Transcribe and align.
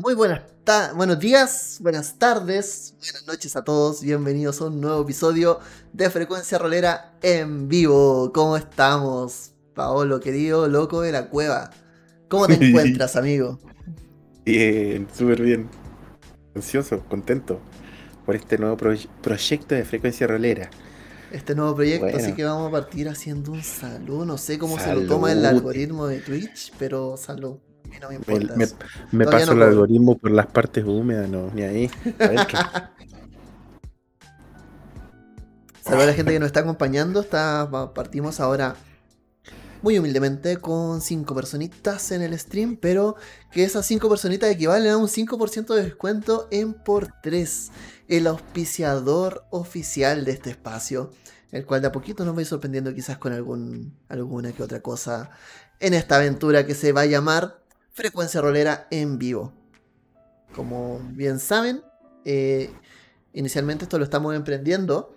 Muy 0.00 0.14
buenas 0.14 0.40
buenos 0.94 1.18
días, 1.18 1.76
buenas 1.82 2.18
tardes, 2.18 2.94
buenas 3.00 3.26
noches 3.26 3.54
a 3.54 3.64
todos. 3.64 4.02
Bienvenidos 4.02 4.62
a 4.62 4.68
un 4.68 4.80
nuevo 4.80 5.02
episodio 5.02 5.60
de 5.92 6.08
Frecuencia 6.08 6.56
Rolera 6.56 7.12
en 7.20 7.68
vivo. 7.68 8.32
¿Cómo 8.32 8.56
estamos? 8.56 9.52
Paolo, 9.74 10.18
querido, 10.18 10.68
loco 10.68 11.02
de 11.02 11.12
la 11.12 11.28
cueva. 11.28 11.68
¿Cómo 12.28 12.46
te 12.46 12.54
encuentras, 12.66 13.14
amigo? 13.14 13.58
Bien, 14.46 15.06
súper 15.14 15.42
bien. 15.42 15.68
Ansioso, 16.54 17.00
contento 17.00 17.60
por 18.24 18.36
este 18.36 18.56
nuevo 18.56 18.78
proyecto 18.78 19.74
de 19.74 19.84
Frecuencia 19.84 20.26
Rolera. 20.26 20.70
Este 21.30 21.54
nuevo 21.54 21.74
proyecto, 21.74 22.16
así 22.16 22.32
que 22.32 22.44
vamos 22.44 22.68
a 22.68 22.70
partir 22.70 23.06
haciendo 23.06 23.52
un 23.52 23.62
salud. 23.62 24.24
No 24.24 24.38
sé 24.38 24.58
cómo 24.58 24.78
se 24.78 24.94
lo 24.94 25.06
toma 25.06 25.30
el 25.30 25.44
algoritmo 25.44 26.06
de 26.06 26.20
Twitch, 26.20 26.72
pero 26.78 27.18
salud. 27.18 27.58
No 28.00 28.08
me, 28.08 28.14
importa 28.14 28.54
me, 29.12 29.24
paso 29.26 29.52
el 29.52 29.62
algoritmo 29.62 30.16
por 30.16 30.30
las 30.30 30.46
partes 30.46 30.84
húmedas, 30.84 31.28
no, 31.28 31.50
ni 31.52 31.62
ahí. 31.62 31.90
A 32.18 32.90
Saludos 35.82 36.04
a 36.04 36.06
la 36.06 36.14
gente 36.14 36.32
que 36.32 36.38
nos 36.38 36.46
está 36.46 36.60
acompañando. 36.60 37.20
Está, 37.20 37.68
partimos 37.94 38.38
ahora 38.38 38.76
muy 39.82 39.98
humildemente 39.98 40.58
con 40.58 41.00
5 41.00 41.34
personitas 41.34 42.12
en 42.12 42.22
el 42.22 42.38
stream, 42.38 42.76
pero 42.76 43.16
que 43.50 43.64
esas 43.64 43.86
5 43.86 44.08
personitas 44.08 44.50
equivalen 44.50 44.92
a 44.92 44.96
un 44.96 45.08
5% 45.08 45.74
de 45.74 45.82
descuento 45.82 46.48
en 46.50 46.74
por 46.74 47.08
3, 47.22 47.70
el 48.08 48.26
auspiciador 48.26 49.46
oficial 49.50 50.24
de 50.24 50.32
este 50.32 50.50
espacio, 50.50 51.10
el 51.50 51.64
cual 51.64 51.80
de 51.80 51.88
a 51.88 51.92
poquito 51.92 52.24
nos 52.24 52.34
va 52.34 52.38
a 52.38 52.42
ir 52.42 52.46
sorprendiendo 52.46 52.94
quizás 52.94 53.18
con 53.18 53.32
algún, 53.32 53.96
alguna 54.08 54.52
que 54.52 54.62
otra 54.62 54.80
cosa 54.80 55.30
en 55.80 55.94
esta 55.94 56.16
aventura 56.16 56.66
que 56.66 56.74
se 56.74 56.92
va 56.92 57.02
a 57.02 57.06
llamar 57.06 57.60
Frecuencia 57.92 58.40
Rolera 58.40 58.86
en 58.90 59.18
vivo. 59.18 59.52
Como 60.54 61.00
bien 61.12 61.38
saben, 61.38 61.82
eh, 62.24 62.72
inicialmente 63.32 63.84
esto 63.84 63.98
lo 63.98 64.04
estamos 64.04 64.34
emprendiendo 64.34 65.14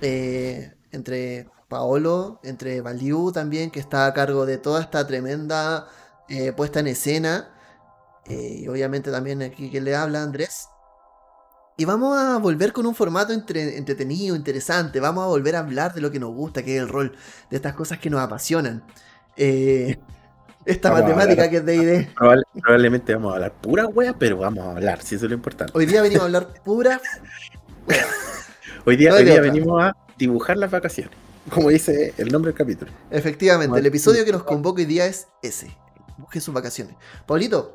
eh, 0.00 0.74
entre 0.92 1.48
Paolo, 1.68 2.40
entre 2.42 2.80
Valiu 2.80 3.32
también, 3.32 3.70
que 3.70 3.80
está 3.80 4.06
a 4.06 4.14
cargo 4.14 4.46
de 4.46 4.58
toda 4.58 4.80
esta 4.80 5.06
tremenda 5.06 5.88
eh, 6.28 6.52
puesta 6.52 6.80
en 6.80 6.88
escena. 6.88 7.54
y 8.26 8.68
obviamente 8.68 9.10
también 9.10 9.42
aquí 9.42 9.70
que 9.70 9.80
le 9.80 9.94
habla 9.96 10.22
Andrés. 10.22 10.68
Y 11.80 11.86
vamos 11.86 12.14
a 12.18 12.36
volver 12.36 12.74
con 12.74 12.84
un 12.84 12.94
formato 12.94 13.32
entretenido, 13.32 14.36
interesante. 14.36 15.00
Vamos 15.00 15.24
a 15.24 15.28
volver 15.28 15.56
a 15.56 15.60
hablar 15.60 15.94
de 15.94 16.02
lo 16.02 16.10
que 16.10 16.20
nos 16.20 16.34
gusta, 16.34 16.62
que 16.62 16.76
es 16.76 16.82
el 16.82 16.90
rol, 16.90 17.16
de 17.48 17.56
estas 17.56 17.72
cosas 17.72 17.98
que 17.98 18.10
nos 18.10 18.20
apasionan. 18.20 18.84
Eh, 19.34 19.98
esta 20.70 20.92
matemática 20.92 21.50
que 21.50 21.56
es 21.58 21.66
de 21.66 21.76
ID. 21.76 22.06
probablemente 22.62 23.14
vamos 23.14 23.32
a 23.32 23.34
hablar 23.36 23.52
pura 23.60 23.86
wea, 23.86 24.14
pero 24.16 24.38
vamos 24.38 24.64
a 24.64 24.70
hablar, 24.72 25.02
si 25.02 25.16
eso 25.16 25.26
es 25.26 25.30
lo 25.30 25.36
importante. 25.36 25.72
Hoy 25.76 25.86
día 25.86 26.02
venimos 26.02 26.22
a 26.22 26.26
hablar 26.26 26.48
pura 26.64 27.00
Hoy 28.84 28.96
día, 28.96 29.12
hoy 29.12 29.24
día 29.24 29.40
venimos 29.40 29.82
a 29.82 29.96
dibujar 30.16 30.56
las 30.56 30.70
vacaciones, 30.70 31.12
como 31.50 31.68
dice 31.68 32.14
el 32.16 32.28
nombre 32.30 32.50
del 32.50 32.58
capítulo. 32.58 32.90
Efectivamente, 33.10 33.78
el 33.78 33.86
episodio 33.86 34.24
que 34.24 34.32
nos 34.32 34.44
convoca 34.44 34.80
hoy 34.80 34.86
día 34.86 35.06
es 35.06 35.28
ese. 35.42 35.76
Busque 36.16 36.40
sus 36.40 36.54
vacaciones. 36.54 36.94
Paulito. 37.26 37.72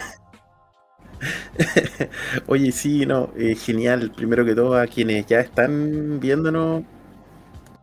Oye, 2.48 2.72
sí, 2.72 3.06
no, 3.06 3.32
eh, 3.38 3.56
genial. 3.56 4.12
Primero 4.16 4.46
que 4.46 4.56
todo, 4.56 4.80
a 4.80 4.88
quienes 4.88 5.28
ya 5.28 5.42
están 5.42 6.20
viéndonos, 6.20 6.84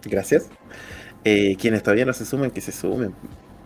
gracias. 0.05 0.46
Eh, 1.24 1.56
quienes 1.60 1.83
todavía 1.83 2.05
no 2.05 2.12
se 2.12 2.24
sumen, 2.24 2.50
que 2.50 2.60
se 2.60 2.72
sumen 2.72 3.14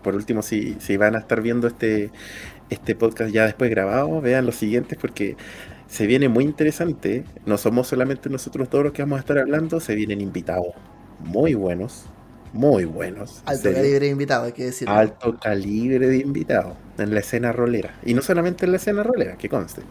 por 0.06 0.14
último, 0.14 0.40
si, 0.40 0.76
si 0.78 0.96
van 0.96 1.16
a 1.16 1.18
estar 1.18 1.42
viendo 1.42 1.66
este, 1.66 2.12
este 2.70 2.94
podcast 2.94 3.32
ya 3.32 3.44
después 3.44 3.68
grabado, 3.70 4.20
vean 4.20 4.46
los 4.46 4.54
siguientes 4.54 4.96
porque 5.00 5.36
se 5.88 6.06
viene 6.06 6.28
muy 6.28 6.44
interesante. 6.44 7.24
No 7.44 7.58
somos 7.58 7.88
solamente 7.88 8.30
nosotros 8.30 8.70
todos 8.70 8.84
los 8.84 8.92
que 8.92 9.02
vamos 9.02 9.16
a 9.16 9.20
estar 9.22 9.36
hablando, 9.36 9.80
se 9.80 9.96
vienen 9.96 10.20
invitados 10.20 10.68
muy 11.18 11.54
buenos, 11.54 12.04
muy 12.52 12.84
buenos. 12.84 13.42
Alto 13.46 13.72
calibre 13.72 13.98
de 13.98 14.06
invitados, 14.06 14.46
hay 14.46 14.52
que 14.52 14.66
decir. 14.66 14.88
Alto 14.88 15.40
calibre 15.40 16.06
de 16.06 16.18
invitados 16.18 16.76
en 16.98 17.12
la 17.12 17.18
escena 17.18 17.50
rolera. 17.50 17.98
Y 18.04 18.14
no 18.14 18.22
solamente 18.22 18.64
en 18.64 18.70
la 18.70 18.76
escena 18.76 19.02
rolera, 19.02 19.36
que 19.36 19.48
conste. 19.48 19.82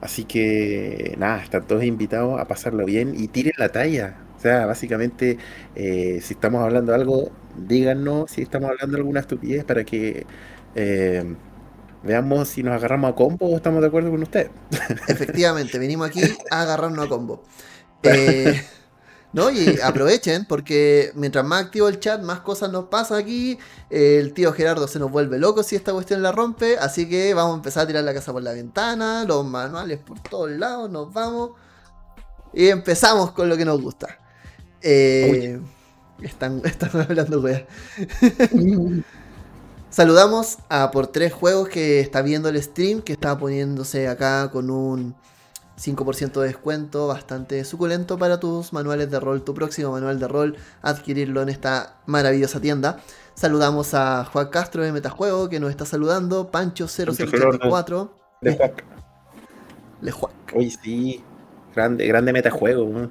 Así 0.00 0.24
que 0.24 1.14
nada, 1.16 1.44
están 1.44 1.64
todos 1.64 1.84
invitados 1.84 2.40
a 2.40 2.48
pasarlo 2.48 2.84
bien 2.84 3.14
y 3.16 3.28
tiren 3.28 3.52
la 3.56 3.68
talla. 3.68 4.16
O 4.36 4.40
sea, 4.40 4.66
básicamente, 4.66 5.38
eh, 5.76 6.18
si 6.22 6.34
estamos 6.34 6.60
hablando 6.64 6.90
de 6.90 6.98
algo, 6.98 7.30
díganos 7.66 8.30
si 8.30 8.42
estamos 8.42 8.70
hablando 8.70 8.96
de 8.96 9.00
alguna 9.00 9.20
estupidez 9.20 9.64
para 9.64 9.84
que 9.84 10.26
eh, 10.74 11.36
veamos 12.02 12.48
si 12.48 12.62
nos 12.62 12.74
agarramos 12.74 13.12
a 13.12 13.14
combo 13.14 13.46
o 13.46 13.56
estamos 13.56 13.80
de 13.80 13.88
acuerdo 13.88 14.10
con 14.10 14.22
usted. 14.22 14.50
Efectivamente, 15.08 15.78
venimos 15.78 16.08
aquí 16.08 16.22
a 16.50 16.62
agarrarnos 16.62 17.06
a 17.06 17.08
combo. 17.08 17.42
Eh, 18.04 18.62
¿no? 19.32 19.50
Y 19.50 19.80
aprovechen, 19.82 20.44
porque 20.46 21.10
mientras 21.16 21.44
más 21.44 21.64
activo 21.64 21.88
el 21.88 21.98
chat, 21.98 22.22
más 22.22 22.40
cosas 22.40 22.70
nos 22.70 22.84
pasan 22.84 23.18
aquí. 23.18 23.58
El 23.90 24.32
tío 24.32 24.52
Gerardo 24.52 24.86
se 24.86 25.00
nos 25.00 25.10
vuelve 25.10 25.38
loco 25.38 25.64
si 25.64 25.74
esta 25.76 25.92
cuestión 25.92 26.22
la 26.22 26.30
rompe. 26.30 26.78
Así 26.78 27.08
que 27.08 27.34
vamos 27.34 27.54
a 27.54 27.56
empezar 27.56 27.82
a 27.82 27.86
tirar 27.88 28.04
la 28.04 28.14
casa 28.14 28.32
por 28.32 28.42
la 28.42 28.52
ventana, 28.52 29.24
los 29.24 29.44
manuales 29.44 29.98
por 29.98 30.20
todos 30.20 30.50
lados, 30.50 30.88
nos 30.90 31.12
vamos. 31.12 31.50
Y 32.54 32.68
empezamos 32.68 33.32
con 33.32 33.48
lo 33.48 33.56
que 33.56 33.64
nos 33.64 33.80
gusta. 33.80 34.18
Eh, 34.80 35.60
están, 36.22 36.62
hablando, 36.92 37.42
Saludamos 39.90 40.58
a 40.68 40.90
por 40.90 41.06
tres 41.06 41.32
juegos 41.32 41.68
que 41.68 42.00
está 42.00 42.20
viendo 42.20 42.48
el 42.48 42.62
stream, 42.62 43.00
que 43.00 43.14
está 43.14 43.38
poniéndose 43.38 44.08
acá 44.08 44.50
con 44.50 44.70
un 44.70 45.14
5% 45.78 46.40
de 46.40 46.48
descuento 46.48 47.06
bastante 47.06 47.64
suculento 47.64 48.18
para 48.18 48.38
tus 48.38 48.72
manuales 48.72 49.10
de 49.10 49.18
rol, 49.18 49.42
tu 49.42 49.54
próximo 49.54 49.92
manual 49.92 50.18
de 50.18 50.28
rol, 50.28 50.56
adquirirlo 50.82 51.40
en 51.40 51.48
esta 51.48 52.00
maravillosa 52.06 52.60
tienda. 52.60 53.00
Saludamos 53.34 53.94
a 53.94 54.24
Juan 54.24 54.48
Castro 54.48 54.82
de 54.82 54.92
Metajuego 54.92 55.48
que 55.48 55.60
nos 55.60 55.70
está 55.70 55.86
saludando, 55.86 56.50
Pancho0084. 56.50 58.10
Le 58.42 58.56
Juac. 58.56 58.84
Le 60.00 60.10
Juac. 60.10 60.32
Uy, 60.54 60.70
sí, 60.70 61.22
grande, 61.74 62.06
grande 62.06 62.32
Metajuego. 62.32 63.08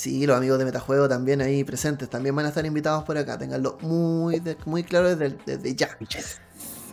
Sí, 0.00 0.26
los 0.26 0.38
amigos 0.38 0.58
de 0.58 0.64
Metajuego 0.64 1.10
también 1.10 1.42
ahí 1.42 1.62
presentes, 1.62 2.08
también 2.08 2.34
van 2.34 2.46
a 2.46 2.48
estar 2.48 2.64
invitados 2.64 3.04
por 3.04 3.18
acá, 3.18 3.36
tenganlo 3.36 3.76
muy, 3.82 4.42
muy 4.64 4.82
claro 4.82 5.14
desde, 5.14 5.74
ya. 5.74 5.90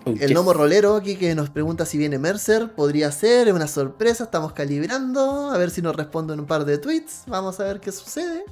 El 0.06 0.34
gnomo 0.34 0.52
rolero 0.52 0.98
aquí 0.98 1.16
que 1.16 1.34
nos 1.34 1.50
pregunta 1.50 1.86
si 1.86 1.98
viene 1.98 2.20
Mercer, 2.20 2.76
podría 2.76 3.10
ser, 3.14 3.48
es 3.48 3.54
una 3.54 3.70
sorpresa, 3.70 4.26
estamos 4.26 4.52
calibrando, 4.52 5.52
a 5.52 5.58
ver 5.58 5.72
si 5.72 5.82
nos 5.82 5.96
responden 5.96 6.42
un 6.42 6.48
par 6.48 6.66
de 6.66 6.80
tweets, 6.80 7.22
vamos 7.28 7.62
a 7.62 7.64
ver 7.64 7.80
qué 7.80 7.94
sucede. 7.94 8.44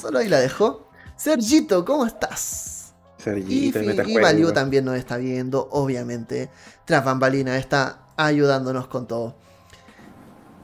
Solo 0.00 0.20
ahí 0.20 0.28
la 0.28 0.38
dejo. 0.38 0.88
Sergito, 1.16 1.84
¿cómo 1.84 2.06
estás? 2.06 2.92
Sergito, 3.18 3.82
y, 3.82 4.12
y 4.12 4.16
Valiu 4.16 4.52
también 4.52 4.84
nos 4.84 4.94
está 4.94 5.16
viendo, 5.16 5.66
obviamente. 5.72 6.50
Tras 6.84 7.04
bambalina 7.04 7.58
está 7.58 8.06
ayudándonos 8.16 8.86
con 8.86 9.08
todo. 9.08 9.34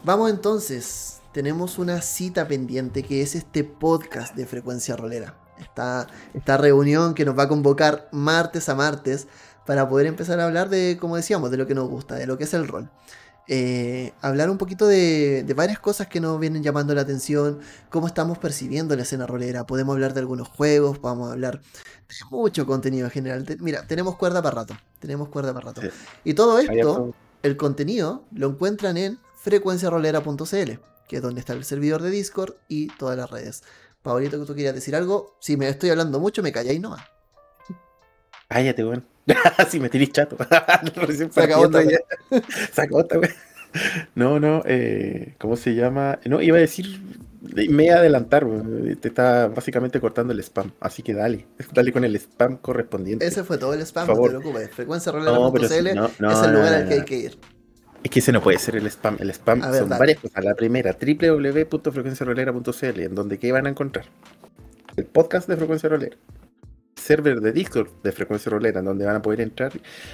Vamos 0.05 0.31
entonces 0.31 1.12
tenemos 1.33 1.79
una 1.79 2.03
cita 2.03 2.47
pendiente 2.47 3.03
que 3.03 3.23
es 3.23 3.35
este 3.35 3.65
podcast 3.65 4.35
de 4.37 4.47
Frecuencia 4.47 4.97
Rolera. 4.97 5.37
Esta, 5.59 6.07
esta 6.35 6.57
reunión 6.57 7.15
que 7.15 7.25
nos 7.25 7.39
va 7.39 7.45
a 7.45 7.49
convocar 7.49 8.09
martes 8.13 8.69
a 8.69 8.75
martes 8.75 9.29
para 9.67 9.89
poder 9.89 10.07
empezar 10.07 10.41
a 10.41 10.45
hablar 10.45 10.69
de, 10.69 10.99
como 11.01 11.17
decíamos, 11.17 11.51
de 11.51 11.57
lo 11.57 11.67
que 11.67 11.75
nos 11.75 11.89
gusta, 11.89 12.17
de 12.17 12.27
lo 12.27 12.37
que 12.37 12.45
es 12.45 12.55
el 12.55 12.69
rol. 12.69 12.91
Eh, 13.49 14.13
hablar 14.21 14.51
un 14.51 14.59
poquito 14.59 14.87
de, 14.87 15.51
varias 15.57 15.79
cosas 15.79 16.07
que 16.07 16.21
nos 16.21 16.39
vienen 16.39 16.63
llamando 16.63 16.95
la 16.95 17.03
atención, 17.03 17.61
cómo 17.91 18.07
estamos 18.07 18.39
percibiendo 18.39 18.95
la 18.97 19.03
escena 19.03 19.27
rolera. 19.27 19.67
Podemos 19.67 19.95
hablar 19.95 20.15
de 20.15 20.21
algunos 20.21 20.49
juegos, 20.49 20.99
a 21.03 21.11
hablar 21.11 21.61
de 21.61 22.15
mucho 22.31 22.67
contenido 22.67 23.07
en 23.07 23.11
general. 23.11 23.47
mira, 23.61 23.87
tenemos 23.87 24.17
cuerda 24.17 24.43
para 24.43 24.57
rato, 24.57 24.77
tenemos 24.99 25.29
cuerda 25.29 25.55
para 25.55 25.67
rato. 25.67 25.83
Y 26.25 26.35
todo 26.35 26.59
esto, 26.59 27.15
el 27.43 27.57
contenido, 27.57 28.25
lo 28.33 28.49
encuentran 28.49 28.97
en 28.97 29.19
frecuenciarolera.cl 29.43 30.92
que 31.13 31.19
es 31.19 31.23
donde 31.23 31.41
está 31.41 31.53
el 31.53 31.63
servidor 31.63 32.01
de 32.01 32.09
Discord 32.09 32.55
y 32.69 32.87
todas 32.97 33.19
las 33.19 33.31
redes. 33.31 33.65
Pablito, 34.01 34.41
que 34.41 34.47
tú 34.47 34.55
querías 34.55 34.75
decir 34.75 34.97
algo, 34.97 35.37
si 35.41 35.59
me 35.59 35.69
estoy 35.69 35.91
hablando 35.91 36.19
mucho, 36.19 36.43
me 36.43 36.53
calláis 36.53 36.81
nomás. 36.81 37.03
Cállate, 38.49 38.83
weón. 38.83 39.05
si 39.69 39.79
me 39.79 39.91
tirís 39.91 40.11
chato. 40.11 40.39
Se 41.31 41.43
acabó 41.43 41.71
Se 42.73 42.81
acabó 42.81 43.07
No, 44.15 44.41
no, 44.41 44.63
eh, 44.65 45.35
¿cómo 45.39 45.57
se 45.57 45.75
llama? 45.75 46.19
No, 46.25 46.41
iba 46.41 46.57
a 46.57 46.61
decir, 46.61 47.03
me 47.43 47.85
iba 47.85 47.97
a 47.97 47.99
adelantar, 47.99 48.47
te 48.99 49.09
está 49.09 49.49
básicamente 49.49 50.01
cortando 50.01 50.33
el 50.33 50.41
spam, 50.41 50.73
así 50.81 51.03
que 51.03 51.13
dale, 51.13 51.45
dale 51.75 51.93
con 51.93 52.07
el 52.07 52.17
spam 52.17 52.57
correspondiente. 52.57 53.27
Ese 53.27 53.45
fue 53.45 53.59
todo 53.59 53.75
el 53.75 53.83
spam, 53.83 54.09
no 54.09 54.15
te 54.15 54.29
preocupes. 54.31 54.71
Frecuencia 54.71 55.13
no, 55.13 55.21
es 55.27 56.43
el 56.43 56.55
lugar 56.55 56.73
al 56.73 56.89
que 56.89 56.95
hay 56.95 57.05
que 57.05 57.17
ir. 57.19 57.39
Es 58.03 58.11
que 58.11 58.19
ese 58.19 58.33
no 58.33 58.43
puede 58.43 58.59
ser 58.59 58.77
el 58.77 58.87
spam. 58.87 59.17
El 59.21 59.31
spam 59.31 59.63
son 59.63 59.89
varias 59.89 60.19
cosas. 60.19 60.45
La 60.45 60.55
primera, 60.55 60.95
www.frecuenciarolera.cl, 61.01 63.01
en 63.01 63.15
donde 63.15 63.39
¿qué 63.39 63.53
van 63.53 63.67
a 63.67 63.71
encontrar? 63.71 64.05
El 64.97 65.07
podcast 65.07 65.49
de 65.49 65.57
Frecuencia 65.57 65.89
Rolera. 65.89 66.17
server 66.97 67.41
de 67.41 67.53
Discord 67.53 67.89
de 68.03 68.13
frecuencia 68.13 68.51
rolera, 68.51 68.81
en 68.81 68.85
donde 68.85 69.07
van 69.07 69.17
a 69.17 69.23
poder 69.23 69.41
entrar, 69.41 69.73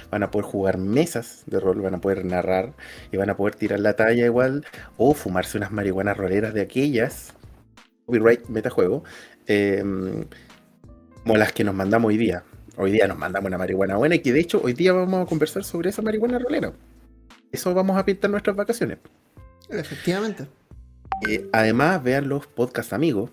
van 0.09 0.23
a 0.23 0.31
poder 0.31 0.45
jugar 0.45 0.77
mesas 0.77 1.43
de 1.45 1.59
rol, 1.59 1.81
van 1.81 1.95
a 1.95 2.01
poder 2.01 2.25
narrar 2.25 2.73
y 3.11 3.17
van 3.17 3.29
a 3.29 3.37
poder 3.37 3.55
tirar 3.55 3.79
la 3.79 3.93
talla 3.93 4.25
igual 4.25 4.65
o 4.97 5.13
fumarse 5.13 5.57
unas 5.57 5.71
marihuanas 5.71 6.17
roleras 6.17 6.53
de 6.53 6.61
aquellas, 6.61 7.33
copyright 8.05 8.47
metajuego, 8.47 9.03
eh, 9.47 9.83
como 11.23 11.37
las 11.37 11.51
que 11.53 11.63
nos 11.63 11.75
mandamos 11.75 12.09
hoy 12.09 12.17
día. 12.17 12.43
Hoy 12.77 12.91
día 12.91 13.07
nos 13.07 13.17
mandamos 13.17 13.47
una 13.47 13.57
marihuana 13.57 13.97
buena 13.97 14.15
y 14.15 14.19
que 14.19 14.31
de 14.31 14.39
hecho 14.39 14.61
hoy 14.63 14.73
día 14.73 14.93
vamos 14.93 15.25
a 15.25 15.29
conversar 15.29 15.63
sobre 15.63 15.89
esa 15.89 16.01
marihuana 16.01 16.39
rolera. 16.39 16.71
Eso 17.51 17.73
vamos 17.73 17.97
a 17.97 18.05
pintar 18.05 18.29
nuestras 18.29 18.55
vacaciones. 18.55 18.99
Efectivamente. 19.69 20.47
Eh, 21.27 21.49
además, 21.51 22.01
vean 22.03 22.29
los 22.29 22.47
podcast 22.47 22.93
amigos, 22.93 23.31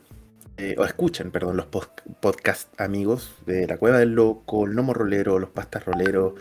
eh, 0.57 0.75
o 0.79 0.85
escuchen, 0.85 1.31
perdón, 1.31 1.57
los 1.57 1.67
podcast 1.67 2.81
amigos 2.81 3.35
de 3.47 3.67
La 3.67 3.77
Cueva 3.77 3.99
del 3.99 4.15
Loco, 4.15 4.67
el 4.67 4.75
Nomo 4.75 4.95
Rolero, 4.95 5.39
los 5.39 5.51
Pastas 5.51 5.85
Roleros, 5.85 6.35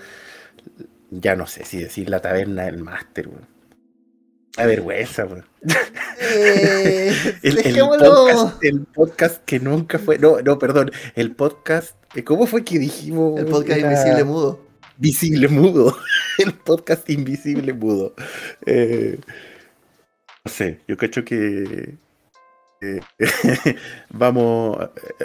ya 1.11 1.35
no 1.35 1.47
sé 1.47 1.65
si 1.65 1.79
decir 1.79 2.09
la 2.09 2.21
taberna 2.21 2.63
del 2.63 2.77
máster, 2.77 3.27
weón. 3.27 3.47
A 4.57 4.65
vergüenza, 4.65 5.25
weón. 5.25 5.45
Eh, 6.21 7.13
el, 7.43 7.55
podcast, 7.55 8.63
el, 8.63 8.79
podcast, 8.85 9.43
que 9.43 9.59
nunca 9.59 9.99
fue. 9.99 10.17
No, 10.17 10.41
no, 10.41 10.57
perdón. 10.57 10.91
El 11.15 11.35
podcast. 11.35 11.95
¿Cómo 12.23 12.47
fue 12.47 12.63
que 12.63 12.79
dijimos? 12.79 13.37
El 13.37 13.47
podcast 13.47 13.81
invisible 13.81 14.23
mudo. 14.23 14.64
Visible 14.97 15.47
mudo. 15.47 15.95
el 16.37 16.53
podcast 16.53 17.09
invisible 17.09 17.73
mudo. 17.73 18.13
Eh, 18.65 19.19
no 20.43 20.51
sé, 20.51 20.81
yo 20.87 20.97
cacho 20.97 21.23
que 21.25 21.97
vamos, 24.09 24.77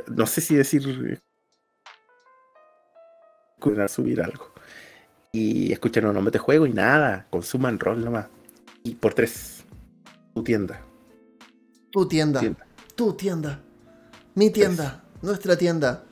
no 0.08 0.26
sé 0.26 0.40
si 0.40 0.54
decir 0.54 1.20
subir 3.88 4.22
algo. 4.22 4.52
Y 5.32 5.72
escuchen 5.72 6.04
los 6.04 6.14
nombres 6.14 6.32
de 6.32 6.38
juego 6.38 6.66
y 6.66 6.72
nada, 6.72 7.26
consuman 7.30 7.78
rol 7.78 8.04
nomás. 8.04 8.26
Y 8.82 8.94
por 8.94 9.14
tres, 9.14 9.64
tu 10.34 10.42
tienda. 10.42 10.80
Tu 11.92 12.08
tienda. 12.08 12.40
Tu 12.96 13.12
tienda. 13.14 13.60
Mi 14.34 14.50
tienda. 14.50 15.04
Nuestra 15.22 15.56
tienda. 15.56 16.04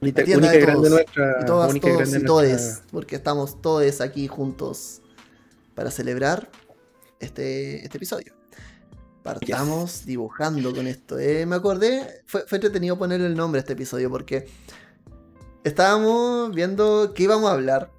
Única, 0.00 0.22
grande 0.22 0.90
nuestra. 0.90 1.38
Y 1.40 1.46
todas, 1.46 1.80
todos 1.80 2.14
y 2.14 2.24
todes, 2.24 2.82
porque 2.90 3.16
estamos 3.16 3.60
todos 3.62 4.00
aquí 4.00 4.28
juntos 4.28 5.00
para 5.74 5.90
celebrar 5.90 6.50
este, 7.20 7.84
este 7.84 7.96
episodio. 7.96 8.34
Partamos 9.22 10.06
dibujando 10.06 10.72
con 10.74 10.86
esto. 10.86 11.18
Eh, 11.18 11.46
me 11.46 11.56
acordé, 11.56 12.22
fue, 12.26 12.44
entretenido 12.50 12.96
poner 12.96 13.20
el 13.20 13.34
nombre 13.34 13.58
a 13.58 13.62
este 13.62 13.72
episodio 13.72 14.08
porque 14.10 14.46
estábamos 15.64 16.54
viendo 16.54 17.12
qué 17.14 17.24
íbamos 17.24 17.50
a 17.50 17.54
hablar. 17.54 17.90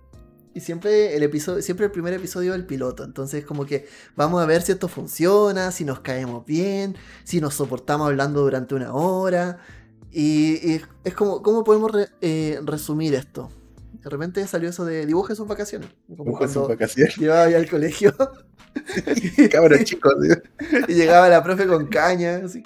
Y 0.54 0.62
siempre 0.62 1.16
el 1.16 1.24
episodio, 1.24 1.62
siempre 1.62 1.86
el 1.86 1.92
primer 1.92 2.14
episodio 2.14 2.54
del 2.54 2.66
piloto. 2.66 3.04
Entonces, 3.04 3.46
como 3.46 3.66
que 3.66 3.88
vamos 4.16 4.42
a 4.42 4.46
ver 4.46 4.62
si 4.62 4.72
esto 4.72 4.88
funciona, 4.88 5.72
si 5.72 5.84
nos 5.84 6.00
caemos 6.00 6.46
bien, 6.46 6.96
si 7.26 7.42
nos 7.42 7.56
soportamos 7.56 8.08
hablando 8.08 8.42
durante 8.42 8.74
una 8.74 8.94
hora. 8.94 9.60
Y, 10.12 10.82
es 11.04 11.14
como, 11.14 11.42
¿cómo 11.42 11.64
podemos 11.64 11.92
eh, 12.22 12.60
resumir 12.64 13.14
esto? 13.14 13.50
De 14.04 14.10
repente 14.10 14.46
salió 14.48 14.70
eso 14.70 14.86
de 14.86 15.06
dibuje 15.06 15.36
sus 15.36 15.48
vacaciones. 15.48 15.90
Como 16.16 16.38
sus 16.48 16.68
vacaciones. 16.68 17.18
Llevaba 17.18 17.50
ya 17.50 17.58
al 17.58 17.70
colegio. 17.70 18.16
Cabros 19.52 19.84
chicos, 19.84 20.14
Y 20.88 20.94
llegaba 20.94 21.28
la 21.30 21.44
profe 21.44 21.68
con 21.68 21.88
caña, 21.88 22.42
así. 22.46 22.64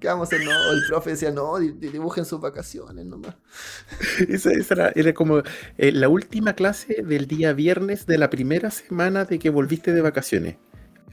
¿Qué 0.00 0.06
vamos 0.06 0.32
a 0.32 0.36
hacer? 0.36 0.46
No, 0.46 0.52
el 0.72 0.82
profe 0.88 1.10
decía, 1.10 1.30
no, 1.32 1.58
dibujen 1.58 2.24
sus 2.24 2.40
vacaciones 2.40 3.04
nomás. 3.04 3.34
Esa, 4.28 4.92
era, 4.94 5.12
como 5.12 5.42
eh, 5.76 5.92
la 5.92 6.08
última 6.08 6.52
clase 6.52 7.02
del 7.02 7.26
día 7.26 7.52
viernes 7.52 8.06
de 8.06 8.18
la 8.18 8.30
primera 8.30 8.70
semana 8.70 9.24
de 9.24 9.38
que 9.38 9.50
volviste 9.50 9.92
de 9.92 10.00
vacaciones. 10.00 10.56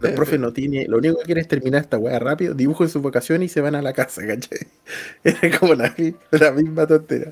El 0.01 0.13
profe 0.13 0.37
no 0.37 0.51
tiene, 0.51 0.87
lo 0.87 0.97
único 0.97 1.19
que 1.19 1.25
quiere 1.25 1.41
es 1.41 1.47
terminar 1.47 1.81
esta 1.81 1.97
weá 1.97 2.19
rápido, 2.19 2.53
dibujen 2.53 2.89
sus 2.89 3.01
vacaciones 3.01 3.51
y 3.51 3.53
se 3.53 3.61
van 3.61 3.75
a 3.75 3.81
la 3.81 3.93
casa, 3.93 4.21
¿cachai? 4.27 4.67
Era 5.23 5.59
como 5.59 5.75
la, 5.75 5.93
la 6.31 6.51
misma 6.51 6.85
tontera. 6.87 7.31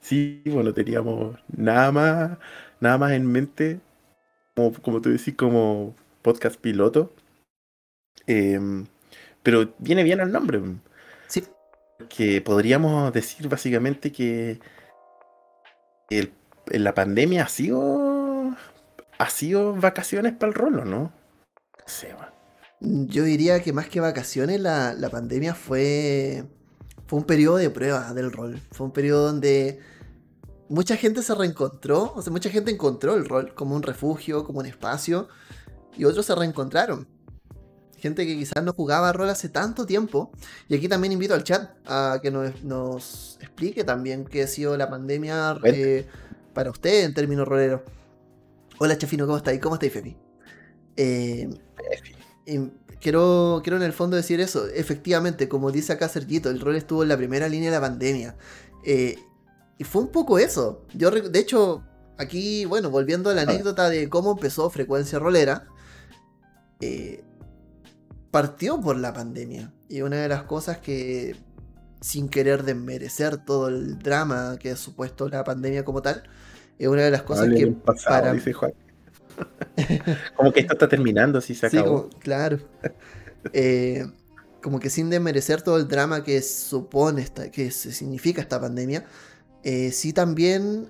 Sí, 0.00 0.42
bueno, 0.46 0.72
teníamos 0.72 1.36
nada 1.48 1.92
más, 1.92 2.38
nada 2.80 2.98
más 2.98 3.12
en 3.12 3.26
mente, 3.26 3.80
como, 4.54 4.72
como 4.74 5.00
tú 5.00 5.10
decís, 5.10 5.34
como 5.34 5.94
podcast 6.22 6.60
piloto. 6.60 7.12
Em, 8.26 8.86
pero 9.42 9.74
viene 9.78 10.02
bien 10.04 10.20
el 10.20 10.32
nombre. 10.32 10.60
Sí. 11.28 11.44
Que 12.08 12.40
podríamos 12.40 13.12
decir 13.12 13.48
básicamente 13.48 14.12
que 14.12 14.60
el, 16.10 16.32
la 16.66 16.94
pandemia 16.94 17.44
ha 17.44 17.48
sido. 17.48 18.56
ha 19.18 19.30
sido 19.30 19.74
vacaciones 19.74 20.34
para 20.34 20.50
el 20.50 20.54
rolo, 20.54 20.84
¿no? 20.84 21.12
Yo 22.80 23.24
diría 23.24 23.62
que 23.62 23.72
más 23.72 23.88
que 23.88 24.00
vacaciones, 24.00 24.60
la, 24.60 24.94
la 24.94 25.10
pandemia 25.10 25.54
fue. 25.54 26.44
fue 27.06 27.18
un 27.18 27.24
periodo 27.24 27.56
de 27.56 27.70
prueba 27.70 28.12
del 28.14 28.30
rol. 28.30 28.60
Fue 28.70 28.86
un 28.86 28.92
periodo 28.92 29.26
donde 29.26 29.80
mucha 30.68 30.96
gente 30.96 31.22
se 31.22 31.34
reencontró, 31.34 32.12
o 32.14 32.22
sea, 32.22 32.32
mucha 32.32 32.50
gente 32.50 32.70
encontró 32.70 33.14
el 33.14 33.26
rol 33.28 33.54
como 33.54 33.74
un 33.74 33.82
refugio, 33.82 34.44
como 34.44 34.60
un 34.60 34.66
espacio 34.66 35.28
y 35.96 36.04
otros 36.04 36.26
se 36.26 36.34
reencontraron. 36.34 37.08
Gente 37.96 38.26
que 38.26 38.36
quizás 38.36 38.62
no 38.62 38.72
jugaba 38.72 39.12
rol 39.12 39.28
hace 39.28 39.48
tanto 39.48 39.84
tiempo. 39.84 40.30
Y 40.68 40.76
aquí 40.76 40.86
también 40.88 41.12
invito 41.12 41.34
al 41.34 41.42
chat 41.42 41.70
a 41.84 42.20
que 42.22 42.30
nos, 42.30 43.38
explique 43.40 43.82
también 43.82 44.24
qué 44.24 44.44
ha 44.44 44.46
sido 44.46 44.76
la 44.76 44.88
pandemia 44.88 45.58
eh, 45.64 46.06
para 46.54 46.70
usted 46.70 47.04
en 47.04 47.14
términos 47.14 47.48
roleros. 47.48 47.80
Hola 48.78 48.96
Chafino, 48.96 49.26
¿cómo 49.26 49.38
estáis? 49.38 49.60
¿Cómo 49.60 49.74
estáis, 49.74 49.92
Fefi? 49.92 50.27
Eh, 50.98 51.48
quiero, 53.00 53.60
quiero 53.62 53.76
en 53.76 53.84
el 53.84 53.92
fondo 53.92 54.16
decir 54.16 54.40
eso. 54.40 54.66
Efectivamente, 54.68 55.48
como 55.48 55.70
dice 55.70 55.92
acá 55.92 56.08
Sergito, 56.08 56.50
el 56.50 56.60
rol 56.60 56.76
estuvo 56.76 57.02
en 57.02 57.08
la 57.08 57.16
primera 57.16 57.48
línea 57.48 57.70
de 57.70 57.76
la 57.76 57.80
pandemia. 57.80 58.36
Eh, 58.84 59.16
y 59.78 59.84
fue 59.84 60.02
un 60.02 60.08
poco 60.08 60.38
eso. 60.38 60.82
Yo, 60.92 61.10
de 61.10 61.38
hecho, 61.38 61.84
aquí, 62.18 62.64
bueno, 62.64 62.90
volviendo 62.90 63.30
a 63.30 63.34
la 63.34 63.42
anécdota 63.42 63.88
de 63.88 64.08
cómo 64.08 64.32
empezó 64.32 64.68
Frecuencia 64.70 65.20
Rolera, 65.20 65.68
eh, 66.80 67.22
partió 68.32 68.80
por 68.80 68.96
la 68.96 69.12
pandemia. 69.12 69.72
Y 69.88 70.02
una 70.02 70.16
de 70.16 70.28
las 70.28 70.42
cosas 70.42 70.78
que, 70.78 71.36
sin 72.00 72.28
querer 72.28 72.64
desmerecer 72.64 73.38
todo 73.38 73.68
el 73.68 74.00
drama 74.00 74.56
que 74.58 74.72
ha 74.72 74.76
supuesto 74.76 75.28
la 75.28 75.44
pandemia 75.44 75.84
como 75.84 76.02
tal, 76.02 76.24
es 76.76 76.88
una 76.88 77.02
de 77.02 77.12
las 77.12 77.22
cosas 77.22 77.48
que 77.48 77.68
para... 77.68 78.34
como 80.36 80.52
que 80.52 80.60
esto 80.60 80.74
está 80.74 80.88
terminando, 80.88 81.40
si 81.40 81.54
se 81.54 81.66
acabó. 81.66 82.08
claro. 82.20 82.58
Eh, 83.52 84.04
como 84.62 84.80
que 84.80 84.90
sin 84.90 85.10
desmerecer 85.10 85.62
todo 85.62 85.76
el 85.76 85.88
drama 85.88 86.24
que 86.24 86.42
supone, 86.42 87.22
esta, 87.22 87.50
que 87.50 87.70
significa 87.70 88.40
esta 88.40 88.60
pandemia, 88.60 89.06
eh, 89.62 89.92
sí 89.92 90.12
también 90.12 90.88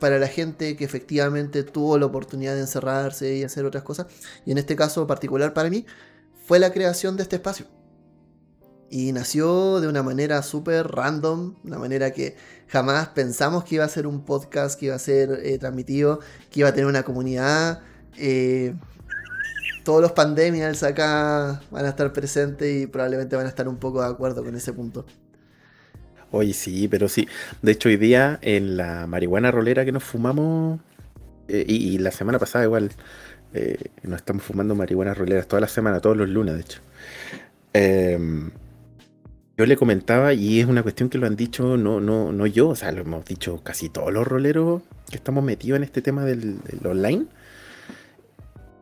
para 0.00 0.18
la 0.18 0.26
gente 0.26 0.76
que 0.76 0.84
efectivamente 0.84 1.62
tuvo 1.62 1.96
la 1.98 2.06
oportunidad 2.06 2.54
de 2.54 2.62
encerrarse 2.62 3.36
y 3.36 3.44
hacer 3.44 3.64
otras 3.64 3.84
cosas. 3.84 4.06
Y 4.44 4.50
en 4.50 4.58
este 4.58 4.74
caso 4.74 5.06
particular 5.06 5.54
para 5.54 5.70
mí, 5.70 5.86
fue 6.44 6.58
la 6.58 6.72
creación 6.72 7.16
de 7.16 7.22
este 7.22 7.36
espacio. 7.36 7.66
Y 8.90 9.12
nació 9.12 9.80
de 9.80 9.88
una 9.88 10.02
manera 10.02 10.42
súper 10.42 10.88
random, 10.88 11.54
una 11.64 11.78
manera 11.78 12.10
que 12.10 12.36
jamás 12.72 13.08
pensamos 13.08 13.64
que 13.64 13.74
iba 13.74 13.84
a 13.84 13.88
ser 13.88 14.06
un 14.06 14.24
podcast, 14.24 14.80
que 14.80 14.86
iba 14.86 14.94
a 14.94 14.98
ser 14.98 15.40
eh, 15.44 15.58
transmitido, 15.58 16.20
que 16.50 16.60
iba 16.60 16.70
a 16.70 16.72
tener 16.72 16.86
una 16.86 17.02
comunidad. 17.02 17.82
Eh, 18.16 18.74
todos 19.84 20.00
los 20.00 20.12
pandemias 20.12 20.82
acá 20.82 21.60
van 21.70 21.84
a 21.84 21.90
estar 21.90 22.12
presentes 22.14 22.82
y 22.82 22.86
probablemente 22.86 23.36
van 23.36 23.44
a 23.44 23.50
estar 23.50 23.68
un 23.68 23.76
poco 23.76 24.00
de 24.00 24.08
acuerdo 24.08 24.42
con 24.42 24.54
ese 24.54 24.72
punto. 24.72 25.04
Oye, 26.30 26.54
sí, 26.54 26.88
pero 26.88 27.08
sí. 27.10 27.28
De 27.60 27.72
hecho, 27.72 27.90
hoy 27.90 27.98
día 27.98 28.38
en 28.40 28.78
la 28.78 29.06
marihuana 29.06 29.50
rolera 29.50 29.84
que 29.84 29.92
nos 29.92 30.02
fumamos, 30.02 30.80
eh, 31.48 31.66
y, 31.68 31.98
la 31.98 32.10
semana 32.10 32.38
pasada 32.38 32.64
igual, 32.64 32.90
eh, 33.52 33.76
nos 34.02 34.16
estamos 34.16 34.42
fumando 34.44 34.74
marihuana 34.74 35.12
roleras 35.12 35.46
toda 35.46 35.60
la 35.60 35.68
semana, 35.68 36.00
todos 36.00 36.16
los 36.16 36.28
lunes, 36.30 36.54
de 36.54 36.60
hecho. 36.62 36.80
Em, 37.74 38.50
yo 39.56 39.66
le 39.66 39.76
comentaba, 39.76 40.32
y 40.34 40.60
es 40.60 40.66
una 40.66 40.82
cuestión 40.82 41.08
que 41.08 41.18
lo 41.18 41.26
han 41.26 41.36
dicho 41.36 41.76
no, 41.76 42.00
no, 42.00 42.32
no 42.32 42.46
yo, 42.46 42.70
o 42.70 42.76
sea, 42.76 42.92
lo 42.92 43.02
hemos 43.02 43.24
dicho 43.24 43.62
casi 43.62 43.88
todos 43.88 44.12
los 44.12 44.26
roleros 44.26 44.82
que 45.10 45.16
estamos 45.16 45.44
metidos 45.44 45.76
en 45.76 45.84
este 45.84 46.02
tema 46.02 46.24
del 46.24 46.58
online 46.84 47.26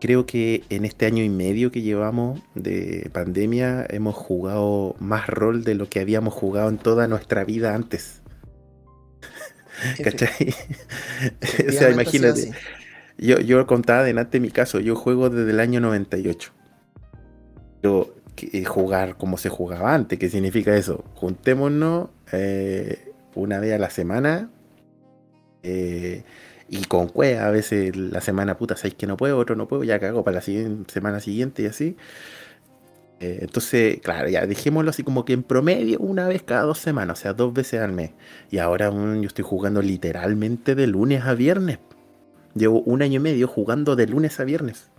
creo 0.01 0.27
que 0.27 0.65
en 0.71 0.85
este 0.85 1.07
año 1.07 1.23
y 1.23 1.29
medio 1.29 1.71
que 1.71 1.83
llevamos 1.83 2.41
de 2.55 3.09
pandemia 3.13 3.87
hemos 3.89 4.17
jugado 4.17 4.97
más 4.99 5.29
rol 5.29 5.63
de 5.63 5.75
lo 5.75 5.89
que 5.89 6.01
habíamos 6.01 6.35
jugado 6.35 6.69
en 6.71 6.79
toda 6.79 7.07
nuestra 7.07 7.45
vida 7.45 7.75
antes. 7.75 8.23
¿Cachai? 10.03 10.31
o 11.69 11.73
sea, 11.73 11.91
imagínate. 11.91 12.53
Yo, 13.19 13.39
yo 13.39 13.65
contaba 13.67 14.03
delante 14.03 14.41
mi 14.41 14.51
caso, 14.51 14.81
yo 14.81 14.97
juego 14.97 15.29
desde 15.29 15.51
el 15.51 15.61
año 15.61 15.81
98. 15.81 16.53
Yo 17.83 18.15
eh, 18.53 18.65
jugar 18.65 19.17
como 19.17 19.37
se 19.37 19.49
jugaba 19.49 19.95
antes, 19.95 20.19
¿qué 20.19 20.29
significa 20.29 20.77
eso? 20.77 21.05
Juntémonos, 21.15 22.09
eh, 22.33 23.13
una 23.35 23.61
vez 23.61 23.75
a 23.75 23.79
la 23.79 23.91
semana. 23.91 24.51
Eh, 25.63 26.25
y 26.69 26.85
con 26.85 27.09
cueva, 27.09 27.47
a 27.47 27.51
veces 27.51 27.97
la 27.97 28.21
semana 28.21 28.57
puta, 28.57 28.77
sabéis 28.77 28.95
que 28.95 29.07
no 29.07 29.17
puedo, 29.17 29.39
otro 29.39 29.57
no 29.57 29.67
puedo, 29.67 29.83
ya 29.85 29.99
cago 29.99 30.23
para 30.25 30.37
la 30.37 30.85
semana 30.89 31.21
siguiente 31.21 31.63
y 31.63 31.67
así. 31.67 31.97
Eh, 33.21 33.41
entonces, 33.43 34.01
claro, 34.01 34.29
ya 34.29 34.47
dejémoslo 34.47 34.91
así 34.91 35.03
como 35.03 35.25
que 35.25 35.35
en 35.35 35.43
promedio 35.43 35.99
una 35.99 36.27
vez 36.29 36.43
cada 36.43 36.63
dos 36.63 36.79
semanas, 36.79 37.19
o 37.19 37.23
sea, 37.23 37.33
dos 37.35 37.53
veces 37.53 37.81
al 37.81 37.93
mes. 37.93 38.13
Y 38.51 38.59
ahora 38.59 38.91
yo 38.91 39.27
estoy 39.27 39.45
jugando 39.45 39.83
literalmente 39.83 40.75
de 40.75 40.87
lunes 40.87 41.25
a 41.25 41.35
viernes. 41.35 41.79
Llevo 42.55 42.81
un 42.83 43.03
año 43.03 43.17
y 43.17 43.23
medio 43.23 43.49
jugando 43.49 43.97
de 43.97 44.07
lunes 44.07 44.41
a 44.41 44.45
viernes. 44.45 44.91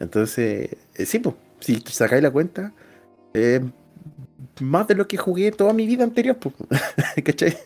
Entonces, 0.00 0.76
sí, 0.94 1.18
pues, 1.18 1.34
si 1.60 1.80
sacáis 1.86 2.22
la 2.22 2.30
cuenta, 2.30 2.72
eh, 3.34 3.60
más 4.60 4.88
de 4.88 4.94
lo 4.94 5.06
que 5.08 5.16
jugué 5.16 5.52
toda 5.52 5.72
mi 5.72 5.86
vida 5.86 6.04
anterior, 6.04 6.36
pues, 6.36 6.54
¿cachai? 7.24 7.56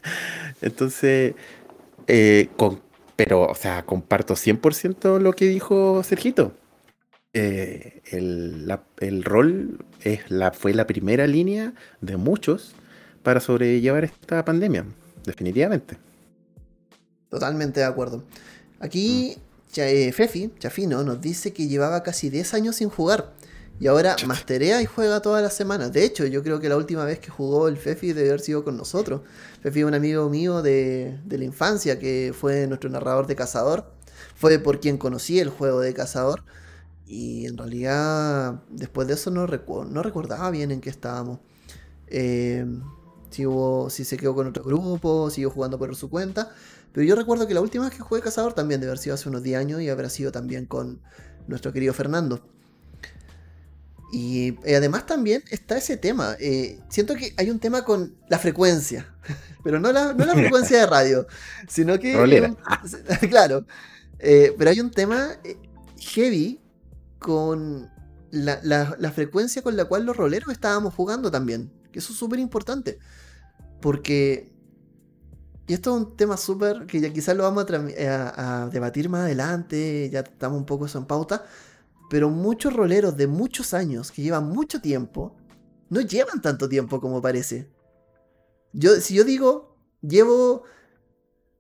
Entonces, 0.61 1.35
con 2.57 2.81
pero, 3.17 3.47
o 3.47 3.55
sea, 3.55 3.85
comparto 3.85 4.35
100% 4.35 5.21
lo 5.21 5.33
que 5.33 5.47
dijo 5.47 6.03
Sergito. 6.03 6.55
Eh, 7.35 8.03
el, 8.11 9.25
rol 9.25 9.79
es 10.01 10.31
la, 10.31 10.53
fue 10.53 10.75
la 10.75 10.87
primera 10.87 11.27
línea 11.27 11.73
de 12.01 12.17
muchos 12.17 12.75
para 13.23 13.41
sobrellevar 13.41 14.05
esta 14.05 14.45
pandemia, 14.45 14.85
definitivamente. 15.25 15.99
Totalmente 17.31 17.81
de 17.81 17.87
acuerdo. 17.87 18.25
Aquí 18.81 19.37
mm. 19.37 19.81
eh, 19.81 20.13
Fefi, 20.13 20.51
Chafino, 20.59 21.05
nos 21.05 21.21
dice 21.21 21.53
que 21.53 21.69
llevaba 21.69 22.03
casi 22.03 22.29
10 22.29 22.55
años 22.55 22.77
sin 22.77 22.89
jugar. 22.89 23.33
Y 23.83 23.89
ahora 23.89 24.15
masterea 24.29 24.81
y 24.81 24.87
juega 24.87 25.21
todas 25.23 25.43
las 25.43 25.55
semanas. 25.55 25.93
De 25.93 26.05
hecho, 26.05 26.25
yo 26.25 26.45
creo 26.45 26.61
que 26.61 26.69
la 26.69 26.77
última 26.77 27.05
vez 27.05 27.19
que 27.19 27.31
jugó 27.31 27.67
el 27.67 27.77
Fefi 27.77 28.13
debe 28.13 28.29
haber 28.29 28.41
sido 28.41 28.63
con 28.63 28.77
nosotros. 28.77 29.23
Fefi 29.61 29.81
es 29.81 29.85
un 29.85 29.95
amigo 29.95 30.31
mío 30.31 30.63
de, 30.63 31.19
la 31.29 31.43
infancia 31.43 31.99
que 31.99 32.33
fue 32.33 32.69
nuestro 32.69 32.91
narrador 32.91 33.27
de 33.27 33.35
Cazador. 33.35 33.93
Fue 34.37 34.57
por 34.61 34.79
quien 34.79 34.99
conocí 34.99 35.41
el 35.41 35.49
juego 35.49 35.81
de 35.81 35.93
Cazador. 35.95 36.45
Y 37.09 37.47
en 37.47 37.59
realidad, 37.59 38.63
después 38.71 39.09
de 39.09 39.15
eso 39.15 39.33
no, 39.33 39.49
no 39.49 40.03
recordaba 40.05 40.49
bien 40.53 40.71
en 40.71 40.81
qué 40.81 40.89
estábamos. 40.89 41.41
Eh, 42.07 42.65
si, 43.31 43.47
hubo, 43.47 43.91
si 43.91 44.05
se 44.05 44.17
quedó 44.17 44.37
con 44.37 44.47
otro 44.47 44.63
grupo, 44.63 45.29
siguió 45.29 45.51
jugando 45.51 45.77
por 45.77 45.97
su 45.97 46.09
cuenta. 46.09 46.55
Pero 46.93 47.05
yo 47.05 47.17
recuerdo 47.17 47.49
que 47.49 47.55
la 47.55 47.61
última 47.61 47.87
vez 47.87 47.97
que 47.97 48.03
jugué 48.05 48.21
Cazador 48.21 48.53
también 48.53 48.81
debe 48.81 48.93
haber 48.93 49.01
sido 49.01 49.17
hace 49.17 49.29
unos 49.29 49.43
10 49.43 49.59
años 49.59 49.81
y 49.81 49.89
habrá 49.89 50.09
sido 50.09 50.31
también 50.31 50.67
con 50.67 51.01
nuestro 51.49 51.73
querido 51.73 51.93
Fernando. 51.93 52.45
Y, 54.13 54.59
además 54.71 55.07
también 55.07 55.43
está 55.51 55.79
ese 55.79 55.97
tema. 55.97 56.37
Eh, 56.39 56.79
siento 56.91 57.15
que 57.15 57.35
hay 57.39 57.49
un 57.49 57.59
tema 57.59 57.83
con 57.83 58.15
la 58.29 58.39
frecuencia, 58.39 59.11
pero 59.65 59.81
no 59.81 59.91
la, 59.91 60.13
no 60.13 60.27
la 60.27 60.35
frecuencia 60.35 60.79
de 60.79 60.87
radio, 60.87 61.27
sino 61.67 61.99
que... 61.99 62.13
claro, 63.31 63.67
eh, 64.19 64.55
pero 64.59 64.71
hay 64.71 64.81
un 64.81 64.91
tema 64.91 65.31
eh, 65.43 65.57
heavy 65.99 66.61
con 67.19 67.91
la, 68.31 68.61
la, 68.63 69.13
frecuencia 69.13 69.63
con 69.63 69.77
la 69.77 69.87
cual 69.87 70.05
los 70.05 70.17
roleros 70.17 70.53
estábamos 70.53 70.93
jugando 70.93 71.31
también, 71.31 71.73
que 71.91 71.99
eso 71.99 72.13
es 72.13 72.19
súper 72.19 72.39
importante, 72.39 72.99
porque... 73.81 74.53
Y 75.69 75.75
esto 75.75 75.97
es 75.97 76.03
un 76.03 76.17
tema 76.17 76.37
súper 76.37 76.87
que 76.87 77.01
ya 77.01 77.13
quizás 77.13 77.37
lo 77.37 77.45
vamos 77.45 77.65
a, 77.71 78.65
a, 78.65 78.69
debatir 78.69 79.09
más 79.09 79.23
adelante, 79.23 80.11
ya 80.13 80.21
estamos 80.21 80.59
un 80.59 80.67
poco 80.67 80.87
eso 80.87 80.99
en 80.99 81.07
pauta, 81.07 81.45
pero 82.13 82.29
muchos 82.29 82.75
roleros 82.75 83.17
de 83.17 83.27
muchos 83.27 83.73
años, 83.73 84.13
que 84.13 84.21
llevan 84.21 84.45
mucho 84.45 84.83
tiempo, 84.83 85.35
no 85.89 86.03
llevan 86.03 86.43
tanto 86.43 86.69
tiempo 86.69 87.01
como 87.01 87.23
parece. 87.23 87.71
Yo, 88.75 88.97
si 88.97 89.15
yo 89.15 89.25
digo, 89.25 89.79
llevo 90.03 90.65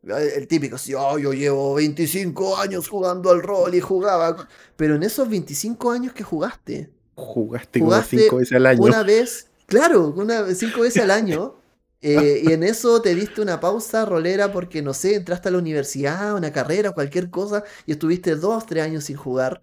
eh, 0.06 0.34
el 0.36 0.46
típico, 0.46 0.76
si 0.76 0.92
oh, 0.92 1.18
yo 1.18 1.32
llevo 1.32 1.76
25 1.76 2.58
años 2.58 2.86
jugando 2.86 3.30
al 3.30 3.42
rol 3.42 3.74
y 3.74 3.80
jugaba, 3.80 4.46
pero 4.76 4.96
en 4.96 5.04
esos 5.04 5.26
25 5.26 5.90
años 5.90 6.12
que 6.12 6.22
jugaste, 6.22 6.90
jugaste, 7.14 7.80
como 7.80 8.02
5 8.02 8.36
veces 8.36 8.52
al 8.52 8.66
año. 8.66 8.82
Una 8.82 9.02
vez, 9.02 9.46
claro, 9.64 10.12
una, 10.14 10.54
5 10.54 10.82
veces 10.82 11.02
al 11.02 11.12
año. 11.12 11.56
Eh, 12.04 12.42
y 12.42 12.52
en 12.52 12.64
eso 12.64 13.00
te 13.00 13.14
diste 13.14 13.40
una 13.40 13.60
pausa 13.60 14.04
rolera 14.04 14.50
porque, 14.50 14.82
no 14.82 14.92
sé, 14.92 15.14
entraste 15.14 15.50
a 15.50 15.52
la 15.52 15.58
universidad, 15.58 16.34
una 16.34 16.52
carrera, 16.52 16.90
cualquier 16.90 17.30
cosa, 17.30 17.62
y 17.86 17.92
estuviste 17.92 18.34
2, 18.34 18.66
3 18.66 18.84
años 18.84 19.04
sin 19.04 19.16
jugar 19.16 19.62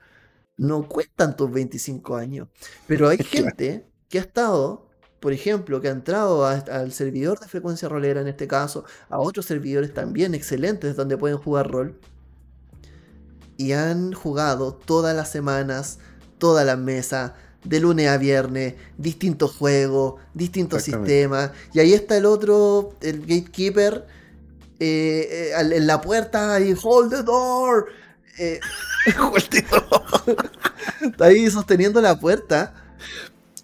no 0.59 0.87
cuentan 0.87 1.37
tus 1.37 1.51
25 1.51 2.17
años. 2.17 2.47
Pero 2.85 3.07
hay 3.09 3.17
gente 3.17 3.85
que 4.09 4.19
ha 4.19 4.21
estado, 4.21 4.85
por 5.19 5.33
ejemplo, 5.33 5.81
que 5.81 5.87
ha 5.87 5.91
entrado 5.91 6.45
al 6.45 6.91
servidor 6.91 7.39
de 7.39 7.47
frecuencia 7.47 7.89
rolera 7.89 8.21
en 8.21 8.27
este 8.27 8.47
caso, 8.47 8.83
a 9.09 9.19
otros 9.19 9.45
servidores 9.45 9.93
también 9.93 10.35
excelentes 10.35 10.95
donde 10.95 11.17
pueden 11.17 11.37
jugar 11.37 11.71
rol, 11.71 11.97
y 13.57 13.73
han 13.73 14.13
jugado 14.13 14.73
todas 14.73 15.15
las 15.15 15.29
semanas, 15.29 15.99
todas 16.37 16.65
las 16.65 16.77
mesas, 16.77 17.33
de 17.63 17.79
lunes 17.81 18.07
a 18.07 18.17
viernes, 18.17 18.75
distintos 18.97 19.55
juegos, 19.55 20.21
distintos 20.33 20.83
sistemas, 20.83 21.51
y 21.73 21.79
ahí 21.79 21.93
está 21.93 22.15
el 22.17 22.25
otro, 22.25 22.93
el 23.01 23.19
gatekeeper, 23.21 24.05
eh, 24.79 25.51
eh, 25.51 25.75
en 25.75 25.87
la 25.87 25.99
puerta 25.99 26.59
y 26.61 26.73
hold 26.81 27.11
the 27.11 27.23
door. 27.23 27.87
Eh, 28.39 28.59
Está 31.01 31.25
ahí 31.25 31.49
sosteniendo 31.49 32.01
la 32.01 32.19
puerta 32.19 32.73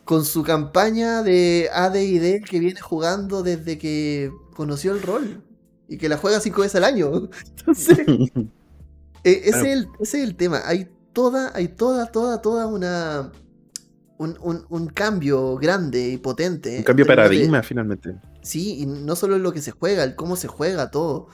con 0.04 0.24
su 0.26 0.44
campaña 0.44 1.24
de 1.24 1.70
AD&D 1.74 2.42
que 2.48 2.60
viene 2.60 2.80
jugando 2.82 3.42
desde 3.42 3.78
que 3.78 4.32
conoció 4.54 4.94
el 4.94 5.02
rol 5.02 5.42
y 5.88 5.98
que 5.98 6.10
la 6.10 6.18
juega 6.18 6.40
cinco 6.40 6.62
veces 6.62 6.76
al 6.76 6.84
año. 6.84 7.30
Entonces, 7.58 8.00
eh, 9.24 9.42
ese, 9.46 9.88
es 10.00 10.14
el, 10.14 10.36
tema. 10.36 10.62
Hay 10.66 10.90
toda, 11.14 11.52
hay 11.56 11.70
toda, 11.70 12.12
toda, 12.12 12.42
toda 12.42 12.68
una 12.68 13.32
un, 14.18 14.92
cambio 14.94 15.56
grande 15.56 16.10
y 16.10 16.18
potente. 16.18 16.78
Un 16.78 16.84
cambio 16.84 17.06
de 17.06 17.10
paradigma, 17.10 17.64
finalmente. 17.64 18.16
Sí, 18.42 18.82
y 18.82 18.86
no 18.86 19.16
solo 19.16 19.38
lo 19.38 19.52
que 19.52 19.62
se 19.62 19.72
juega, 19.72 20.04
el 20.04 20.16
cómo 20.16 20.36
se 20.36 20.48
juega 20.48 20.92
todo. 20.92 21.28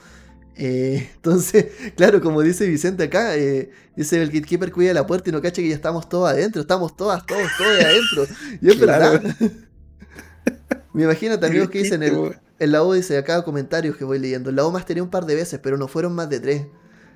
Eh, 0.56 1.10
entonces, 1.16 1.66
claro, 1.96 2.20
como 2.20 2.42
dice 2.42 2.66
Vicente 2.66 3.04
acá, 3.04 3.36
eh, 3.36 3.70
dice 3.96 4.20
el 4.22 4.30
gatekeeper 4.30 4.72
cuida 4.72 4.92
la 4.92 5.06
puerta 5.06 5.30
y 5.30 5.32
no 5.32 5.40
cacha 5.40 5.62
que 5.62 5.68
ya 5.68 5.74
estamos 5.74 6.08
todos 6.08 6.30
adentro, 6.30 6.62
estamos 6.62 6.96
todas, 6.96 7.24
todos, 7.26 7.48
todos 7.58 7.84
adentro. 7.84 8.26
Y 8.60 8.70
es 8.70 8.78
verdad. 8.78 9.22
Me 10.92 11.04
imagino 11.04 11.38
también 11.38 11.68
que 11.68 11.78
dicen 11.78 12.02
el, 12.02 12.36
el 12.58 12.72
la 12.72 12.82
dice 12.92 13.16
acá 13.16 13.42
comentarios 13.42 13.96
que 13.96 14.04
voy 14.04 14.18
leyendo. 14.18 14.50
El 14.50 14.56
la 14.56 14.68
más 14.68 14.84
tenía 14.84 15.02
un 15.02 15.10
par 15.10 15.24
de 15.24 15.34
veces, 15.34 15.58
pero 15.62 15.78
no 15.78 15.88
fueron 15.88 16.14
más 16.14 16.28
de 16.28 16.38
tres. 16.38 16.66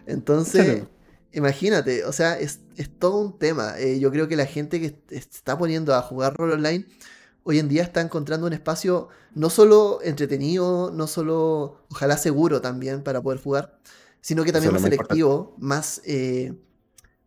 Entonces, 0.06 0.84
imagínate, 1.32 2.04
o 2.04 2.12
sea, 2.12 2.38
es, 2.38 2.60
todo 2.98 3.18
un 3.18 3.38
tema. 3.38 3.78
Eh, 3.78 4.00
yo 4.00 4.10
creo 4.10 4.28
que 4.28 4.36
la 4.36 4.46
gente 4.46 4.80
que 4.80 4.98
está 5.10 5.58
poniendo 5.58 5.94
a 5.94 6.00
jugar 6.00 6.34
rol 6.34 6.52
online 6.52 6.86
hoy 7.48 7.60
en 7.60 7.68
día 7.68 7.84
está 7.84 8.00
encontrando 8.00 8.48
un 8.48 8.52
espacio 8.52 9.08
no 9.34 9.50
solo 9.50 10.00
entretenido, 10.02 10.90
no 10.92 11.06
solo, 11.06 11.80
ojalá 11.90 12.18
seguro 12.18 12.60
también 12.60 13.04
para 13.04 13.22
poder 13.22 13.40
jugar, 13.40 13.78
sino 14.20 14.42
que 14.42 14.52
también 14.52 14.72
más 14.72 14.82
selectivo, 14.82 15.54
más, 15.58 16.02
eh, 16.04 16.54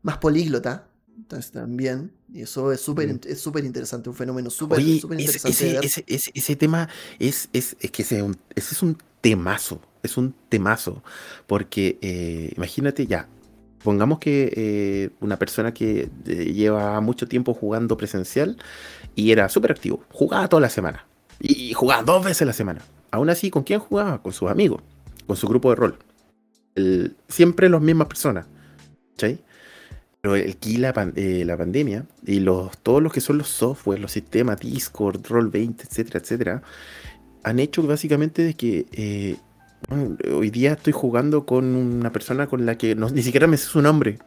más 0.01 0.17
políglota. 0.17 0.89
Entonces 1.15 1.51
también, 1.51 2.11
y 2.33 2.41
eso 2.41 2.73
es 2.73 2.81
súper 2.81 3.13
mm. 3.13 3.19
es 3.27 3.39
súper 3.39 3.63
interesante, 3.63 4.09
un 4.09 4.15
fenómeno 4.15 4.49
súper 4.49 4.81
interesante. 4.81 5.79
Ese, 5.81 6.03
ese, 6.05 6.55
tema 6.57 6.89
es, 7.17 7.47
es, 7.53 7.77
es 7.79 7.91
que 7.91 8.01
ese, 8.01 8.25
es 8.55 8.83
un 8.83 8.97
temazo, 9.21 9.79
es 10.03 10.17
un 10.17 10.33
temazo, 10.49 11.01
porque 11.47 11.97
eh, 12.01 12.51
imagínate 12.57 13.07
ya, 13.07 13.29
pongamos 13.83 14.19
que 14.19 14.51
eh, 14.55 15.09
una 15.21 15.39
persona 15.39 15.73
que 15.73 16.09
lleva 16.25 16.99
mucho 17.01 17.27
tiempo 17.27 17.53
jugando 17.53 17.95
presencial 17.95 18.57
y 19.19 19.31
era 19.31 19.49
súper 19.49 19.71
activo. 19.71 20.03
Jugaba 20.11 20.47
toda 20.47 20.61
la 20.61 20.69
semana. 20.69 21.05
Y 21.39 21.73
jugaba 21.73 22.03
dos 22.03 22.23
veces 22.23 22.43
a 22.43 22.45
la 22.45 22.53
semana. 22.53 22.81
Aún 23.11 23.29
así, 23.29 23.49
¿con 23.49 23.63
quién 23.63 23.79
jugaba? 23.79 24.21
Con 24.21 24.31
sus 24.31 24.49
amigos, 24.49 24.81
con 25.27 25.35
su 25.35 25.47
grupo 25.47 25.69
de 25.69 25.75
rol. 25.75 25.97
siempre 27.27 27.69
las 27.69 27.81
mismas 27.81 28.07
personas. 28.07 28.45
¿Sí? 29.17 29.39
Pero 30.21 30.35
aquí 30.35 30.77
la, 30.77 30.93
eh, 31.15 31.43
la 31.45 31.57
pandemia 31.57 32.05
y 32.25 32.39
los, 32.39 32.77
todos 32.77 33.01
los 33.01 33.11
que 33.11 33.21
son 33.21 33.37
los 33.37 33.47
software, 33.49 33.99
los 33.99 34.11
sistemas, 34.11 34.59
Discord, 34.59 35.21
Roll20, 35.25 35.81
etcétera, 35.81 36.19
etcétera, 36.19 36.61
han 37.43 37.59
hecho 37.59 37.83
básicamente 37.83 38.41
de 38.43 38.53
que 38.53 38.85
eh, 38.91 39.37
hoy 40.33 40.49
día 40.49 40.73
estoy 40.73 40.93
jugando 40.93 41.45
con 41.45 41.75
una 41.75 42.11
persona 42.11 42.47
con 42.47 42.65
la 42.65 42.77
que 42.77 42.95
ni 42.95 43.21
siquiera 43.21 43.47
me 43.47 43.57
sé 43.57 43.67
su 43.67 43.81
nombre. 43.81 44.19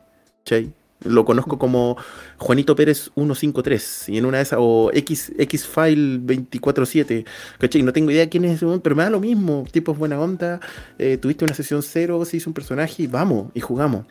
¿sí? 0.45 0.73
Lo 1.05 1.25
conozco 1.25 1.59
como 1.59 1.97
Juanito 2.39 2.77
Pérez 2.77 3.11
153 3.15 4.09
y 4.09 4.19
en 4.19 4.27
una 4.27 4.39
de 4.39 4.45
esas, 4.45 4.59
o 4.61 4.91
X, 4.93 5.33
Xfile 5.37 6.19
247, 6.19 7.25
¿cachai? 7.59 7.83
No 7.83 7.93
tengo 7.93 8.11
idea 8.11 8.29
quién 8.29 8.45
es 8.45 8.63
ese 8.63 8.81
pero 8.83 8.97
me 8.97 9.03
da 9.03 9.11
lo 9.11 9.21
mismo. 9.21 9.65
Tipo 9.71 9.93
es 9.93 9.99
buena 9.99 10.21
onda, 10.21 10.61
eh, 10.99 11.17
tuviste 11.17 11.45
una 11.45 11.55
sesión 11.55 11.83
cero, 11.83 12.25
se 12.25 12.37
hizo 12.37 12.51
un 12.51 12.55
personaje 12.55 13.03
y 13.03 13.07
vamos, 13.07 13.51
y 13.55 13.61
jugamos. 13.61 14.07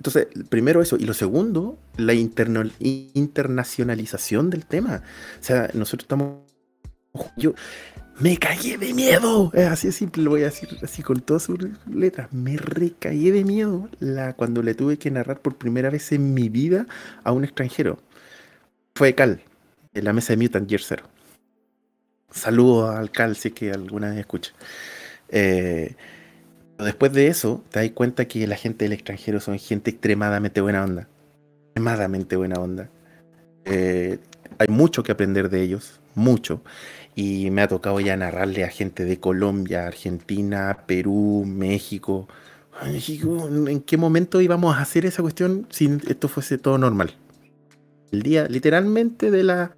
Entonces, 0.00 0.26
primero 0.48 0.80
eso. 0.80 0.96
Y 0.98 1.04
lo 1.04 1.12
segundo, 1.12 1.78
la 1.98 2.14
internacionalización 2.14 4.48
del 4.48 4.64
tema. 4.64 5.02
O 5.38 5.44
sea, 5.44 5.68
nosotros 5.74 6.04
estamos. 6.04 6.38
Yo, 7.36 7.52
Me 8.20 8.36
cagué 8.36 8.76
de 8.76 8.92
miedo. 8.92 9.50
Es 9.54 9.66
así 9.66 9.86
de 9.86 9.92
simple, 9.94 10.22
lo 10.22 10.30
voy 10.30 10.42
a 10.42 10.46
decir 10.46 10.68
así 10.82 11.02
con 11.02 11.20
todas 11.20 11.44
sus 11.44 11.58
letras. 11.90 12.30
Me 12.32 12.58
recagué 12.58 13.32
de 13.32 13.44
miedo 13.44 13.88
la, 13.98 14.34
cuando 14.34 14.62
le 14.62 14.74
tuve 14.74 14.98
que 14.98 15.10
narrar 15.10 15.40
por 15.40 15.56
primera 15.56 15.88
vez 15.88 16.12
en 16.12 16.34
mi 16.34 16.50
vida 16.50 16.86
a 17.24 17.32
un 17.32 17.44
extranjero. 17.44 17.98
Fue 18.94 19.14
Cal, 19.14 19.40
en 19.94 20.04
la 20.04 20.12
mesa 20.12 20.34
de 20.34 20.36
Mutant 20.36 20.68
Year 20.68 20.82
Zero. 20.82 21.04
Saludo 22.30 22.90
al 22.90 23.10
Cal, 23.10 23.36
si 23.36 23.48
es 23.48 23.54
que 23.54 23.72
alguna 23.72 24.10
vez 24.10 24.18
escucha. 24.18 24.52
Eh, 25.30 25.94
después 26.78 27.14
de 27.14 27.28
eso, 27.28 27.64
te 27.70 27.80
das 27.80 27.90
cuenta 27.92 28.26
que 28.26 28.46
la 28.46 28.56
gente 28.56 28.84
del 28.84 28.92
extranjero 28.92 29.40
son 29.40 29.58
gente 29.58 29.92
extremadamente 29.92 30.60
buena 30.60 30.84
onda. 30.84 31.08
Extremadamente 31.68 32.36
buena 32.36 32.60
onda. 32.60 32.90
Eh, 33.64 34.18
hay 34.58 34.68
mucho 34.68 35.02
que 35.02 35.12
aprender 35.12 35.48
de 35.48 35.62
ellos, 35.62 36.00
mucho 36.14 36.62
y 37.14 37.50
me 37.50 37.62
ha 37.62 37.68
tocado 37.68 38.00
ya 38.00 38.16
narrarle 38.16 38.64
a 38.64 38.68
gente 38.68 39.04
de 39.04 39.18
Colombia, 39.18 39.86
Argentina, 39.86 40.84
Perú, 40.86 41.44
México. 41.46 42.28
¿En 42.82 43.80
qué 43.80 43.96
momento 43.96 44.40
íbamos 44.40 44.76
a 44.76 44.80
hacer 44.80 45.04
esa 45.04 45.22
cuestión 45.22 45.66
si 45.70 45.98
esto 46.08 46.28
fuese 46.28 46.56
todo 46.56 46.78
normal? 46.78 47.14
El 48.10 48.22
día 48.22 48.46
literalmente 48.48 49.30
de 49.30 49.44
la 49.44 49.76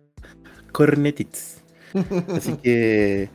cornetits. 0.72 1.62
Así 2.28 2.56
que, 2.62 3.28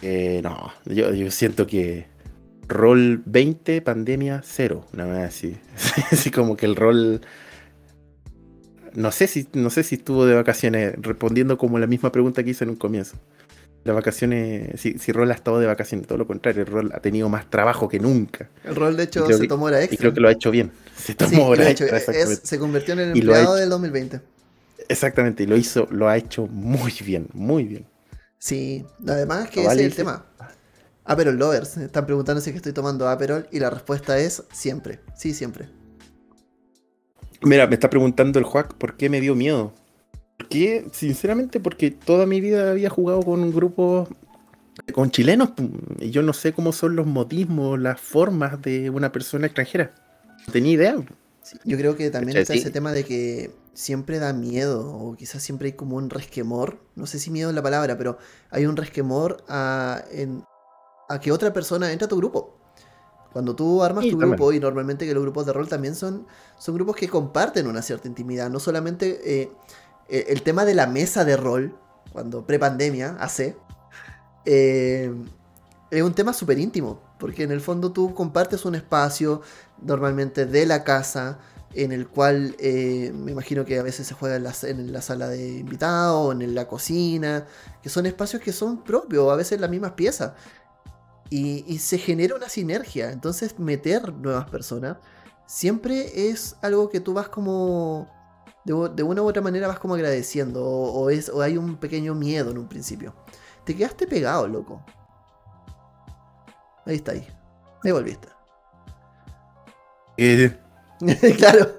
eh, 0.00 0.40
no, 0.42 0.72
yo, 0.86 1.30
siento 1.30 1.66
que 1.66 2.06
rol 2.66 3.22
20, 3.26 3.82
pandemia 3.82 4.42
0, 4.44 4.86
una 4.94 5.06
vez 5.06 5.28
así. 5.28 5.56
así 6.10 6.30
como 6.30 6.56
que 6.56 6.66
el 6.66 6.76
rol 6.76 7.20
no 8.94 9.12
sé 9.12 9.26
si, 9.26 9.48
no 9.52 9.70
sé 9.70 9.82
si 9.82 9.96
estuvo 9.96 10.26
de 10.26 10.34
vacaciones, 10.34 10.94
respondiendo 10.98 11.58
como 11.58 11.78
la 11.78 11.86
misma 11.86 12.12
pregunta 12.12 12.42
que 12.42 12.50
hice 12.50 12.64
en 12.64 12.70
un 12.70 12.76
comienzo. 12.76 13.16
Las 13.84 13.96
vacaciones, 13.96 14.78
si, 14.78 14.98
si 14.98 15.12
Rol 15.12 15.30
ha 15.30 15.34
estado 15.34 15.58
de 15.58 15.66
vacaciones, 15.66 16.06
todo 16.06 16.18
lo 16.18 16.26
contrario, 16.26 16.64
Rol 16.66 16.90
ha 16.94 17.00
tenido 17.00 17.28
más 17.30 17.48
trabajo 17.48 17.88
que 17.88 17.98
nunca. 17.98 18.50
El 18.64 18.76
Rol, 18.76 18.96
de 18.96 19.04
hecho, 19.04 19.26
se 19.26 19.46
tomó 19.48 19.70
la 19.70 19.80
extra. 19.80 19.94
Y 19.94 19.98
creo 19.98 20.12
que 20.12 20.20
lo 20.20 20.28
ha 20.28 20.32
hecho 20.32 20.50
bien. 20.50 20.70
Se 20.96 21.14
tomó 21.14 21.48
hora 21.48 21.70
extra, 21.70 21.98
se 21.98 22.58
convirtió 22.58 22.92
en 22.94 23.00
el 23.00 23.10
empleado 23.12 23.54
del 23.54 23.70
2020. 23.70 24.20
Exactamente, 24.88 25.44
y 25.44 25.46
lo 25.46 25.56
hizo, 25.56 25.86
lo 25.90 26.08
ha 26.08 26.16
hecho 26.16 26.46
muy 26.46 26.92
bien, 27.04 27.28
muy 27.32 27.64
bien. 27.64 27.86
Sí, 28.38 28.84
además 29.06 29.48
que 29.48 29.62
ese 29.64 29.72
es 29.72 29.80
el 29.80 29.94
tema. 29.94 30.26
Aperol 31.04 31.36
Lovers, 31.36 31.76
están 31.76 32.06
preguntando 32.06 32.40
si 32.40 32.50
es 32.50 32.54
que 32.54 32.58
estoy 32.58 32.72
tomando 32.72 33.08
Aperol 33.08 33.48
y 33.50 33.60
la 33.60 33.70
respuesta 33.70 34.18
es 34.18 34.44
siempre, 34.52 35.00
sí, 35.16 35.32
siempre. 35.32 35.68
Mira, 37.42 37.66
me 37.66 37.74
está 37.74 37.88
preguntando 37.88 38.38
el 38.38 38.44
Juac 38.44 38.74
por 38.74 38.96
qué 38.96 39.08
me 39.08 39.20
dio 39.20 39.34
miedo. 39.34 39.72
¿Por 40.36 40.48
qué? 40.48 40.86
Sinceramente, 40.92 41.60
porque 41.60 41.90
toda 41.90 42.26
mi 42.26 42.40
vida 42.40 42.70
había 42.70 42.90
jugado 42.90 43.22
con 43.22 43.40
un 43.40 43.52
grupo 43.52 44.08
con 44.92 45.10
chilenos 45.10 45.50
y 45.98 46.10
yo 46.10 46.22
no 46.22 46.32
sé 46.32 46.52
cómo 46.52 46.72
son 46.72 46.96
los 46.96 47.06
modismos, 47.06 47.78
las 47.78 48.00
formas 48.00 48.60
de 48.62 48.90
una 48.90 49.12
persona 49.12 49.46
extranjera. 49.46 49.94
No 50.46 50.52
tenía 50.52 50.72
idea. 50.72 50.96
yo 51.64 51.76
creo 51.76 51.96
que 51.96 52.10
también 52.10 52.38
está 52.38 52.54
ese 52.54 52.70
tema 52.70 52.92
de 52.92 53.04
que 53.04 53.50
siempre 53.74 54.18
da 54.18 54.32
miedo, 54.32 54.92
o 54.92 55.16
quizás 55.16 55.42
siempre 55.42 55.68
hay 55.68 55.72
como 55.72 55.96
un 55.96 56.10
resquemor, 56.10 56.80
no 56.96 57.06
sé 57.06 57.18
si 57.18 57.30
miedo 57.30 57.50
es 57.50 57.54
la 57.54 57.62
palabra, 57.62 57.96
pero 57.96 58.18
hay 58.50 58.66
un 58.66 58.76
resquemor 58.76 59.44
a, 59.48 60.02
a 61.08 61.20
que 61.20 61.32
otra 61.32 61.52
persona 61.52 61.92
entre 61.92 62.06
a 62.06 62.08
tu 62.08 62.16
grupo. 62.16 62.59
Cuando 63.32 63.54
tú 63.54 63.82
armas 63.82 64.04
tu 64.08 64.18
grupo, 64.18 64.52
y 64.52 64.58
normalmente 64.58 65.06
que 65.06 65.14
los 65.14 65.22
grupos 65.22 65.46
de 65.46 65.52
rol 65.52 65.68
también 65.68 65.94
son, 65.94 66.26
son 66.58 66.74
grupos 66.74 66.96
que 66.96 67.08
comparten 67.08 67.68
una 67.68 67.80
cierta 67.80 68.08
intimidad, 68.08 68.50
no 68.50 68.58
solamente 68.58 69.20
eh, 69.24 69.52
eh, 70.08 70.26
el 70.28 70.42
tema 70.42 70.64
de 70.64 70.74
la 70.74 70.88
mesa 70.88 71.24
de 71.24 71.36
rol, 71.36 71.76
cuando 72.12 72.44
prepandemia 72.44 73.16
hace, 73.20 73.56
eh, 74.44 75.14
es 75.92 76.02
un 76.02 76.12
tema 76.12 76.32
súper 76.32 76.58
íntimo, 76.58 77.00
porque 77.20 77.44
en 77.44 77.52
el 77.52 77.60
fondo 77.60 77.92
tú 77.92 78.14
compartes 78.14 78.64
un 78.64 78.74
espacio 78.74 79.42
normalmente 79.80 80.46
de 80.46 80.66
la 80.66 80.82
casa, 80.82 81.38
en 81.72 81.92
el 81.92 82.08
cual 82.08 82.56
me 82.60 83.30
imagino 83.30 83.64
que 83.64 83.78
a 83.78 83.84
veces 83.84 84.04
se 84.04 84.14
juega 84.14 84.34
en 84.34 84.42
la, 84.42 84.52
en 84.62 84.92
la 84.92 85.02
sala 85.02 85.28
de 85.28 85.58
invitados, 85.58 86.32
en 86.32 86.52
la 86.52 86.66
cocina, 86.66 87.46
que 87.80 87.88
son 87.88 88.06
espacios 88.06 88.42
que 88.42 88.52
son 88.52 88.82
propios, 88.82 89.30
a 89.30 89.36
veces 89.36 89.60
las 89.60 89.70
mismas 89.70 89.92
piezas. 89.92 90.32
Y, 91.30 91.78
se 91.78 91.98
genera 91.98 92.34
una 92.34 92.48
sinergia. 92.48 93.12
Entonces 93.12 93.58
meter 93.58 94.12
nuevas 94.12 94.50
personas 94.50 94.96
siempre 95.46 96.28
es 96.30 96.56
algo 96.62 96.88
que 96.88 97.00
tú 97.00 97.14
vas 97.14 97.28
como... 97.28 98.08
De, 98.64 99.02
una 99.02 99.22
u 99.22 99.26
otra 99.26 99.40
manera 99.40 99.68
vas 99.68 99.78
como 99.78 99.94
agradeciendo. 99.94 100.64
O, 100.64 101.08
es, 101.10 101.28
o 101.28 101.40
hay 101.40 101.56
un 101.56 101.76
pequeño 101.76 102.14
miedo 102.14 102.50
en 102.50 102.58
un 102.58 102.68
principio. 102.68 103.14
Te 103.64 103.76
quedaste 103.76 104.06
pegado, 104.06 104.48
loco. 104.48 104.84
Ahí 106.84 106.96
está 106.96 107.12
ahí. 107.12 107.26
Me 107.82 107.92
volviste. 107.92 108.28
Eh. 110.16 110.58
claro. 111.38 111.70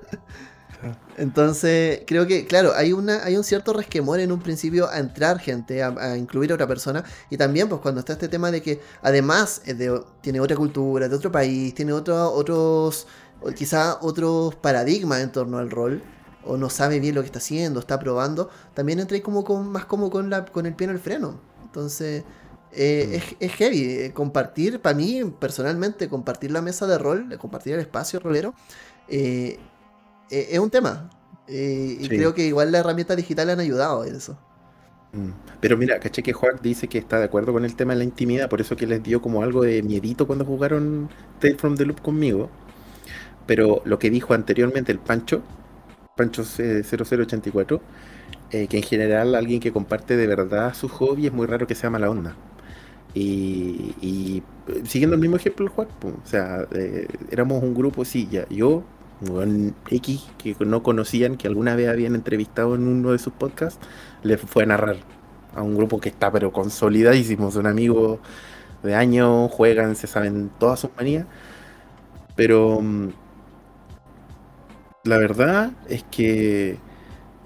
Entonces, 1.18 2.02
creo 2.08 2.28
que, 2.28 2.46
claro, 2.46 2.74
hay, 2.76 2.94
una, 2.94 3.24
hay 3.24 3.38
un 3.38 3.44
cierto 3.44 3.74
resquemor 3.74 4.20
en 4.20 4.32
un 4.32 4.40
principio 4.40 4.90
a 4.90 5.00
entrar 5.00 5.40
gente, 5.40 5.84
a, 5.84 6.18
incluir 6.18 6.52
a 6.52 6.56
otra 6.56 6.68
persona. 6.68 7.04
Y 7.30 7.38
también, 7.38 7.70
pues, 7.70 7.82
cuando 7.82 8.00
está 8.00 8.14
este 8.14 8.28
tema 8.28 8.52
de 8.52 8.62
que, 8.62 8.82
además, 9.02 9.62
tiene 10.22 10.40
otra 10.40 10.56
cultura, 10.56 11.08
de 11.08 11.16
otro 11.16 11.32
país, 11.32 11.74
tiene 11.74 11.94
otro, 11.94 12.32
otros, 12.32 13.08
quizá 13.56 13.98
otros 14.02 14.56
paradigmas 14.56 15.22
en 15.22 15.32
torno 15.32 15.58
al 15.58 15.70
rol, 15.70 16.02
o 16.46 16.58
no 16.58 16.70
sabe 16.70 17.00
bien 17.00 17.16
lo 17.16 17.22
que 17.22 17.28
está 17.28 17.40
haciendo, 17.40 17.80
está 17.80 18.00
probando, 18.00 18.50
también 18.74 19.00
entra 19.00 19.16
ahí 19.16 19.22
como 19.22 19.44
con, 19.44 19.70
más 19.70 19.86
como 19.86 20.10
con, 20.10 20.30
la, 20.30 20.46
con 20.46 20.66
el 20.66 20.74
pie 20.74 20.86
en 20.86 20.92
el 20.92 21.00
freno. 21.00 21.40
Entonces, 21.64 22.24
eh, 22.74 23.22
mm. 23.40 23.44
es, 23.44 23.52
heavy. 23.54 23.84
Eh, 23.84 24.14
compartir, 24.14 24.82
para 24.82 24.96
mí, 24.96 25.24
personalmente, 25.40 26.10
compartir 26.10 26.52
la 26.52 26.62
mesa 26.62 26.88
de 26.88 26.98
rol, 26.98 27.38
compartir 27.40 27.74
el 27.74 27.80
espacio 27.82 28.20
rolero. 28.20 28.54
Eh, 29.08 29.60
eh, 30.32 30.48
es 30.52 30.60
un 30.60 30.70
tema. 30.70 31.10
Eh, 31.48 31.98
y 32.00 32.08
creo 32.08 32.34
que 32.34 32.48
igual 32.48 32.72
las 32.72 32.80
herramientas 32.80 33.18
digitales 33.18 33.54
han 33.54 33.60
ayudado 33.60 34.06
en 34.06 34.16
eso. 34.16 34.38
Mm. 35.12 35.32
Pero 35.60 35.78
mira, 35.78 36.00
caché 36.00 36.24
que 36.24 36.32
Juan 36.32 36.58
dice 36.64 36.88
que 36.88 36.98
está 36.98 37.20
de 37.20 37.26
acuerdo 37.26 37.52
con 37.52 37.66
el 37.66 37.76
tema 37.76 37.94
de 37.94 38.00
la 38.00 38.06
intimidad, 38.06 38.50
por 38.50 38.62
eso 38.62 38.78
que 38.78 38.88
les 38.88 39.04
dio 39.04 39.22
como 39.22 39.44
algo 39.44 39.64
de 39.64 39.84
miedito 39.84 40.26
cuando 40.26 40.46
jugaron 40.46 41.10
Tale 41.40 41.56
from 41.56 41.76
the 41.76 41.86
Loop 41.86 42.02
conmigo. 42.02 42.50
Pero 43.46 43.82
lo 43.84 44.00
que 44.00 44.10
dijo 44.10 44.34
anteriormente 44.34 44.92
el 44.94 45.00
Pancho, 45.00 45.42
Pancho 46.16 46.44
0084, 46.46 47.82
eh, 48.52 48.68
que 48.68 48.78
en 48.78 48.84
general 48.84 49.36
alguien 49.36 49.60
que 49.60 49.74
comparte 49.74 50.16
de 50.16 50.28
verdad 50.28 50.74
su 50.74 50.88
hobby 50.88 51.28
es 51.28 51.34
muy 51.34 51.48
raro 51.48 51.68
que 51.68 51.76
sea 51.76 51.90
mala 51.90 52.10
onda. 52.10 52.36
Y, 53.14 54.42
siguiendo 54.86 55.16
el 55.16 55.22
mismo 55.22 55.36
ejemplo, 55.36 55.70
Juan, 55.70 55.90
o 56.02 56.26
sea, 56.26 56.66
éramos 57.30 57.62
un 57.62 57.74
grupo, 57.74 58.06
sí, 58.06 58.30
ya, 58.32 58.48
yo, 58.48 58.86
un 59.30 59.76
X 59.90 60.28
que 60.38 60.56
no 60.66 60.84
conocían, 60.84 61.38
que 61.38 61.48
alguna 61.48 61.76
vez 61.76 61.90
habían 61.90 62.16
entrevistado 62.16 62.76
en 62.76 62.88
uno 62.88 63.12
de 63.12 63.20
sus 63.20 63.34
podcasts, 63.34 63.80
le 64.24 64.38
fue 64.38 64.64
a 64.64 64.68
narrar 64.68 64.98
a 65.56 65.62
un 65.62 65.76
grupo 65.76 66.00
que 66.00 66.10
está 66.10 66.32
pero 66.32 66.52
consolidadísimo, 66.52 67.52
son 67.52 67.68
amigos 67.68 68.20
de 68.84 68.96
años, 68.96 69.52
juegan, 69.52 69.96
se 69.96 70.08
saben 70.08 70.50
todas 70.60 70.80
sus 70.80 70.92
manías, 70.98 71.26
pero 72.36 72.82
mm, 72.82 73.10
la 75.04 75.18
verdad 75.18 75.72
es 75.88 76.04
que 76.04 76.78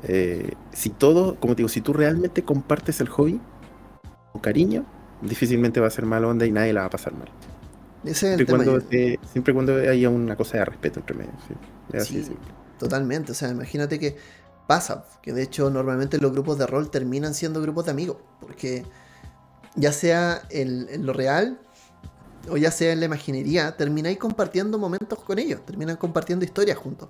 eh, 0.04 0.54
si 0.72 0.90
todo, 0.90 1.36
como 1.36 1.56
te 1.56 1.58
digo, 1.58 1.70
si 1.70 1.82
tú 1.82 1.94
realmente 1.94 2.44
compartes 2.44 3.02
el 3.02 3.10
hobby 3.10 3.40
con 4.32 4.42
cariño, 4.42 4.86
difícilmente 5.22 5.80
va 5.80 5.88
a 5.88 5.92
ser 5.92 6.06
mal 6.06 6.24
onda 6.26 6.46
y 6.46 6.52
nadie 6.52 6.74
la 6.74 6.82
va 6.82 6.88
a 6.88 6.92
pasar 6.92 7.14
mal 7.14 7.30
siempre, 8.13 8.46
cuando, 8.46 8.80
siempre 9.32 9.54
cuando 9.54 9.76
haya 9.76 10.10
una 10.10 10.36
cosa 10.36 10.58
de 10.60 10.65
respeto 10.65 11.00
entre 11.00 11.15
medio. 11.15 11.32
Sí, 12.04 12.26
totalmente. 12.78 13.32
O 13.32 13.36
sea, 13.36 13.50
imagínate 13.50 14.00
que 14.00 14.15
pasa, 14.68 15.06
que 15.22 15.34
de 15.34 15.44
hecho 15.44 15.70
normalmente 15.70 16.18
los 16.18 16.32
grupos 16.32 16.58
de 16.58 16.68
rol 16.68 16.89
terminan 16.89 17.34
siendo 17.34 17.62
grupos 17.62 17.86
de 17.86 17.91
amigos, 17.91 18.18
porque 18.39 18.84
ya 19.76 19.91
sea 19.91 20.41
en, 20.50 21.06
lo 21.06 21.13
real 21.13 21.60
o 22.50 22.58
ya 22.58 22.72
sea 22.72 22.91
en 22.94 23.00
la 23.00 23.06
imaginería, 23.08 23.76
termináis 23.76 24.18
compartiendo 24.18 24.78
momentos 24.78 25.20
con 25.20 25.39
ellos, 25.39 25.65
terminan 25.65 25.98
compartiendo 25.98 26.46
historias 26.46 26.78
juntos. 26.78 27.10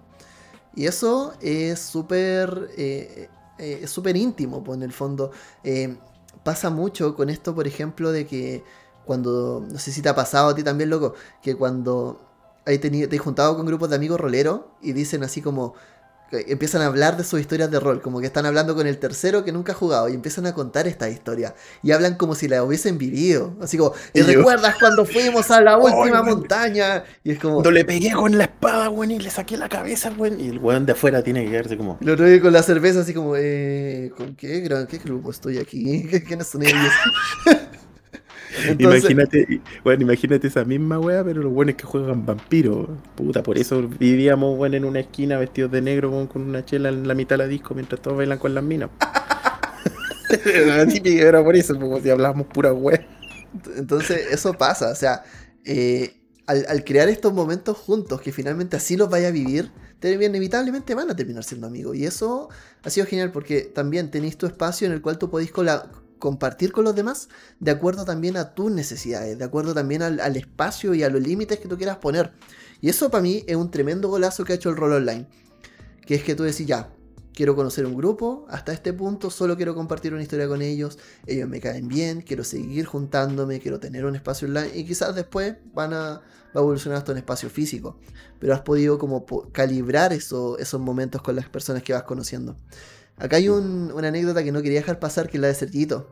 Y 0.75 0.87
eso 0.87 1.33
es 1.41 1.79
súper 1.79 2.69
eh, 2.77 3.29
eh, 3.57 3.79
es 3.83 3.89
súper 3.89 4.17
íntimo, 4.17 4.63
pues 4.63 4.77
en 4.77 4.83
el 4.83 4.91
fondo. 4.91 5.31
Eh, 5.63 5.95
pasa 6.43 6.69
mucho 6.69 7.15
con 7.15 7.29
esto, 7.29 7.55
por 7.55 7.67
ejemplo, 7.67 8.11
de 8.11 8.27
que 8.27 8.63
cuando, 9.05 9.65
no 9.69 9.79
sé 9.79 9.91
si 9.91 10.01
te 10.01 10.09
ha 10.09 10.15
pasado 10.15 10.49
a 10.49 10.55
ti 10.55 10.63
también, 10.63 10.89
loco, 10.89 11.13
que 11.41 11.55
cuando 11.55 12.21
hay 12.65 12.79
tenido, 12.79 13.07
te 13.09 13.15
has 13.15 13.21
juntado 13.21 13.55
con 13.55 13.65
grupos 13.65 13.89
de 13.89 13.95
amigos 13.95 14.19
roleros 14.19 14.61
y 14.81 14.93
dicen 14.93 15.23
así 15.23 15.41
como, 15.41 15.75
empiezan 16.31 16.81
a 16.81 16.87
hablar 16.87 17.17
de 17.17 17.23
sus 17.23 17.39
historias 17.39 17.69
de 17.71 17.79
rol, 17.79 18.01
como 18.01 18.19
que 18.19 18.25
están 18.25 18.45
hablando 18.45 18.75
con 18.75 18.87
el 18.87 18.97
tercero 18.97 19.43
que 19.43 19.51
nunca 19.51 19.73
ha 19.73 19.75
jugado 19.75 20.09
y 20.09 20.13
empiezan 20.13 20.45
a 20.45 20.53
contar 20.53 20.87
esta 20.87 21.09
historia 21.09 21.55
y 21.83 21.91
hablan 21.91 22.15
como 22.15 22.35
si 22.35 22.47
la 22.47 22.63
hubiesen 22.63 22.97
vivido, 22.97 23.55
así 23.61 23.77
como, 23.77 23.93
¿te 24.11 24.23
recuerdas 24.23 24.75
cuando 24.79 25.05
fuimos 25.05 25.49
a 25.51 25.61
la 25.61 25.77
última 25.79 26.23
montaña? 26.23 27.03
Y 27.23 27.31
es 27.31 27.39
como... 27.39 27.55
Cuando 27.55 27.71
le 27.71 27.85
pegué 27.85 28.11
con 28.11 28.37
la 28.37 28.45
espada, 28.45 28.87
güey, 28.87 29.13
y 29.13 29.19
le 29.19 29.29
saqué 29.29 29.57
la 29.57 29.69
cabeza, 29.69 30.09
güey, 30.09 30.41
y 30.41 30.49
el 30.49 30.59
weón 30.59 30.85
de 30.85 30.93
afuera 30.93 31.23
tiene 31.23 31.45
que 31.45 31.51
quedarse 31.51 31.77
como... 31.77 31.97
Lo 32.01 32.17
trae 32.17 32.41
con 32.41 32.53
la 32.53 32.63
cerveza 32.63 33.01
así 33.01 33.13
como, 33.13 33.35
eh, 33.37 34.11
¿con 34.17 34.35
qué, 34.35 34.67
qué 34.89 34.97
grupo 34.97 35.31
estoy 35.31 35.57
aquí? 35.57 36.07
¿Quiénes 36.27 36.47
son 36.47 36.63
ellos? 36.63 36.93
imagínate, 38.77 39.61
bueno, 39.83 40.03
imagínate 40.03 40.47
esa 40.47 40.63
misma 40.65 40.99
wea, 40.99 41.23
pero 41.23 41.41
los 41.41 41.53
buenos 41.53 41.75
que 41.75 41.85
juegan 41.85 42.25
vampiros. 42.25 42.87
Puta, 43.15 43.43
por 43.43 43.57
eso 43.57 43.87
vivíamos 43.99 44.57
bueno, 44.57 44.77
en 44.77 44.85
una 44.85 44.99
esquina 45.01 45.37
vestidos 45.37 45.71
de 45.71 45.81
negro 45.81 46.27
con, 46.27 46.41
una 46.41 46.65
chela 46.65 46.89
en 46.89 47.07
la 47.07 47.13
mitad 47.13 47.37
de 47.37 47.43
la 47.43 47.47
disco 47.47 47.73
mientras 47.73 48.01
todos 48.01 48.17
bailan 48.17 48.37
con 48.37 48.53
las 48.53 48.63
minas. 48.63 48.89
era 51.05 51.43
por 51.43 51.55
eso, 51.55 51.79
porque 51.79 52.03
si 52.03 52.09
hablábamos 52.09 52.47
pura 52.47 52.73
wea. 52.73 53.07
Entonces, 53.77 54.27
eso 54.31 54.53
pasa, 54.53 54.91
o 54.91 54.95
sea, 54.95 55.23
eh, 55.63 56.15
al, 56.45 56.83
crear 56.83 57.09
estos 57.09 57.33
momentos 57.33 57.77
juntos, 57.77 58.21
que 58.21 58.31
finalmente 58.31 58.75
así 58.75 58.97
los 58.97 59.09
vaya 59.09 59.29
a 59.29 59.31
vivir, 59.31 59.71
inevitablemente 60.03 60.93
van 60.93 61.09
a 61.09 61.15
terminar 61.15 61.43
siendo 61.43 61.67
amigos. 61.67 61.95
Y 61.95 62.05
eso 62.05 62.49
ha 62.83 62.89
sido 62.89 63.07
genial 63.07 63.31
porque 63.31 63.61
también 63.61 64.11
tenéis 64.11 64.37
tu 64.37 64.45
espacio 64.45 64.85
en 64.87 64.93
el 64.93 65.01
cual 65.01 65.17
tú 65.17 65.29
podéis 65.29 65.51
compartir 66.19 66.71
con 66.71 66.83
los 66.83 66.95
demás 66.95 67.29
de 67.59 67.71
acuerdo 67.71 68.05
también 68.05 68.37
a 68.37 68.53
tus 68.53 68.71
necesidades, 68.71 69.37
de 69.37 69.43
acuerdo 69.43 69.73
también 69.73 70.01
al, 70.01 70.35
espacio 70.35 70.93
y 70.93 71.03
a 71.03 71.09
los 71.09 71.21
límites 71.21 71.59
que 71.59 71.67
tú 71.67 71.77
quieras 71.77 71.97
poner. 71.97 72.33
Y 72.81 72.89
eso 72.89 73.09
para 73.09 73.21
mí 73.21 73.43
es 73.47 73.55
un 73.55 73.71
tremendo 73.71 74.09
golazo 74.09 74.43
que 74.43 74.53
ha 74.53 74.55
hecho 74.55 74.69
el 74.69 74.77
rol 74.77 74.93
online. 74.93 75.27
Que 76.05 76.15
es 76.15 76.23
que 76.23 76.35
tú 76.35 76.43
decís, 76.43 76.67
ya, 76.67 76.91
quiero 77.33 77.55
conocer 77.55 77.85
un 77.85 77.95
grupo, 77.95 78.45
hasta 78.49 78.71
este 78.73 78.93
punto 78.93 79.29
solo 79.29 79.55
quiero 79.55 79.75
compartir 79.75 80.13
una 80.13 80.23
historia 80.23 80.47
con 80.47 80.61
ellos, 80.61 80.97
ellos 81.25 81.49
me 81.49 81.59
caen 81.59 81.87
bien, 81.87 82.21
quiero 82.21 82.43
seguir 82.43 82.85
juntándome, 82.85 83.59
quiero 83.59 83.79
tener 83.79 84.05
un 84.05 84.15
espacio 84.15 84.47
online 84.47 84.71
y 84.73 84.85
quizás 84.85 85.15
después 85.15 85.55
van 85.73 85.93
a, 85.93 85.97
va 85.97 86.21
a 86.53 86.59
evolucionar 86.59 86.99
hasta 86.99 87.11
un 87.11 87.17
espacio 87.17 87.49
físico. 87.49 87.97
Pero 88.39 88.53
has 88.53 88.61
podido 88.61 88.97
como 88.97 89.25
calibrar 89.51 90.13
eso, 90.13 90.57
esos 90.57 90.79
momentos 90.79 91.21
con 91.21 91.35
las 91.35 91.49
personas 91.49 91.83
que 91.83 91.93
vas 91.93 92.03
conociendo. 92.03 92.55
Acá 93.17 93.37
hay 93.37 93.47
una 93.49 94.07
anécdota 94.07 94.43
que 94.43 94.51
no 94.51 94.61
quería 94.61 94.79
dejar 94.79 94.99
pasar, 94.99 95.29
que 95.29 95.37
es 95.37 95.41
la 95.41 95.47
de 95.47 95.55
Sergito. 95.55 96.09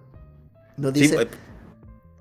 Nos 0.78 0.94
dice... 0.94 1.16
Pues, 1.16 1.28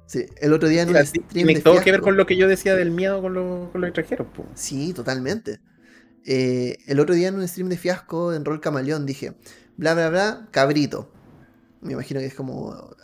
sí, 0.07 0.27
el 0.40 0.53
otro 0.53 0.68
día 0.68 0.83
en 0.83 0.88
un 0.88 1.07
stream 1.07 1.27
Tiene 1.29 1.61
todo 1.61 1.81
que 1.81 1.92
ver 1.92 2.01
con 2.01 2.16
lo 2.16 2.27
que 2.27 2.37
yo 2.37 2.49
decía 2.49 2.75
del 2.75 2.90
miedo 2.90 3.23
con, 3.23 3.35
los 3.35 3.71
extranjeros. 3.75 4.27
Sí, 4.55 4.92
totalmente. 4.92 5.61
Eh, 6.25 6.79
el 6.87 7.01
otro 7.01 7.14
día 7.14 7.29
en 7.29 7.37
un 7.37 7.47
stream 7.47 7.68
de 7.68 7.77
fiasco 7.77 8.33
en 8.33 8.45
Rol 8.45 8.61
Camaleón 8.61 9.07
dije, 9.07 9.35
bla, 9.77 9.95
bla, 9.95 10.11
bla, 10.11 10.49
cabrito. 10.51 11.12
Me 11.81 11.92
imagino 11.92 12.21
que 12.21 12.27
es 12.27 12.35
como, 12.35 12.95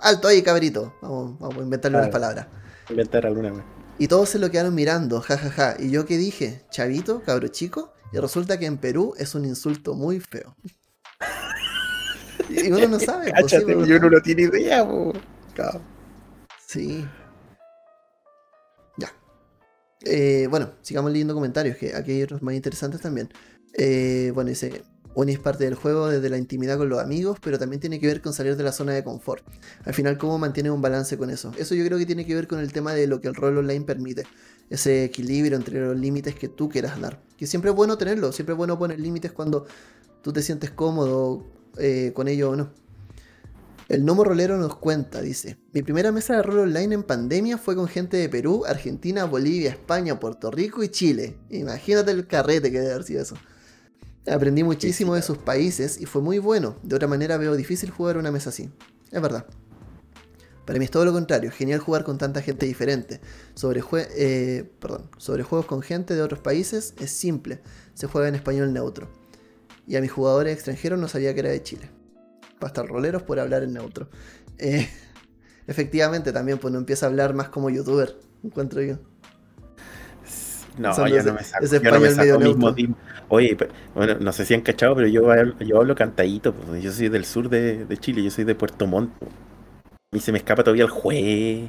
alto 0.00 0.28
ahí, 0.28 0.42
cabrito. 0.42 0.94
Vamos, 1.00 1.56
a 1.58 1.62
inventarle 1.62 1.98
unas 1.98 2.10
palabras. 2.10 2.46
Inventar 2.90 3.26
alguna 3.26 3.50
vez. 3.50 3.62
Y 3.98 4.08
todos 4.08 4.28
se 4.28 4.38
lo 4.38 4.50
quedaron 4.50 4.74
mirando, 4.74 5.20
jajaja. 5.20 5.50
Ja, 5.50 5.72
ja. 5.72 5.82
Y 5.82 5.90
yo 5.90 6.04
que 6.04 6.18
dije, 6.18 6.62
chavito, 6.70 7.22
cabro 7.22 7.48
chico. 7.48 7.94
Y 8.12 8.18
resulta 8.18 8.58
que 8.58 8.66
en 8.66 8.76
Perú 8.76 9.14
es 9.16 9.34
un 9.34 9.44
insulto 9.46 9.94
muy 9.94 10.20
feo. 10.20 10.54
y 12.48 12.70
uno 12.70 12.88
no 12.88 12.98
sabe. 12.98 13.30
Pues, 13.30 13.52
Cáchate, 13.52 13.72
yo 13.86 13.98
no 13.98 14.08
lo 14.08 14.20
tiene 14.20 14.42
idea, 14.42 14.86
Sí. 16.66 17.06
Eh, 20.06 20.46
bueno, 20.50 20.70
sigamos 20.82 21.10
leyendo 21.10 21.34
comentarios, 21.34 21.76
que 21.76 21.94
aquí 21.94 22.12
hay 22.12 22.22
otros 22.22 22.42
más 22.42 22.54
interesantes 22.54 23.00
también. 23.00 23.28
Eh, 23.74 24.30
bueno, 24.34 24.50
dice, 24.50 24.84
Oni 25.14 25.32
es 25.32 25.38
parte 25.38 25.64
del 25.64 25.74
juego 25.74 26.08
desde 26.08 26.28
la 26.28 26.38
intimidad 26.38 26.78
con 26.78 26.88
los 26.88 27.00
amigos, 27.00 27.38
pero 27.42 27.58
también 27.58 27.80
tiene 27.80 27.98
que 27.98 28.06
ver 28.06 28.22
con 28.22 28.32
salir 28.32 28.56
de 28.56 28.62
la 28.62 28.72
zona 28.72 28.92
de 28.92 29.02
confort. 29.02 29.44
Al 29.84 29.94
final, 29.94 30.16
¿cómo 30.18 30.38
mantiene 30.38 30.70
un 30.70 30.80
balance 30.80 31.16
con 31.18 31.30
eso? 31.30 31.52
Eso 31.58 31.74
yo 31.74 31.84
creo 31.84 31.98
que 31.98 32.06
tiene 32.06 32.24
que 32.24 32.34
ver 32.34 32.46
con 32.46 32.60
el 32.60 32.72
tema 32.72 32.94
de 32.94 33.06
lo 33.06 33.20
que 33.20 33.28
el 33.28 33.34
rol 33.34 33.58
online 33.58 33.84
permite. 33.84 34.24
Ese 34.70 35.04
equilibrio 35.04 35.56
entre 35.56 35.80
los 35.80 35.96
límites 35.96 36.34
que 36.34 36.48
tú 36.48 36.68
quieras 36.68 37.00
dar. 37.00 37.20
Que 37.36 37.46
siempre 37.46 37.70
es 37.70 37.76
bueno 37.76 37.98
tenerlo, 37.98 38.32
siempre 38.32 38.52
es 38.52 38.56
bueno 38.56 38.78
poner 38.78 39.00
límites 39.00 39.32
cuando 39.32 39.66
tú 40.26 40.32
te 40.32 40.42
sientes 40.42 40.72
cómodo 40.72 41.46
eh, 41.78 42.10
con 42.12 42.26
ello 42.26 42.50
o 42.50 42.56
no. 42.56 42.72
El 43.88 44.04
Nomo 44.04 44.24
Rolero 44.24 44.58
nos 44.58 44.74
cuenta, 44.74 45.22
dice, 45.22 45.56
mi 45.72 45.82
primera 45.82 46.10
mesa 46.10 46.34
de 46.34 46.42
rol 46.42 46.58
online 46.58 46.96
en 46.96 47.04
pandemia 47.04 47.58
fue 47.58 47.76
con 47.76 47.86
gente 47.86 48.16
de 48.16 48.28
Perú, 48.28 48.64
Argentina, 48.66 49.24
Bolivia, 49.24 49.70
España, 49.70 50.18
Puerto 50.18 50.50
Rico 50.50 50.82
y 50.82 50.88
Chile. 50.88 51.38
Imagínate 51.48 52.10
el 52.10 52.26
carrete 52.26 52.72
que 52.72 52.80
debe 52.80 52.94
haber 52.94 53.04
sido 53.04 53.22
eso. 53.22 53.36
Aprendí 54.26 54.64
muchísimo 54.64 55.14
de 55.14 55.22
sus 55.22 55.38
países 55.38 56.00
y 56.00 56.06
fue 56.06 56.22
muy 56.22 56.40
bueno. 56.40 56.74
De 56.82 56.96
otra 56.96 57.06
manera 57.06 57.36
veo 57.36 57.54
difícil 57.54 57.90
jugar 57.90 58.16
una 58.16 58.32
mesa 58.32 58.50
así. 58.50 58.68
Es 59.12 59.22
verdad. 59.22 59.46
Para 60.64 60.80
mí 60.80 60.86
es 60.86 60.90
todo 60.90 61.04
lo 61.04 61.12
contrario, 61.12 61.52
genial 61.52 61.78
jugar 61.78 62.02
con 62.02 62.18
tanta 62.18 62.42
gente 62.42 62.66
diferente. 62.66 63.20
Sobre, 63.54 63.80
eh, 64.16 64.68
perdón, 64.80 65.08
sobre 65.18 65.44
juegos 65.44 65.66
con 65.66 65.82
gente 65.82 66.16
de 66.16 66.22
otros 66.22 66.40
países 66.40 66.94
es 66.98 67.12
simple, 67.12 67.60
se 67.94 68.08
juega 68.08 68.26
en 68.26 68.34
español 68.34 68.72
neutro. 68.72 69.08
Y 69.86 69.96
a 69.96 70.00
mis 70.00 70.10
jugadores 70.10 70.54
extranjeros 70.54 70.98
no 70.98 71.08
sabía 71.08 71.32
que 71.34 71.40
era 71.40 71.50
de 71.50 71.62
Chile 71.62 71.90
para 72.58 72.68
estar 72.68 72.86
roleros 72.86 73.22
por 73.22 73.38
hablar 73.38 73.62
en 73.62 73.74
neutro. 73.74 74.08
Eh, 74.58 74.88
efectivamente, 75.66 76.32
también 76.32 76.58
pues 76.58 76.72
no 76.72 76.78
empieza 76.78 77.06
a 77.06 77.08
hablar 77.08 77.34
más 77.34 77.48
como 77.48 77.70
youtuber, 77.70 78.16
encuentro 78.42 78.82
yo. 78.82 78.98
No, 80.78 80.92
yo 81.08 81.22
no 81.22 81.32
me 81.32 81.42
saco, 81.42 81.64
yo 81.64 81.90
no 81.90 82.00
me 82.00 82.10
saco 82.10 82.38
mismo 82.38 82.96
Oye, 83.28 83.56
bueno, 83.94 84.16
no 84.20 84.32
sé 84.32 84.44
si 84.44 84.54
han 84.54 84.60
cachado, 84.60 84.94
pero 84.94 85.08
yo, 85.08 85.22
yo 85.60 85.78
hablo 85.78 85.94
cantadito. 85.94 86.52
Pues, 86.52 86.82
yo 86.82 86.92
soy 86.92 87.08
del 87.08 87.24
sur 87.24 87.48
de, 87.48 87.86
Chile, 87.98 88.22
yo 88.22 88.30
soy 88.30 88.44
de 88.44 88.54
Puerto 88.54 88.86
Montt. 88.86 89.10
Y 90.12 90.20
se 90.20 90.32
me 90.32 90.38
escapa 90.38 90.62
todavía 90.62 90.84
el 90.84 90.90
juez. 90.90 91.68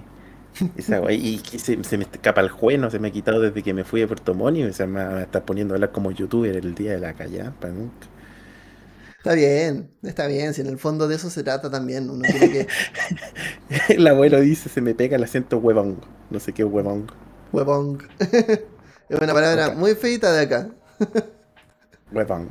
y 1.11 1.37
se, 1.39 1.97
me 1.97 2.03
escapa 2.03 2.41
el 2.41 2.49
juez, 2.49 2.79
no 2.79 2.89
se 2.89 2.99
me 2.99 3.09
ha 3.09 3.11
quitado 3.11 3.41
desde 3.41 3.63
que 3.63 3.73
me 3.73 3.83
fui 3.83 4.01
a 4.01 4.07
Puerto 4.07 4.33
Montt 4.33 4.57
y 4.57 4.73
se 4.73 4.87
me 4.87 5.01
a 5.01 5.21
estar 5.23 5.45
poniendo 5.45 5.73
a 5.73 5.75
hablar 5.75 5.91
como 5.91 6.11
youtuber 6.11 6.55
el 6.55 6.75
día 6.75 6.93
de 6.93 6.99
la 6.99 7.13
para 7.13 7.73
nunca. 7.73 8.07
Está 9.17 9.33
bien, 9.33 9.91
está 10.03 10.27
bien, 10.27 10.53
si 10.53 10.61
en 10.61 10.67
el 10.67 10.77
fondo 10.77 11.07
de 11.07 11.15
eso 11.15 11.29
se 11.29 11.43
trata 11.43 11.69
también. 11.69 12.09
Uno 12.09 12.23
tiene 12.23 12.49
que... 12.49 12.67
el 13.89 14.07
abuelo 14.07 14.39
dice, 14.39 14.69
se 14.69 14.79
me 14.79 14.95
pega 14.95 15.17
el 15.17 15.23
acento 15.23 15.57
huevón. 15.57 15.99
No 16.29 16.39
sé 16.39 16.53
qué 16.53 16.63
huevón. 16.63 17.11
Huevón. 17.51 18.07
es 18.19 19.19
una 19.19 19.33
palabra 19.33 19.71
muy 19.71 19.95
feita 19.95 20.31
de 20.31 20.43
acá. 20.43 20.69
huevón. 22.11 22.49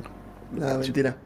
No, 0.51 0.77
mentira. 0.77 1.17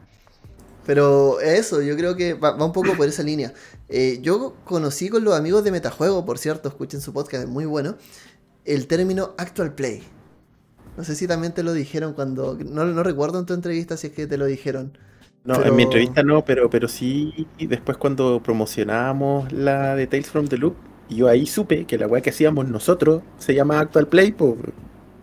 Pero 0.84 1.40
eso, 1.40 1.80
yo 1.82 1.96
creo 1.96 2.16
que 2.16 2.34
va, 2.34 2.54
un 2.54 2.72
poco 2.72 2.94
por 2.96 3.08
esa 3.08 3.22
línea. 3.22 3.52
Eh, 3.88 4.18
yo 4.22 4.54
conocí 4.64 5.08
con 5.08 5.24
los 5.24 5.34
amigos 5.34 5.64
de 5.64 5.70
Metajuego, 5.70 6.24
por 6.24 6.38
cierto, 6.38 6.68
escuchen 6.68 7.00
su 7.00 7.12
podcast, 7.12 7.44
es 7.44 7.48
muy 7.48 7.64
bueno, 7.64 7.96
el 8.64 8.86
término 8.86 9.34
actual 9.38 9.74
play. 9.74 10.02
No 10.96 11.04
sé 11.04 11.14
si 11.14 11.26
también 11.26 11.54
te 11.54 11.62
lo 11.62 11.72
dijeron 11.72 12.12
cuando. 12.12 12.58
No, 12.58 12.84
no 12.84 13.02
recuerdo 13.02 13.38
en 13.38 13.46
tu 13.46 13.54
entrevista 13.54 13.96
si 13.96 14.08
es 14.08 14.12
que 14.12 14.26
te 14.26 14.36
lo 14.36 14.44
dijeron. 14.44 14.98
No, 15.44 15.60
en 15.64 15.74
mi 15.74 15.82
entrevista 15.84 16.22
no, 16.22 16.44
pero, 16.44 16.70
pero 16.70 16.86
sí 16.86 17.48
después 17.58 17.96
cuando 17.96 18.40
promocionábamos 18.42 19.50
la 19.52 19.96
de 19.96 20.06
Tales 20.06 20.30
from 20.30 20.46
the 20.46 20.56
Loop, 20.56 20.76
yo 21.08 21.28
ahí 21.28 21.46
supe 21.46 21.84
que 21.84 21.98
la 21.98 22.06
weá 22.06 22.22
que 22.22 22.30
hacíamos 22.30 22.68
nosotros 22.68 23.22
se 23.38 23.54
llama 23.54 23.80
Actual 23.80 24.06
Play. 24.06 24.34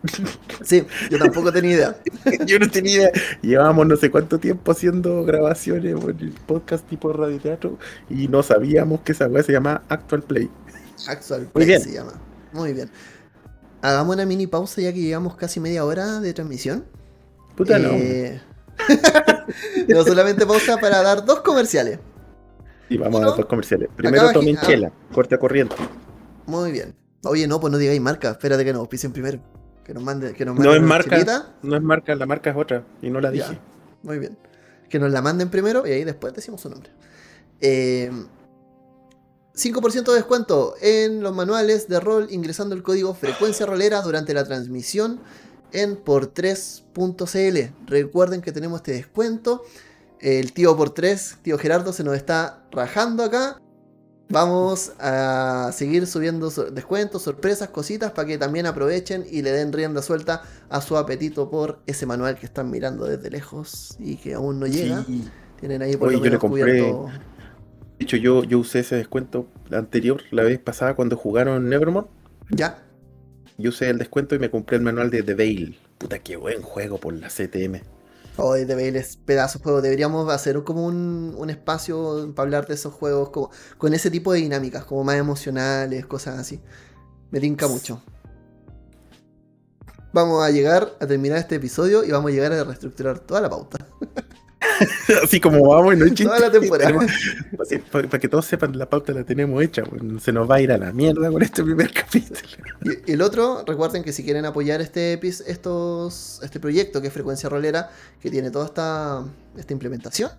Sí, 0.63 0.85
yo 1.09 1.17
tampoco 1.17 1.51
tenía 1.51 1.71
idea. 1.71 1.97
yo 2.45 2.59
no 2.59 2.69
tenía 2.69 2.93
idea. 2.93 3.11
Llevábamos 3.41 3.87
no 3.87 3.95
sé 3.95 4.11
cuánto 4.11 4.39
tiempo 4.39 4.71
haciendo 4.71 5.23
grabaciones 5.23 5.95
en 5.95 6.09
el 6.09 6.31
podcast 6.45 6.87
tipo 6.87 7.11
radioteatro 7.13 7.77
y 8.09 8.27
no 8.27 8.43
sabíamos 8.43 9.01
que 9.01 9.13
esa 9.13 9.27
weá 9.27 9.43
se 9.43 9.53
llama 9.53 9.83
Actual 9.89 10.23
Play. 10.23 10.49
Actual 11.07 11.47
Play 11.53 11.79
se 11.79 11.93
llama. 11.93 12.13
Muy 12.51 12.73
bien. 12.73 12.89
Hagamos 13.81 14.15
una 14.15 14.25
mini 14.25 14.47
pausa 14.47 14.81
ya 14.81 14.93
que 14.93 14.99
llevamos 14.99 15.35
casi 15.35 15.59
media 15.59 15.85
hora 15.85 16.19
de 16.19 16.33
transmisión. 16.33 16.85
Puta 17.55 17.79
no. 17.79 17.91
Eh, 17.91 18.41
no, 19.87 20.03
solamente 20.03 20.45
pausa 20.45 20.77
para 20.77 21.01
dar 21.01 21.25
dos 21.25 21.41
comerciales. 21.41 21.99
Y 22.89 22.97
vamos 22.97 23.21
a 23.21 23.27
dar 23.27 23.37
dos 23.37 23.45
comerciales. 23.45 23.89
Primero 23.95 24.31
tomen 24.31 24.57
ah. 24.57 24.61
chela, 24.65 24.91
corte 25.13 25.35
a 25.35 25.37
corriente. 25.37 25.75
Muy 26.45 26.71
bien. 26.71 26.95
Oye, 27.23 27.47
no, 27.47 27.59
pues 27.59 27.71
no 27.71 27.77
digáis 27.77 28.01
marca. 28.01 28.31
Espérate 28.31 28.65
que 28.65 28.73
nos 28.73 28.87
pisen 28.87 29.11
primero. 29.11 29.39
Que 29.89 29.95
nos 29.95 30.03
mande, 30.03 30.33
que 30.35 30.45
nos 30.45 30.59
no 30.59 30.75
es 30.75 30.81
marca. 30.83 31.17
No 31.63 31.75
es 31.75 31.81
marca, 31.81 32.13
la 32.13 32.27
marca 32.27 32.51
es 32.51 32.55
otra. 32.55 32.83
Y 33.01 33.09
no 33.09 33.19
la 33.19 33.31
dije. 33.31 33.57
muy 34.03 34.19
bien. 34.19 34.37
Que 34.87 34.99
nos 34.99 35.11
la 35.11 35.23
manden 35.23 35.49
primero 35.49 35.87
y 35.87 35.89
ahí 35.89 36.03
después 36.03 36.31
decimos 36.31 36.61
su 36.61 36.69
nombre. 36.69 36.91
5% 37.59 37.61
eh, 37.61 38.11
de 39.55 40.13
descuento 40.13 40.75
en 40.79 41.23
los 41.23 41.33
manuales 41.33 41.87
de 41.87 41.99
rol 41.99 42.27
ingresando 42.29 42.75
el 42.75 42.83
código 42.83 43.15
frecuencia 43.15 43.65
rolera 43.65 44.03
durante 44.03 44.35
la 44.35 44.45
transmisión 44.45 45.21
en 45.71 45.97
por3.cl. 46.03 47.73
Recuerden 47.87 48.41
que 48.41 48.51
tenemos 48.51 48.81
este 48.81 48.91
descuento. 48.91 49.63
El 50.19 50.53
tío 50.53 50.77
por 50.77 50.91
3, 50.91 51.37
tío 51.41 51.57
Gerardo, 51.57 51.93
se 51.93 52.03
nos 52.03 52.15
está 52.15 52.63
rajando 52.71 53.23
acá. 53.23 53.59
Vamos 54.29 54.93
a 54.99 55.71
seguir 55.73 56.05
subiendo 56.05 56.49
descuentos, 56.49 57.23
sorpresas, 57.23 57.69
cositas 57.69 58.11
para 58.11 58.27
que 58.27 58.37
también 58.37 58.67
aprovechen 58.67 59.25
y 59.29 59.41
le 59.41 59.51
den 59.51 59.73
rienda 59.73 60.01
suelta 60.01 60.43
a 60.69 60.81
su 60.81 60.97
apetito 60.97 61.49
por 61.49 61.79
ese 61.87 62.05
manual 62.05 62.37
que 62.37 62.45
están 62.45 62.69
mirando 62.69 63.05
desde 63.05 63.29
lejos 63.29 63.95
y 63.99 64.17
que 64.17 64.35
aún 64.35 64.59
no 64.59 64.67
llega. 64.67 65.05
Tienen 65.59 65.81
ahí 65.81 65.97
por 65.97 66.11
lo 66.11 66.19
menos 66.19 66.39
cubierto. 66.39 67.09
De 67.97 68.05
hecho, 68.05 68.17
yo, 68.17 68.43
yo 68.43 68.59
usé 68.59 68.79
ese 68.79 68.95
descuento 68.95 69.47
anterior, 69.71 70.21
la 70.31 70.43
vez 70.43 70.59
pasada, 70.59 70.95
cuando 70.95 71.17
jugaron 71.17 71.67
Nevermore. 71.67 72.07
Ya 72.49 72.83
yo 73.59 73.69
usé 73.69 73.89
el 73.89 73.97
descuento 73.97 74.35
y 74.35 74.39
me 74.39 74.49
compré 74.49 74.77
el 74.77 74.83
manual 74.83 75.09
de 75.09 75.21
The 75.21 75.33
Veil. 75.33 75.77
Puta, 75.97 76.19
qué 76.19 76.37
buen 76.37 76.61
juego 76.61 76.97
por 76.97 77.13
la 77.13 77.27
CTM. 77.27 77.81
Hoy 78.41 78.65
de 78.65 78.75
Bailes, 78.75 79.17
pedazos 79.17 79.61
de 79.61 79.63
juego. 79.63 79.81
Deberíamos 79.81 80.31
hacer 80.31 80.63
como 80.63 80.85
un, 80.85 81.35
un, 81.37 81.49
espacio 81.49 82.31
para 82.33 82.45
hablar 82.45 82.67
de 82.67 82.75
esos 82.75 82.93
juegos 82.93 83.29
como, 83.29 83.51
con 83.77 83.93
ese 83.93 84.09
tipo 84.09 84.31
de 84.31 84.39
dinámicas, 84.39 84.85
como 84.85 85.03
más 85.03 85.17
emocionales, 85.17 86.05
cosas 86.05 86.39
así. 86.39 86.61
Me 87.31 87.39
tinca 87.39 87.67
mucho. 87.67 88.01
Vamos 90.13 90.43
a 90.43 90.49
llegar 90.49 90.95
a 90.99 91.05
terminar 91.05 91.37
este 91.37 91.55
episodio 91.55 92.03
y 92.03 92.11
vamos 92.11 92.31
a 92.31 92.33
llegar 92.33 92.51
a 92.53 92.63
reestructurar 92.63 93.19
toda 93.19 93.41
la 93.41 93.49
pauta. 93.49 93.85
Así 95.23 95.39
como 95.39 95.67
vamos 95.67 95.93
y 95.93 95.97
no 95.97 96.05
hay 96.05 96.11
chiste. 96.11 96.25
Toda 96.25 96.39
la 96.39 96.51
temporada. 96.51 96.99
para, 97.91 98.19
que 98.19 98.27
todos 98.27 98.45
sepan, 98.45 98.77
la 98.77 98.89
pauta 98.89 99.13
la 99.13 99.23
tenemos 99.23 99.61
hecha. 99.63 99.83
se 100.19 100.31
nos 100.31 100.49
va 100.49 100.55
a 100.55 100.61
ir 100.61 100.71
a 100.71 100.77
la 100.77 100.91
mierda 100.91 101.31
con 101.31 101.41
este 101.41 101.63
primer 101.63 101.91
capítulo. 101.93 102.39
Y 103.05 103.11
el 103.11 103.21
otro, 103.21 103.63
recuerden 103.65 104.03
que 104.03 104.11
si 104.11 104.23
quieren 104.23 104.45
apoyar 104.45 104.81
este, 104.81 105.19
estos, 105.23 106.41
este 106.43 106.59
proyecto 106.59 107.01
que 107.01 107.07
es 107.07 107.13
Frecuencia 107.13 107.49
Rolera, 107.49 107.89
que 108.21 108.29
tiene 108.29 108.51
toda 108.51 108.65
esta, 108.65 109.25
esta 109.57 109.73
implementación, 109.73 110.31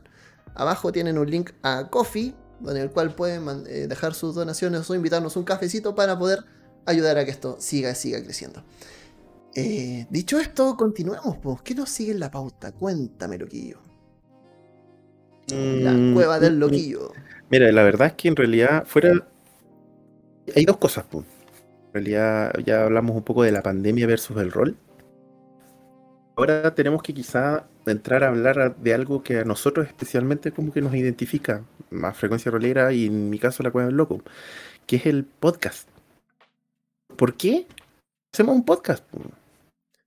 abajo 0.55 0.93
tienen 0.93 1.19
un 1.19 1.31
link 1.31 1.51
a 1.63 1.89
Coffee, 1.91 2.35
en 2.67 2.77
el 2.77 2.91
cual 2.91 3.15
pueden 3.15 3.65
eh, 3.67 3.87
dejar 3.89 4.15
sus 4.15 4.35
donaciones 4.35 4.89
o 4.91 4.95
invitarnos 4.95 5.37
un 5.37 5.45
cafecito 5.45 5.95
para 5.95 6.19
poder 6.19 6.45
ayudar 6.85 7.17
a 7.19 7.25
que 7.25 7.31
esto 7.31 7.57
siga, 7.59 7.95
siga 7.95 8.23
creciendo. 8.23 8.63
Eh, 9.55 10.07
dicho 10.11 10.39
esto, 10.39 10.77
continuemos. 10.77 11.39
Pues. 11.39 11.63
¿Qué 11.63 11.75
nos 11.75 11.89
sigue 11.89 12.13
en 12.13 12.21
la 12.21 12.31
pauta? 12.31 12.73
Cuéntame, 12.73 13.39
loquillo. 13.39 13.90
La 15.53 15.93
mm, 15.93 16.15
cueva 16.15 16.39
del 16.39 16.57
mm, 16.57 16.61
loquillo. 16.61 17.13
Mira, 17.51 17.71
la 17.73 17.83
verdad 17.83 18.09
es 18.09 18.15
que 18.15 18.29
en 18.29 18.37
realidad 18.37 18.85
fuera... 18.87 19.27
Hay 20.55 20.65
dos 20.65 20.77
cosas, 20.79 21.05
pues. 21.11 21.25
En 21.89 21.95
realidad 21.95 22.53
ya 22.65 22.85
hablamos 22.85 23.17
un 23.17 23.23
poco 23.23 23.43
de 23.43 23.53
la 23.53 23.63
pandemia 23.63 24.07
versus 24.07 24.37
el 24.37 24.53
rol. 24.53 24.77
Ahora 26.37 26.75
tenemos 26.75 27.03
que 27.03 27.13
quizá 27.13 27.67
entrar 27.87 28.25
a 28.25 28.29
hablar 28.29 28.77
de 28.77 28.95
algo 28.95 29.23
que 29.23 29.41
a 29.41 29.45
nosotros 29.45 29.87
especialmente 29.87 30.53
como 30.53 30.73
que 30.73 30.81
nos 30.81 30.95
identifica, 30.95 31.65
más 31.91 32.17
frecuencia 32.17 32.51
rolera 32.51 32.93
y 32.93 33.07
en 33.07 33.29
mi 33.29 33.39
caso 33.39 33.63
la 33.63 33.71
cueva 33.71 33.89
del 33.89 33.97
loco, 33.97 34.23
que 34.87 34.97
es 34.97 35.07
el 35.07 35.25
podcast. 35.25 35.89
¿Por 37.17 37.35
qué 37.35 37.67
hacemos 38.33 38.55
un 38.55 38.65
podcast? 38.65 39.05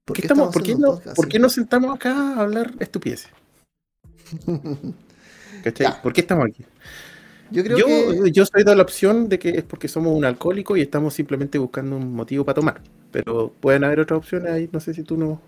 ¿Por 0.05 0.15
qué, 0.15 0.21
estamos, 0.21 0.53
¿por 0.53 0.63
qué, 0.63 0.75
no, 0.75 0.99
¿por 1.15 1.27
qué 1.27 1.39
nos 1.39 1.53
sentamos 1.53 1.93
acá 1.93 2.11
a 2.13 2.41
hablar 2.41 2.73
estupideces? 2.79 3.29
¿Cachai? 5.63 6.01
¿Por 6.01 6.13
qué 6.13 6.21
estamos 6.21 6.45
aquí? 6.45 6.65
Yo, 7.51 7.63
creo 7.63 7.77
yo, 7.77 8.25
yo 8.27 8.45
soy 8.45 8.63
de 8.63 8.75
la 8.75 8.81
opción 8.81 9.29
de 9.29 9.37
que 9.37 9.49
es 9.49 9.63
porque 9.63 9.87
somos 9.87 10.15
un 10.15 10.25
alcohólico 10.25 10.75
y 10.75 10.81
estamos 10.81 11.13
simplemente 11.13 11.57
buscando 11.57 11.97
un 11.97 12.13
motivo 12.13 12.43
para 12.43 12.55
tomar. 12.55 12.81
Pero 13.11 13.53
pueden 13.59 13.83
haber 13.83 13.99
otras 13.99 14.17
opciones 14.17 14.51
ahí, 14.51 14.69
no 14.71 14.79
sé 14.79 14.93
si 14.93 15.03
tú 15.03 15.17
no 15.17 15.39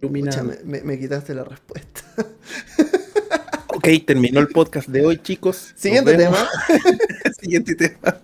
iluminas. 0.00 0.40
Me, 0.64 0.80
me, 0.82 0.98
quitaste 0.98 1.34
la 1.34 1.44
respuesta. 1.44 2.02
ok, 3.68 3.88
terminó 4.06 4.40
el 4.40 4.48
podcast 4.48 4.88
de 4.88 5.04
hoy, 5.04 5.18
chicos. 5.18 5.72
Siguiente 5.74 6.16
tema. 6.16 6.48
Siguiente 7.40 7.74
tema. 7.74 8.20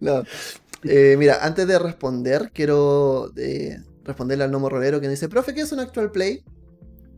No. 0.00 0.22
Eh, 0.84 1.16
mira, 1.18 1.44
antes 1.44 1.66
de 1.66 1.78
responder, 1.78 2.52
quiero 2.54 3.32
eh, 3.36 3.82
responderle 4.04 4.44
al 4.44 4.52
Nomo 4.52 4.68
Rolero 4.68 5.00
que 5.00 5.08
dice, 5.08 5.28
profe, 5.28 5.52
¿qué 5.52 5.62
es 5.62 5.72
un 5.72 5.80
actual 5.80 6.12
play? 6.12 6.44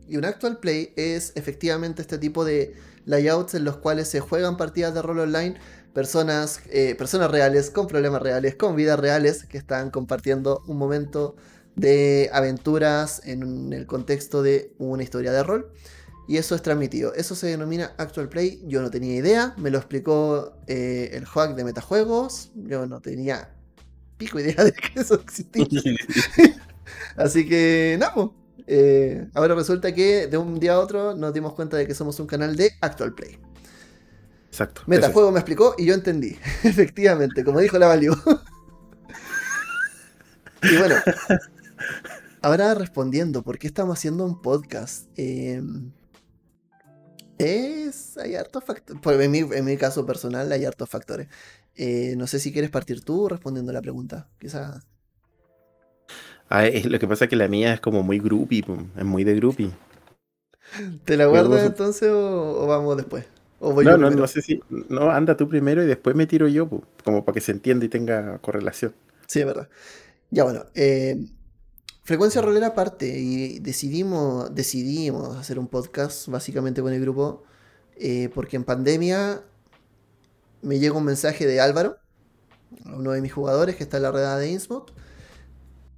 Y 0.07 0.17
un 0.17 0.25
actual 0.25 0.59
play 0.59 0.93
es 0.95 1.31
efectivamente 1.35 2.01
este 2.01 2.17
tipo 2.17 2.43
de 2.45 2.73
layouts 3.05 3.53
en 3.55 3.63
los 3.63 3.77
cuales 3.77 4.07
se 4.07 4.19
juegan 4.19 4.57
partidas 4.57 4.93
de 4.93 5.01
rol 5.01 5.19
online 5.19 5.57
personas, 5.93 6.61
eh, 6.69 6.95
personas 6.95 7.31
reales, 7.31 7.69
con 7.69 7.87
problemas 7.87 8.21
reales, 8.21 8.55
con 8.55 8.75
vidas 8.75 8.99
reales, 8.99 9.45
que 9.45 9.57
están 9.57 9.91
compartiendo 9.91 10.63
un 10.67 10.77
momento 10.77 11.35
de 11.75 12.29
aventuras 12.33 13.21
en 13.25 13.73
el 13.73 13.85
contexto 13.85 14.41
de 14.41 14.73
una 14.77 15.03
historia 15.03 15.31
de 15.31 15.43
rol. 15.43 15.71
Y 16.27 16.37
eso 16.37 16.55
es 16.55 16.61
transmitido. 16.61 17.13
Eso 17.13 17.35
se 17.35 17.47
denomina 17.47 17.93
Actual 17.97 18.29
Play. 18.29 18.61
Yo 18.65 18.81
no 18.81 18.89
tenía 18.89 19.15
idea. 19.15 19.53
Me 19.57 19.69
lo 19.69 19.79
explicó 19.79 20.53
eh, 20.67 21.09
el 21.13 21.25
hack 21.25 21.55
de 21.55 21.63
metajuegos. 21.63 22.51
Yo 22.55 22.85
no 22.85 23.01
tenía 23.01 23.53
pico 24.17 24.39
idea 24.39 24.63
de 24.63 24.71
que 24.71 24.99
eso 24.99 25.15
existía. 25.15 25.65
Así 27.17 27.47
que, 27.47 27.97
no, 27.99 28.33
eh, 28.73 29.27
ahora 29.33 29.53
resulta 29.53 29.93
que 29.93 30.27
de 30.27 30.37
un 30.37 30.57
día 30.57 30.75
a 30.75 30.79
otro 30.79 31.13
nos 31.13 31.33
dimos 31.33 31.53
cuenta 31.55 31.75
de 31.75 31.85
que 31.85 31.93
somos 31.93 32.17
un 32.21 32.27
canal 32.27 32.55
de 32.55 32.71
Actual 32.79 33.13
Play. 33.13 33.37
Exacto. 34.47 34.83
Metajuego 34.87 35.29
me 35.29 35.39
explicó 35.39 35.75
y 35.77 35.87
yo 35.87 35.93
entendí. 35.93 36.37
Efectivamente, 36.63 37.43
como 37.43 37.59
dijo 37.59 37.77
la 37.77 37.87
Value. 37.87 38.15
y 40.63 40.77
bueno, 40.77 40.95
ahora 42.41 42.73
respondiendo, 42.73 43.43
¿por 43.43 43.59
qué 43.59 43.67
estamos 43.67 43.99
haciendo 43.99 44.23
un 44.23 44.41
podcast? 44.41 45.09
Em, 45.17 45.91
es. 47.37 48.17
Hay 48.19 48.35
hartos 48.35 48.63
factores. 48.63 49.01
En 49.05 49.31
mi, 49.31 49.39
en 49.39 49.65
mi 49.65 49.75
caso 49.75 50.05
personal, 50.05 50.49
hay 50.49 50.63
hartos 50.63 50.89
factores. 50.89 51.27
Eh, 51.75 52.13
no 52.15 52.25
sé 52.25 52.39
si 52.39 52.53
quieres 52.53 52.69
partir 52.69 53.03
tú 53.03 53.27
respondiendo 53.27 53.73
la 53.73 53.81
pregunta. 53.81 54.29
Quizás. 54.39 54.87
Ah, 56.51 56.65
lo 56.83 56.99
que 56.99 57.07
pasa 57.07 57.25
es 57.25 57.29
que 57.29 57.37
la 57.37 57.47
mía 57.47 57.73
es 57.73 57.79
como 57.79 58.03
muy 58.03 58.19
groupie, 58.19 58.63
es 58.97 59.05
muy 59.05 59.23
de 59.23 59.35
groupie. 59.35 59.71
¿Te 61.05 61.17
la 61.17 61.25
guardas 61.25 61.65
entonces 61.65 62.09
o, 62.11 62.67
vamos 62.67 62.97
después? 62.97 63.25
no, 63.59 63.97
no, 63.97 64.09
no 64.09 64.27
sé 64.27 64.41
si. 64.41 64.61
No, 64.89 65.11
anda 65.11 65.37
tú 65.37 65.47
primero 65.47 65.81
y 65.81 65.87
después 65.87 66.15
me 66.15 66.27
tiro 66.27 66.47
yo, 66.47 66.69
como 67.03 67.23
para 67.23 67.33
que 67.33 67.41
se 67.41 67.53
entienda 67.53 67.85
y 67.85 67.89
tenga 67.89 68.37
correlación. 68.39 68.93
Sí, 69.27 69.39
es 69.39 69.45
verdad. 69.45 69.69
Ya 70.29 70.43
bueno, 70.43 70.65
eh, 70.75 71.25
Frecuencia 72.03 72.41
Rolera 72.41 72.67
aparte 72.67 73.07
y 73.07 73.59
decidimos, 73.59 74.53
decidimos 74.53 75.37
hacer 75.37 75.57
un 75.57 75.67
podcast 75.67 76.27
básicamente 76.27 76.81
con 76.81 76.91
el 76.93 77.01
grupo 77.01 77.43
eh, 77.97 78.29
porque 78.33 78.55
en 78.55 78.63
pandemia 78.63 79.41
me 80.61 80.79
llega 80.79 80.97
un 80.97 81.05
mensaje 81.05 81.45
de 81.45 81.61
Álvaro, 81.61 81.97
uno 82.85 83.11
de 83.11 83.21
mis 83.21 83.31
jugadores 83.31 83.75
que 83.75 83.83
está 83.83 83.97
en 83.97 84.03
la 84.03 84.11
red 84.11 84.39
de 84.39 84.51
Innsmouth 84.51 84.91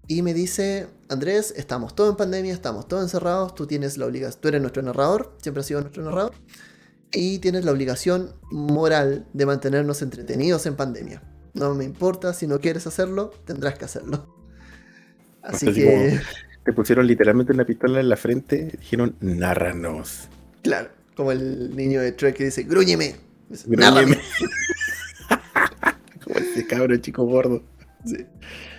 y 0.07 0.21
me 0.21 0.33
dice, 0.33 0.87
Andrés, 1.09 1.53
estamos 1.55 1.95
todos 1.95 2.11
en 2.11 2.17
pandemia, 2.17 2.53
estamos 2.53 2.87
todos 2.87 3.03
encerrados, 3.03 3.55
tú 3.55 3.67
tienes 3.67 3.97
la 3.97 4.05
obligación, 4.05 4.41
tú 4.41 4.47
eres 4.49 4.61
nuestro 4.61 4.83
narrador, 4.83 5.35
siempre 5.41 5.61
has 5.61 5.67
sido 5.67 5.81
nuestro 5.81 6.03
narrador, 6.03 6.33
y 7.11 7.39
tienes 7.39 7.63
la 7.63 7.71
obligación 7.71 8.33
moral 8.51 9.25
de 9.33 9.45
mantenernos 9.45 10.01
entretenidos 10.01 10.65
en 10.65 10.75
pandemia. 10.75 11.21
No 11.53 11.73
me 11.75 11.85
importa, 11.85 12.33
si 12.33 12.47
no 12.47 12.59
quieres 12.59 12.87
hacerlo, 12.87 13.31
tendrás 13.45 13.77
que 13.77 13.85
hacerlo. 13.85 14.35
Así, 15.41 15.71
que... 15.71 16.19
te 16.65 16.73
pusieron 16.73 17.05
literalmente 17.05 17.53
una 17.53 17.65
pistola 17.65 17.99
en 17.99 18.09
la 18.09 18.17
frente 18.17 18.71
y 18.73 18.77
dijeron, 18.77 19.15
narranos. 19.21 20.27
Claro, 20.63 20.89
como 21.15 21.31
el 21.31 21.75
niño 21.75 22.01
de 22.01 22.11
Trek 22.11 22.35
que 22.35 22.45
dice, 22.45 22.63
grúñeme. 22.63 23.15
Grúñeme. 23.67 24.19
como 26.23 26.35
ese 26.37 26.65
cabro 26.65 26.97
chico 26.97 27.23
gordo. 27.25 27.63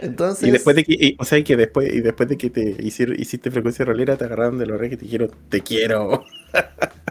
Entonces. 0.01 0.49
Y 0.49 0.51
después 0.51 0.77
de 0.77 0.85
que, 0.85 1.17
o 1.19 1.25
sea, 1.25 1.43
que 1.43 1.57
después, 1.57 1.93
y 1.93 2.01
después 2.01 2.29
de 2.29 2.37
que 2.37 2.51
te 2.51 2.77
hicieron, 2.81 3.19
hiciste 3.19 3.51
frecuencia 3.51 3.85
rolera, 3.85 4.17
te 4.17 4.25
agarraron 4.25 4.59
de 4.59 4.67
los 4.67 4.79
reyes 4.79 4.95
y 4.95 4.99
te 4.99 5.05
dijeron, 5.05 5.31
te 5.49 5.63
quiero. 5.63 6.25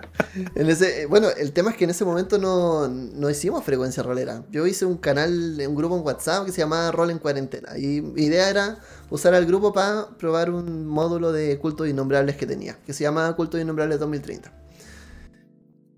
En 0.56 0.70
ese, 0.70 1.06
bueno, 1.06 1.28
el 1.38 1.52
tema 1.52 1.72
es 1.72 1.78
que 1.78 1.84
en 1.84 1.92
ese 1.92 2.06
momento 2.06 2.40
no, 2.40 2.88
no, 2.88 3.30
hicimos 3.30 3.64
frecuencia 3.64 4.02
rolera. 4.02 4.44
Yo 4.52 4.66
hice 4.66 4.86
un 4.86 4.98
canal, 4.98 5.62
un 5.68 5.76
grupo 5.76 5.98
en 5.98 6.04
WhatsApp 6.04 6.46
que 6.46 6.52
se 6.52 6.60
llamaba 6.60 6.92
Rol 6.92 7.12
en 7.12 7.20
Cuarentena. 7.20 7.78
Y 7.78 8.02
mi 8.02 8.24
idea 8.24 8.50
era 8.50 8.80
usar 9.10 9.36
al 9.36 9.46
grupo 9.46 9.74
para 9.74 10.10
probar 10.18 10.50
un 10.50 10.88
módulo 10.88 11.32
de 11.32 11.58
cultos 11.60 11.88
innombrables 11.88 12.36
que 12.36 12.46
tenía, 12.46 12.78
que 12.86 12.94
se 12.94 13.04
llamaba 13.04 13.36
Cultos 13.36 13.62
Innombrables 13.62 14.00
2030. 14.00 14.52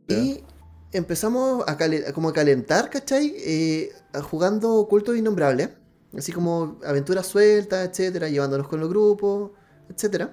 Y 0.07 0.43
empezamos 0.91 1.63
a, 1.67 1.77
como 2.13 2.29
a 2.29 2.33
calentar, 2.33 2.89
¿cachai? 2.89 3.33
Eh, 3.37 3.91
jugando 4.21 4.87
cultos 4.89 5.15
innombrables 5.15 5.69
Así 6.17 6.31
como 6.31 6.79
aventuras 6.85 7.27
sueltas, 7.27 7.89
etcétera, 7.89 8.29
llevándonos 8.29 8.67
con 8.67 8.79
los 8.79 8.89
grupos, 8.89 9.51
etcétera. 9.89 10.31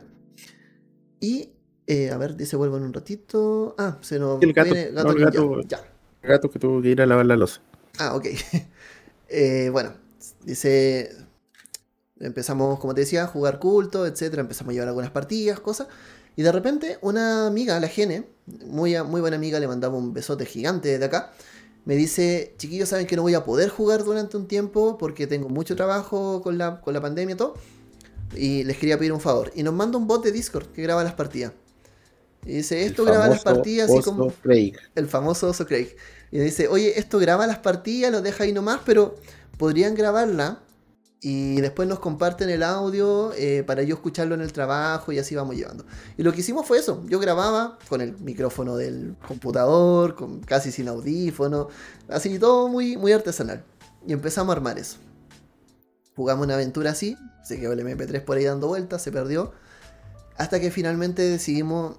Y, 1.21 1.51
eh, 1.87 2.11
a 2.11 2.16
ver, 2.18 2.37
dice 2.37 2.57
vuelvo 2.57 2.77
en 2.77 2.85
un 2.85 2.92
ratito. 2.92 3.75
Ah, 3.79 3.99
se 4.01 4.18
nos 4.18 4.42
el 4.42 4.53
gato, 4.53 4.73
viene 4.73 4.90
gato, 4.90 5.61
ya, 5.62 5.81
gato 6.23 6.51
que 6.51 6.59
tuvo 6.59 6.81
que 6.83 6.88
ir 6.88 7.03
a 7.03 7.07
lavar 7.07 7.27
la 7.27 7.37
losa. 7.37 7.61
Ah, 7.99 8.14
ok. 8.14 8.27
eh, 9.29 9.71
bueno, 9.71 9.95
dice. 10.45 11.16
Empezamos, 12.21 12.79
como 12.79 12.95
te 12.95 13.01
decía, 13.01 13.25
a 13.25 13.27
jugar 13.27 13.59
culto, 13.59 14.07
etcétera. 14.07 14.42
Empezamos 14.42 14.71
a 14.71 14.75
llevar 14.75 14.88
algunas 14.88 15.11
partidas, 15.11 15.59
cosas. 15.59 15.88
Y 16.37 16.42
de 16.42 16.53
repente, 16.53 16.99
una 17.01 17.49
amiga, 17.49 17.79
la 17.81 17.88
Gene, 17.88 18.29
muy, 18.47 18.95
muy 19.03 19.21
buena 19.21 19.37
amiga, 19.37 19.59
le 19.59 19.66
mandaba 19.66 19.97
un 19.97 20.12
besote 20.14 20.47
gigante 20.47 20.99
de 20.99 21.05
acá 21.05 21.33
me 21.85 21.97
dice, 21.97 22.55
chiquillos, 22.59 22.88
saben 22.88 23.07
que 23.07 23.16
no 23.16 23.23
voy 23.23 23.35
a 23.35 23.45
poder 23.45 23.68
jugar 23.68 24.05
durante 24.05 24.37
un 24.37 24.47
tiempo 24.47 24.99
porque 24.99 25.27
tengo 25.27 25.49
mucho 25.49 25.75
trabajo 25.75 26.40
con 26.42 26.57
la, 26.59 26.81
con 26.81 26.95
la 26.95 27.01
pandemia 27.01 27.35
y 27.35 27.37
todo. 27.37 27.55
Y 28.35 28.64
les 28.64 28.79
quería 28.79 28.99
pedir 28.99 29.12
un 29.12 29.21
favor. 29.21 29.51
Y 29.55 29.62
nos 29.62 29.75
manda 29.75 29.99
un 29.99 30.07
bot 30.07 30.25
de 30.25 30.33
Discord 30.33 30.68
que 30.68 30.83
graba 30.83 31.03
las 31.05 31.14
partidas. 31.14 31.53
Y 32.45 32.55
dice, 32.55 32.85
esto 32.85 33.05
graba 33.05 33.29
las 33.29 33.42
partidas 33.42 33.90
como... 34.05 34.33
Craig. 34.42 34.75
El 34.95 35.07
famoso 35.07 35.49
oso 35.49 35.66
Craig. 35.66 35.95
Y 36.31 36.38
dice, 36.38 36.66
oye, 36.68 36.99
esto 36.99 37.18
graba 37.18 37.47
las 37.47 37.59
partidas, 37.59 38.11
lo 38.11 38.23
deja 38.23 38.45
ahí 38.45 38.53
nomás, 38.53 38.81
pero 38.85 39.16
podrían 39.59 39.95
grabarla 39.95 40.62
y 41.24 41.61
después 41.61 41.88
nos 41.88 42.00
comparten 42.00 42.50
el 42.50 42.64
audio 42.64 43.32
eh, 43.35 43.62
para 43.62 43.85
yo 43.85 43.94
escucharlo 43.94 44.35
en 44.35 44.40
el 44.40 44.52
trabajo 44.52 45.12
y 45.12 45.20
así 45.20 45.37
vamos 45.37 45.54
llevando. 45.54 45.87
Y 46.18 46.24
lo 46.24 46.32
que 46.32 46.40
hicimos 46.40 46.66
fue 46.66 46.78
eso, 46.78 47.04
yo 47.06 47.20
grababa 47.20 47.78
con 47.88 48.00
el 48.00 48.18
micrófono 48.18 48.76
del 48.76 49.14
computador, 49.28 50.16
con, 50.16 50.40
casi 50.40 50.72
sin 50.72 50.88
audífono, 50.88 51.68
así 52.08 52.40
todo 52.40 52.66
muy, 52.66 52.96
muy 52.96 53.12
artesanal. 53.12 53.62
Y 54.04 54.12
empezamos 54.12 54.52
a 54.52 54.56
armar 54.56 54.80
eso. 54.80 54.96
Jugamos 56.16 56.44
una 56.44 56.54
aventura 56.54 56.90
así, 56.90 57.16
se 57.44 57.61
quedó 57.61 57.72
el 57.72 57.87
MP3 57.87 58.24
por 58.24 58.37
ahí 58.37 58.44
dando 58.44 58.66
vueltas, 58.66 59.00
se 59.00 59.12
perdió, 59.12 59.52
hasta 60.37 60.58
que 60.58 60.72
finalmente 60.72 61.22
decidimos 61.22 61.98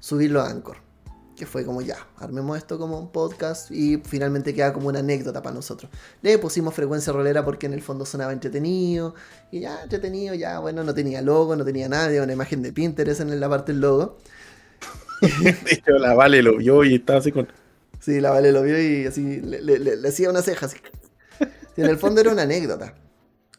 subirlo 0.00 0.40
a 0.40 0.48
Anchor 0.48 0.91
que 1.36 1.46
fue 1.46 1.64
como 1.64 1.80
ya, 1.80 1.96
armemos 2.18 2.58
esto 2.58 2.78
como 2.78 2.98
un 2.98 3.10
podcast 3.10 3.70
y 3.70 3.96
finalmente 4.04 4.54
queda 4.54 4.72
como 4.72 4.88
una 4.88 4.98
anécdota 4.98 5.42
para 5.42 5.54
nosotros. 5.54 5.90
Le 6.20 6.38
pusimos 6.38 6.74
frecuencia 6.74 7.12
rolera 7.12 7.44
porque 7.44 7.66
en 7.66 7.72
el 7.72 7.82
fondo 7.82 8.04
sonaba 8.04 8.32
entretenido 8.32 9.14
y 9.50 9.60
ya 9.60 9.82
entretenido, 9.82 10.34
ya 10.34 10.58
bueno, 10.58 10.84
no 10.84 10.94
tenía 10.94 11.22
logo, 11.22 11.56
no 11.56 11.64
tenía 11.64 11.88
nadie, 11.88 12.20
una 12.20 12.32
imagen 12.32 12.62
de 12.62 12.72
Pinterest 12.72 13.20
en 13.20 13.38
la 13.40 13.48
parte 13.48 13.72
del 13.72 13.80
logo. 13.80 14.18
la 15.86 16.14
Vale 16.14 16.42
lo 16.42 16.56
vio 16.56 16.84
y 16.84 16.96
estaba 16.96 17.18
así 17.18 17.32
con... 17.32 17.48
Sí, 18.00 18.20
la 18.20 18.30
Vale 18.30 18.52
lo 18.52 18.62
vio 18.62 18.80
y 18.80 19.06
así 19.06 19.40
le, 19.40 20.08
hacía 20.08 20.28
una 20.28 20.42
ceja 20.42 20.66
así. 20.66 20.76
en 21.76 21.86
el 21.86 21.96
fondo 21.96 22.20
era 22.20 22.32
una 22.32 22.42
anécdota. 22.42 22.94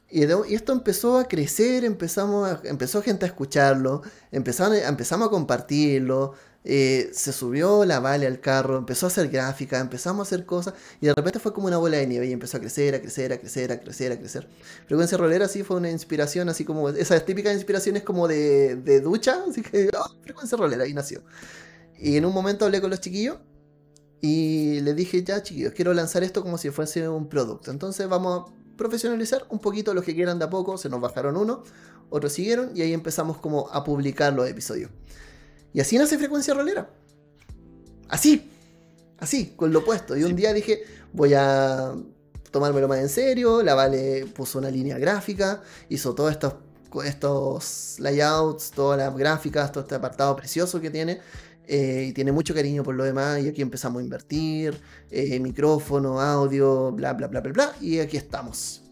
Y, 0.10 0.24
esto 0.54 0.74
empezó 0.74 1.18
a 1.18 1.28
crecer, 1.28 1.84
empezamos 1.84 2.60
empezó 2.66 3.02
gente 3.02 3.26
a 3.26 3.30
escucharlo, 3.30 4.04
empezamos, 4.32 4.78
empezamos 4.78 5.28
a 5.28 5.32
compartirlo, 5.32 6.36
eh, 6.66 7.10
se 7.14 7.34
subió 7.34 7.84
la 7.84 8.00
Vale 8.00 8.26
al 8.26 8.40
carro, 8.40 8.78
empezó 8.78 9.06
a 9.06 9.10
hacer 9.10 9.30
gráfica, 9.30 9.80
empezamos 9.80 10.26
a 10.26 10.28
hacer 10.28 10.46
cosas 10.46 10.74
y 11.02 11.08
de 11.08 11.14
repente 11.14 11.40
fue 11.40 11.54
como 11.54 11.68
una 11.68 11.78
bola 11.78 11.98
de 11.98 12.08
nieve 12.08 12.28
y 12.28 12.32
empezó 12.32 12.58
a 12.58 12.60
crecer, 12.62 12.96
a 12.96 13.02
crecer, 13.02 13.34
a 13.34 13.40
crecer, 13.40 13.72
a 13.72 13.80
crecer, 13.80 14.12
a 14.14 14.18
crecer. 14.18 14.48
Frecuencia 14.88 15.18
Rolera 15.18 15.48
sí 15.48 15.64
fue 15.64 15.78
una 15.78 15.92
inspiración 15.92 16.48
así 16.50 16.64
como, 16.64 16.90
esas 16.90 17.26
típicas 17.26 17.54
inspiraciones 17.54 18.04
como 18.04 18.28
de, 18.28 18.78
de 18.78 19.02
ducha, 19.02 19.44
así 19.50 19.62
que, 19.62 19.90
oh, 19.98 20.16
Frecuencia 20.24 20.58
Rolera, 20.58 20.84
ahí 20.84 20.94
nació. 20.94 21.22
Y 21.98 22.18
en 22.18 22.26
un 22.26 22.34
momento 22.34 22.66
hablé 22.66 22.82
con 22.82 22.90
los 22.90 23.02
chiquillos 23.02 23.38
y 24.22 24.80
les 24.82 24.96
dije, 24.96 25.22
ya 25.24 25.44
chiquillos, 25.44 25.74
quiero 25.74 25.94
lanzar 25.94 26.24
esto 26.24 26.42
como 26.44 26.58
si 26.58 26.70
fuese 26.70 27.10
un 27.10 27.28
producto. 27.28 27.72
Entonces 27.72 28.08
vamos 28.08 28.50
a 28.50 28.78
profesionalizar 28.78 29.46
un 29.50 29.60
poquito 29.60 29.94
los 29.94 30.04
que 30.04 30.16
quieran 30.16 30.40
de 30.40 30.46
a 30.46 30.50
poco, 30.50 30.78
se 30.78 30.90
nos 30.90 31.02
bajaron 31.02 31.36
uno, 31.36 31.64
otros 32.10 32.32
siguieron 32.32 32.72
y 32.76 32.82
ahí 32.82 32.94
empezamos 32.94 33.38
como 33.38 33.70
a 33.72 33.84
publicar 33.84 34.34
los 34.34 34.48
episodios. 34.48 34.92
Y 35.74 35.82
así 35.82 35.98
nace 35.98 36.18
Frecuencia 36.18 36.54
Rolera. 36.54 36.90
Así. 38.08 38.50
Así, 39.18 39.54
con 39.56 39.74
lo 39.74 39.80
opuesto. 39.80 40.16
Y 40.16 40.24
un 40.24 40.36
día 40.36 40.54
dije, 40.54 40.84
voy 41.14 41.34
a 41.34 41.94
tomármelo 42.52 42.88
más 42.88 43.00
en 43.00 43.10
serio. 43.10 43.64
La 43.64 43.74
Vale 43.74 44.28
puso 44.28 44.60
una 44.60 44.70
línea 44.70 44.98
gráfica, 44.98 45.62
hizo 45.90 46.14
todos 46.14 46.32
estos, 46.32 46.56
estos 47.06 47.96
layouts, 48.00 48.72
todas 48.72 49.00
las 49.00 49.16
gráficas, 49.18 49.72
todo 49.72 49.84
este 49.84 49.96
apartado 49.96 50.36
precioso 50.36 50.80
que 50.80 50.90
tiene. 50.90 51.20
Eh, 51.66 52.08
y 52.10 52.14
tiene 52.14 52.32
mucho 52.32 52.54
cariño 52.54 52.84
por 52.84 52.96
lo 52.96 53.04
demás. 53.04 53.42
Y 53.42 53.48
aquí 53.48 53.62
empezamos 53.62 54.02
a 54.02 54.04
invertir, 54.04 54.80
eh, 55.10 55.40
micrófono, 55.40 56.20
audio, 56.20 56.92
bla, 56.92 57.14
bla, 57.14 57.28
bla, 57.28 57.42
bla, 57.42 57.52
bla. 57.52 57.76
Y 57.82 58.00
aquí 58.00 58.18
estamos. 58.18 58.84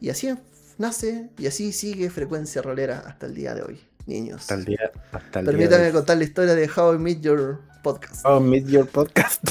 Y 0.00 0.10
así 0.10 0.32
nace 0.76 1.30
y 1.38 1.48
así 1.48 1.72
sigue 1.72 2.08
Frecuencia 2.10 2.62
Rolera 2.62 3.02
hasta 3.04 3.26
el 3.26 3.34
día 3.34 3.54
de 3.54 3.62
hoy 3.62 3.80
niños. 4.08 4.40
Hasta 4.40 4.54
el 4.54 4.64
día. 4.64 4.90
Hasta 5.12 5.42
Permítanme 5.42 5.92
contar 5.92 6.16
la 6.16 6.24
historia 6.24 6.54
de 6.54 6.68
How 6.68 6.94
I 6.94 6.98
Meet 6.98 7.20
Your 7.20 7.60
Podcast. 7.82 8.26
How 8.26 8.40
I 8.40 8.44
Meet 8.44 8.66
Your 8.66 8.88
Podcast. 8.88 9.50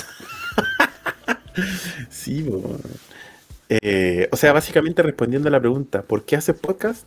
sí, 2.10 2.50
eh, 3.70 4.30
o 4.32 4.36
sea, 4.36 4.54
básicamente 4.54 5.02
respondiendo 5.04 5.48
a 5.50 5.52
la 5.52 5.60
pregunta, 5.60 6.02
¿por 6.02 6.26
qué 6.26 6.36
haces 6.36 6.56
podcast? 6.56 7.06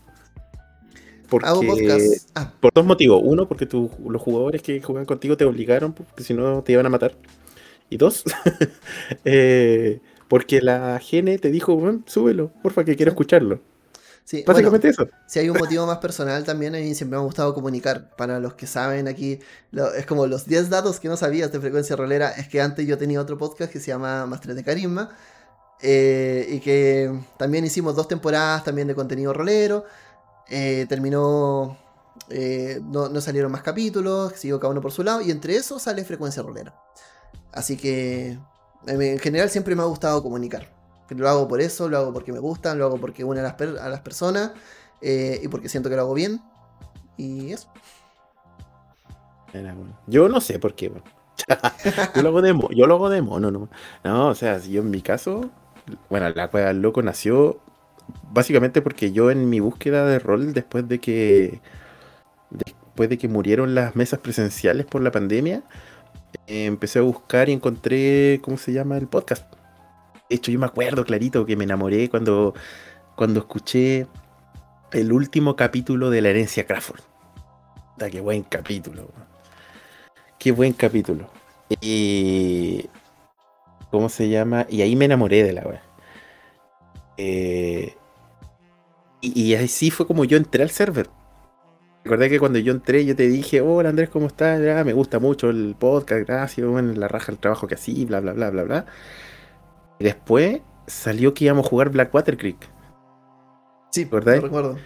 Porque, 1.29 1.49
Hago 1.49 1.63
podcast. 1.63 2.31
Ah. 2.35 2.53
Por 2.61 2.73
dos 2.75 2.85
motivos. 2.85 3.21
Uno, 3.25 3.47
porque 3.47 3.69
los 3.73 4.21
jugadores 4.21 4.63
que 4.63 4.81
juegan 4.83 5.05
contigo 5.05 5.37
te 5.37 5.45
obligaron, 5.45 5.93
porque 5.93 6.25
si 6.25 6.35
no 6.35 6.63
te 6.63 6.73
iban 6.73 6.87
a 6.87 6.91
matar. 6.91 7.17
Y 7.89 7.97
dos, 7.97 8.25
eh, 9.25 10.01
porque 10.29 10.61
la 10.61 10.99
gene 11.01 11.39
te 11.39 11.51
dijo, 11.51 11.81
súbelo, 12.07 12.53
porfa, 12.63 12.85
que 12.85 12.97
quiero 12.97 13.11
escucharlo. 13.11 13.61
Básicamente 14.47 14.88
eso. 14.88 15.09
Si 15.27 15.38
hay 15.38 15.49
un 15.49 15.59
motivo 15.59 15.87
más 15.87 15.99
personal 15.99 16.45
también, 16.45 16.75
a 16.75 16.79
mí 16.79 16.95
siempre 16.95 17.16
me 17.16 17.23
ha 17.23 17.25
gustado 17.25 17.55
comunicar. 17.55 18.14
Para 18.16 18.38
los 18.38 18.55
que 18.55 18.66
saben 18.66 19.09
aquí, 19.09 19.40
es 19.97 20.07
como 20.07 20.27
los 20.27 20.47
10 20.47 20.71
datos 20.71 21.01
que 21.01 21.09
no 21.09 21.16
sabías 21.16 21.51
de 21.53 21.61
frecuencia 21.61 21.97
rolera. 21.97 22.31
Es 22.31 22.49
que 22.49 22.61
antes 22.61 22.87
yo 22.87 22.97
tenía 22.99 23.21
otro 23.21 23.38
podcast 23.38 23.73
que 23.73 23.81
se 23.81 23.88
llama 23.88 24.27
Mastres 24.27 24.57
de 24.57 24.64
Carisma. 24.64 25.11
Eh, 25.83 26.47
y 26.51 26.61
que 26.61 27.11
también 27.38 27.64
hicimos 27.64 27.97
dos 27.97 28.07
temporadas 28.07 28.64
también 28.64 28.87
de 28.88 28.95
contenido 28.95 29.33
rolero. 29.33 29.85
Eh, 30.49 30.87
terminó. 30.88 31.79
Eh, 32.29 32.81
no, 32.85 33.09
no, 33.09 33.21
salieron 33.21 33.51
más 33.51 33.62
capítulos, 33.62 34.35
siguió 34.37 34.61
cada 34.61 34.73
uno 34.73 34.81
por 34.81 34.93
su 34.93 35.03
lado. 35.03 35.21
Y 35.21 35.31
entre 35.31 35.57
eso 35.57 35.79
sale 35.79 36.05
frecuencia 36.05 36.43
rolera. 36.43 36.75
Así 37.53 37.77
que. 37.77 38.38
En 38.87 39.19
general 39.19 39.51
siempre 39.51 39.75
me 39.75 39.83
ha 39.83 39.87
gustado 39.87 40.23
comunicar. 40.23 40.80
Lo 41.14 41.29
hago 41.29 41.49
por 41.49 41.61
eso, 41.61 41.88
lo 41.88 41.99
hago 41.99 42.12
porque 42.12 42.33
me 42.33 42.38
gustan, 42.38 42.79
lo 42.79 42.87
hago 42.87 42.99
porque 42.99 43.25
une 43.25 43.40
a 43.40 43.42
las, 43.42 43.61
a 43.61 43.88
las 43.88 44.01
personas 44.01 44.53
eh, 45.01 45.40
y 45.42 45.49
porque 45.49 45.68
siento 45.68 45.88
que 45.88 45.96
lo 45.96 46.03
hago 46.03 46.14
bien. 46.14 46.40
Y 47.16 47.53
eso. 47.53 47.68
Yo 50.07 50.29
no 50.29 50.40
sé 50.40 50.59
por 50.59 50.75
qué. 50.75 50.92
yo 52.14 52.23
lo 52.23 52.29
hago 52.29 52.42
de 52.42 52.55
yo 52.77 52.87
lo 52.87 52.94
hago 52.94 53.11
de 53.11 53.23
mono, 53.23 53.51
no. 54.05 54.29
O 54.29 54.35
sea, 54.35 54.59
yo 54.59 54.83
en 54.83 54.90
mi 54.90 55.03
caso, 55.03 55.51
bueno, 56.09 56.29
la 56.31 56.49
cueva 56.49 56.73
loco 56.73 57.03
nació 57.03 57.61
básicamente 58.33 58.83
porque 58.83 59.12
yo 59.12 59.31
en 59.31 59.49
mi 59.49 59.61
búsqueda 59.61 60.07
de 60.07 60.18
rol 60.18 60.53
después 60.53 60.88
de 60.88 60.99
que 61.01 61.61
después 62.51 63.09
de 63.09 63.18
que 63.18 63.29
murieron 63.29 63.75
las 63.75 63.96
mesas 63.96 64.18
presenciales 64.20 64.87
por 64.87 65.03
la 65.03 65.11
pandemia, 65.11 65.62
eh, 66.46 66.66
empecé 66.66 66.99
a 66.99 67.03
buscar 67.03 67.49
y 67.49 67.53
encontré, 67.53 68.40
¿cómo 68.42 68.57
se 68.57 68.73
llama? 68.73 68.96
El 68.96 69.07
podcast. 69.09 69.60
Hecho, 70.31 70.53
yo 70.53 70.61
me 70.61 70.66
acuerdo 70.66 71.05
clarito 71.05 71.45
que 71.45 71.57
me 71.57 71.64
enamoré 71.64 72.09
cuando, 72.09 72.55
cuando 73.16 73.40
escuché 73.40 74.07
el 74.93 75.12
último 75.12 75.57
capítulo 75.57 76.09
de 76.09 76.23
La 76.23 76.29
herencia 76.29 76.66
Crawford. 76.66 77.01
qué 77.99 78.21
buen 78.21 78.45
capítulo. 78.45 79.09
Qué 80.38 80.53
buen 80.53 80.73
capítulo. 80.73 81.29
Y. 81.81 82.88
¿Cómo 83.90 84.09
se 84.09 84.29
llama? 84.29 84.66
Y 84.71 84.83
ahí 84.83 84.95
me 84.95 85.07
enamoré 85.07 85.43
de 85.43 85.53
la 85.53 85.62
wea. 85.62 85.83
Eh, 87.16 87.97
y, 89.21 89.55
así 89.55 89.90
fue 89.90 90.07
como 90.07 90.25
yo 90.25 90.37
entré 90.37 90.62
al 90.62 90.71
server. 90.71 91.11
Recordé 92.05 92.31
que 92.31 92.38
cuando 92.38 92.61
yo 92.61 92.73
entré, 92.73 93.05
yo 93.05 93.16
te 93.16 93.29
dije, 93.29 93.61
hola 93.61 93.90
Andrés, 93.90 94.09
¿cómo 94.09 94.29
estás? 94.29 94.61
me 94.87 94.93
gusta 94.93 95.19
mucho 95.19 95.51
el 95.51 95.75
podcast, 95.79 96.27
gracias, 96.27 96.66
bueno, 96.66 96.95
la 96.95 97.09
raja 97.09 97.31
el 97.33 97.38
trabajo 97.38 97.66
que 97.66 97.75
así, 97.75 98.07
bla, 98.07 98.21
bla, 98.21 98.33
bla, 98.33 98.51
bla, 98.51 98.62
bla. 98.62 98.87
Y 100.01 100.05
después 100.05 100.63
salió 100.87 101.35
que 101.35 101.45
íbamos 101.45 101.67
a 101.67 101.69
jugar 101.69 101.91
Blackwater 101.91 102.37
Creek. 102.37 102.57
Sí, 103.91 104.07
¿verdad? 104.07 104.37
Lo 104.37 104.43
recuerdo. 104.43 104.79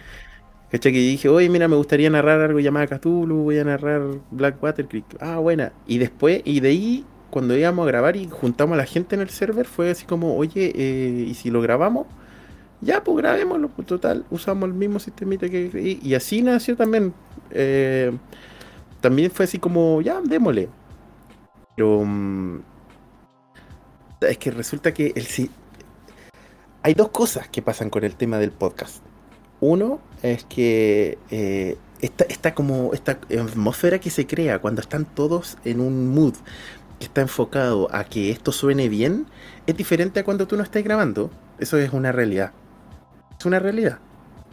¿Cachai? 0.69 0.91
Que 0.91 0.99
dije, 0.99 1.29
oye, 1.29 1.49
mira, 1.49 1.67
me 1.69 1.77
gustaría 1.77 2.09
narrar 2.09 2.41
algo 2.41 2.59
llamado 2.59 2.87
Cthulhu, 2.87 3.43
voy 3.43 3.57
a 3.59 3.63
narrar 3.63 4.01
Blackwater 4.31 4.87
Creek. 4.87 5.05
Ah, 5.21 5.37
buena. 5.37 5.71
Y 5.87 5.99
después, 5.99 6.41
y 6.43 6.59
de 6.59 6.69
ahí, 6.69 7.05
cuando 7.29 7.55
íbamos 7.55 7.85
a 7.85 7.87
grabar 7.87 8.17
y 8.17 8.27
juntamos 8.27 8.73
a 8.73 8.77
la 8.77 8.85
gente 8.85 9.15
en 9.15 9.21
el 9.21 9.29
server, 9.29 9.65
fue 9.65 9.89
así 9.89 10.05
como, 10.05 10.35
oye, 10.35 10.73
eh, 10.75 11.25
¿y 11.29 11.33
si 11.35 11.49
lo 11.49 11.61
grabamos? 11.61 12.07
Ya, 12.81 13.01
pues 13.01 13.17
grabémoslo, 13.17 13.69
pues 13.69 13.87
total, 13.87 14.25
usamos 14.29 14.67
el 14.67 14.75
mismo 14.75 14.99
sistemita 14.99 15.47
que... 15.47 15.71
Y, 15.73 16.05
y 16.05 16.13
así 16.13 16.41
nació 16.41 16.75
también. 16.75 17.13
Eh, 17.51 18.11
también 18.99 19.31
fue 19.31 19.45
así 19.45 19.59
como, 19.59 20.01
ya, 20.01 20.19
démosle. 20.21 20.67
Pero... 21.77 22.03
Mm, 22.03 22.74
es 24.25 24.37
que 24.37 24.51
resulta 24.51 24.93
que 24.93 25.13
el, 25.15 25.27
hay 26.83 26.93
dos 26.93 27.09
cosas 27.09 27.47
que 27.47 27.61
pasan 27.61 27.89
con 27.89 28.03
el 28.03 28.15
tema 28.15 28.37
del 28.37 28.51
podcast. 28.51 28.97
Uno 29.59 29.99
es 30.21 30.43
que 30.45 31.17
eh, 31.31 31.77
esta, 31.99 32.53
como 32.53 32.93
esta 32.93 33.13
atmósfera 33.13 33.99
que 33.99 34.09
se 34.09 34.27
crea 34.27 34.59
cuando 34.59 34.81
están 34.81 35.05
todos 35.05 35.57
en 35.65 35.79
un 35.79 36.13
mood 36.13 36.35
que 36.99 37.05
está 37.05 37.21
enfocado 37.21 37.87
a 37.91 38.03
que 38.03 38.29
esto 38.29 38.51
suene 38.51 38.89
bien 38.89 39.25
es 39.65 39.75
diferente 39.75 40.19
a 40.19 40.23
cuando 40.23 40.47
tú 40.47 40.57
no 40.57 40.63
estás 40.63 40.83
grabando. 40.83 41.31
Eso 41.57 41.77
es 41.77 41.91
una 41.91 42.11
realidad. 42.11 42.51
Es 43.39 43.45
una 43.45 43.59
realidad. 43.59 43.99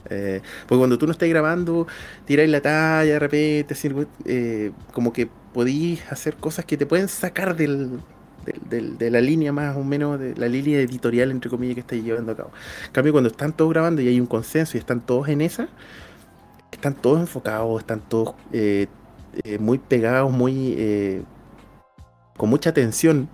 Eh, 0.09 0.41
porque 0.67 0.79
cuando 0.79 0.99
tú 0.99 1.07
no 1.07 1.13
estás 1.13 1.29
grabando, 1.29 1.87
tiráis 2.25 2.51
la 2.51 2.61
talla 2.61 3.13
de 3.13 3.19
repente, 3.19 3.77
eh, 4.25 4.73
como 4.93 5.13
que 5.13 5.29
podéis 5.53 6.03
hacer 6.11 6.37
cosas 6.37 6.65
que 6.65 6.77
te 6.77 6.87
pueden 6.87 7.09
sacar 7.09 7.57
del, 7.57 8.01
de, 8.45 9.11
la 9.11 9.21
línea 9.21 9.53
más 9.53 9.77
o 9.77 9.85
menos, 9.85 10.19
de 10.19 10.35
la 10.37 10.49
línea 10.49 10.81
editorial, 10.81 11.31
entre 11.31 11.51
comillas, 11.51 11.75
que 11.75 11.81
estáis 11.81 12.05
llevando 12.05 12.33
a 12.33 12.37
cabo. 12.37 12.51
En 12.87 12.93
cambio, 12.93 13.13
cuando 13.13 13.31
están 13.31 13.53
todos 13.53 13.73
grabando 13.73 14.03
y 14.03 14.09
hay 14.09 14.21
un 14.21 14.27
consenso 14.27 14.77
y 14.77 14.81
están 14.81 15.01
todos 15.01 15.29
en 15.29 15.41
esa, 15.41 15.69
están 16.73 16.95
todos 16.95 17.21
enfocados, 17.21 17.81
están 17.81 18.01
todos 18.01 18.35
eh, 18.53 18.89
eh, 19.45 19.59
muy 19.59 19.79
pegados, 19.79 20.33
muy 20.33 20.75
eh, 20.77 21.23
con 22.37 22.51
mucha 22.51 22.71
atención, 22.71 23.29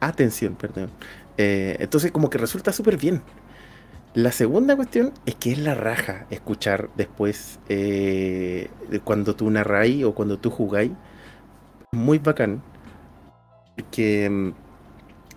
atención, 0.00 0.56
perdón. 0.56 0.90
entonces, 1.36 2.10
como 2.10 2.28
que 2.28 2.38
resulta 2.38 2.72
súper 2.72 2.96
bien. 2.96 3.22
La 4.12 4.32
segunda 4.32 4.74
cuestión 4.74 5.12
es 5.24 5.36
que 5.36 5.52
es 5.52 5.58
la 5.58 5.74
raja 5.74 6.26
escuchar 6.30 6.90
después 6.96 7.60
cuando 9.04 9.36
tú 9.36 9.48
narráis 9.50 10.04
o 10.04 10.14
cuando 10.14 10.38
tú 10.38 10.50
jugáis. 10.50 10.90
Muy 11.92 12.18
bacán. 12.18 12.62
Que 13.90 14.28
mm, 14.28 14.52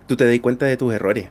tú 0.06 0.16
te 0.16 0.26
das 0.26 0.38
cuenta 0.40 0.66
de 0.66 0.76
tus 0.76 0.92
errores. 0.92 1.28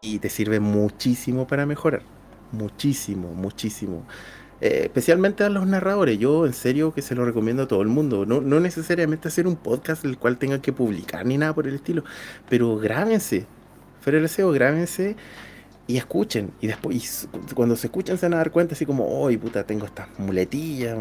Y 0.00 0.18
te 0.18 0.28
sirve 0.28 0.60
muchísimo 0.60 1.46
para 1.46 1.66
mejorar. 1.66 2.02
Muchísimo, 2.50 3.32
muchísimo. 3.34 4.04
Eh, 4.60 4.82
especialmente 4.84 5.44
a 5.44 5.48
los 5.48 5.66
narradores. 5.66 6.18
Yo 6.18 6.46
en 6.46 6.52
serio 6.52 6.92
que 6.92 7.02
se 7.02 7.14
lo 7.14 7.24
recomiendo 7.24 7.64
a 7.64 7.68
todo 7.68 7.82
el 7.82 7.88
mundo. 7.88 8.26
No, 8.26 8.40
no 8.40 8.60
necesariamente 8.60 9.28
hacer 9.28 9.46
un 9.46 9.56
podcast 9.56 10.04
el 10.04 10.18
cual 10.18 10.38
tengan 10.38 10.60
que 10.60 10.72
publicar 10.72 11.24
ni 11.26 11.38
nada 11.38 11.54
por 11.54 11.66
el 11.66 11.74
estilo. 11.74 12.04
Pero 12.48 12.76
grábense. 12.76 13.46
Fuera 14.00 14.20
grábense 14.52 15.16
y 15.92 15.98
escuchen. 15.98 16.54
Y 16.62 16.68
después, 16.68 17.28
cuando 17.54 17.76
se 17.76 17.88
escuchan, 17.88 18.16
se 18.16 18.24
van 18.24 18.34
a 18.34 18.36
dar 18.38 18.50
cuenta, 18.50 18.74
así 18.74 18.86
como, 18.86 19.06
hoy 19.06 19.36
puta, 19.36 19.64
tengo 19.64 19.84
estas 19.84 20.08
muletillas, 20.18 20.96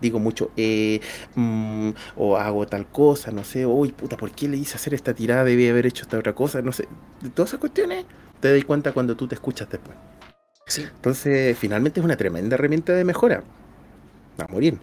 digo 0.00 0.20
mucho, 0.20 0.52
eh, 0.56 1.00
mm, 1.34 1.90
o 2.16 2.36
hago 2.36 2.64
tal 2.68 2.86
cosa, 2.86 3.32
no 3.32 3.42
sé, 3.42 3.64
hoy 3.64 3.90
puta, 3.90 4.16
¿por 4.16 4.30
qué 4.30 4.46
le 4.46 4.56
hice 4.56 4.76
hacer 4.76 4.94
esta 4.94 5.12
tirada? 5.12 5.42
Debí 5.42 5.68
haber 5.68 5.86
hecho 5.86 6.04
esta 6.04 6.18
otra 6.18 6.34
cosa, 6.34 6.62
no 6.62 6.70
sé. 6.70 6.86
Todas 7.34 7.50
esas 7.50 7.60
cuestiones 7.60 8.04
te 8.38 8.54
das 8.54 8.64
cuenta 8.64 8.92
cuando 8.92 9.16
tú 9.16 9.26
te 9.26 9.34
escuchas 9.34 9.68
después. 9.68 9.96
Sí. 10.66 10.82
Entonces, 10.82 11.58
finalmente 11.58 11.98
es 11.98 12.04
una 12.04 12.16
tremenda 12.16 12.54
herramienta 12.54 12.92
de 12.92 13.02
mejora. 13.02 13.42
Va 14.40 14.44
a 14.44 14.52
morir. 14.52 14.78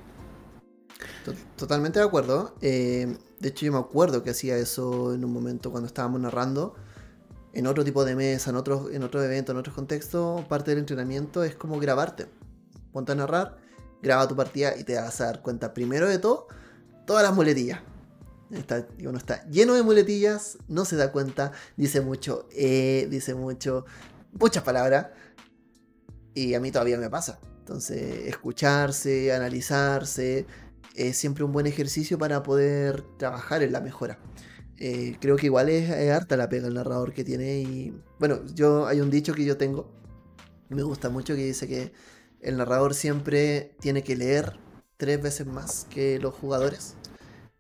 Totalmente 1.56 1.99
de 1.99 2.06
acuerdo. 2.06 2.56
Eh, 2.62 3.18
de 3.39 3.49
hecho, 3.49 3.66
yo 3.66 3.72
me 3.72 3.80
acuerdo 3.80 4.22
que 4.22 4.32
hacía 4.32 4.58
eso 4.58 5.14
en 5.14 5.24
un 5.24 5.32
momento 5.32 5.72
cuando 5.72 5.88
estábamos 5.88 6.20
narrando 6.20 6.76
en 7.56 7.68
otro 7.68 7.84
tipo 7.84 8.03
de 8.06 8.16
mesa, 8.16 8.49
en 8.49 8.58
otros 8.58 8.91
en 8.91 9.01
otro 9.01 9.24
evento, 9.24 9.53
en 9.53 9.58
otros 9.58 9.74
contextos, 9.74 10.43
parte 10.45 10.72
del 10.72 10.80
entrenamiento 10.80 11.43
es 11.43 11.56
como 11.56 11.80
grabarte. 11.80 12.28
Ponte 12.91 13.14
a 13.14 13.16
narrar, 13.16 13.58
graba 14.01 14.28
tu 14.28 14.36
partida 14.36 14.78
y 14.78 14.84
te 14.84 14.95
vas 14.95 15.20
a 15.22 15.26
dar 15.26 15.41
cuenta, 15.41 15.74
primero 15.74 16.08
de 16.08 16.20
todo, 16.20 16.47
todas 17.08 17.24
las 17.24 17.34
muletillas. 17.34 17.80
Está, 18.51 18.86
uno 18.99 19.18
está 19.18 19.43
lleno 19.49 19.74
de 19.74 19.84
muletillas, 19.84 20.58
no 20.68 20.86
se 20.86 20.97
da 20.97 21.12
cuenta, 21.12 21.53
dice 21.78 22.01
mucho, 22.01 22.47
eh, 22.51 23.08
dice 23.10 23.34
mucho, 23.34 23.86
muchas 24.34 24.64
palabras. 24.64 25.08
Y 26.34 26.53
a 26.53 26.60
mí 26.60 26.72
todavía 26.72 26.97
me 26.97 27.10
pasa. 27.10 27.39
Entonces, 27.60 28.28
escucharse, 28.28 29.34
analizarse, 29.34 30.45
es 30.93 31.18
siempre 31.18 31.45
un 31.45 31.53
buen 31.53 31.68
ejercicio 31.68 32.18
para 32.18 32.43
poder 32.43 33.03
trabajar 33.18 33.64
en 33.64 33.72
la 33.72 33.80
mejora. 33.80 34.20
Eh, 34.78 35.16
creo 35.22 35.38
que 35.38 35.46
igual 35.46 35.70
es, 35.70 35.90
harta 36.12 36.36
la 36.38 36.50
pega 36.50 36.68
el 36.68 36.74
narrador 36.74 37.14
que 37.14 37.24
tiene. 37.24 37.60
Y 37.60 37.94
bueno, 38.20 38.40
yo 38.54 38.88
hay 38.88 39.02
un 39.02 39.10
dicho 39.10 39.34
que 39.34 39.46
yo 39.46 39.58
tengo, 39.58 39.92
me 40.70 40.84
gusta 40.84 41.10
mucho, 41.10 41.36
que 41.36 41.46
dice 41.46 41.68
que 41.68 41.94
el 42.42 42.58
narrador 42.58 42.94
siempre 42.94 43.76
tiene 43.80 44.04
que 44.04 44.16
leer 44.16 44.60
tres 44.98 45.22
veces 45.22 45.48
más 45.48 45.86
que 45.90 46.20
los 46.20 46.34
jugadores. 46.34 46.96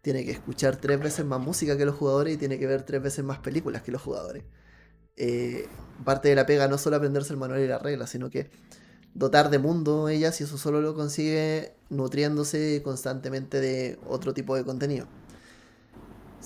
Tiene 0.01 0.23
que 0.23 0.31
escuchar 0.31 0.77
tres 0.77 0.99
veces 0.99 1.25
más 1.25 1.39
música 1.39 1.77
que 1.77 1.85
los 1.85 1.95
jugadores 1.95 2.35
y 2.35 2.37
tiene 2.37 2.59
que 2.59 2.67
ver 2.67 2.83
tres 2.83 3.01
veces 3.01 3.25
más 3.25 3.39
películas 3.39 3.81
que 3.81 3.91
los 3.91 4.01
jugadores. 4.01 4.43
Eh, 5.17 5.67
parte 6.03 6.29
de 6.29 6.35
la 6.35 6.45
pega 6.45 6.67
no 6.67 6.77
solo 6.77 6.97
aprenderse 6.97 7.33
el 7.33 7.39
manual 7.39 7.61
y 7.61 7.67
la 7.67 7.79
regla, 7.79 8.05
sino 8.05 8.29
que 8.29 8.49
dotar 9.13 9.49
de 9.49 9.59
mundo 9.59 10.09
ellas 10.09 10.39
y 10.41 10.43
eso 10.43 10.57
solo 10.57 10.81
lo 10.81 10.93
consigue 10.93 11.73
nutriéndose 11.89 12.81
constantemente 12.83 13.61
de 13.61 13.97
otro 14.05 14.33
tipo 14.33 14.55
de 14.55 14.65
contenido 14.65 15.07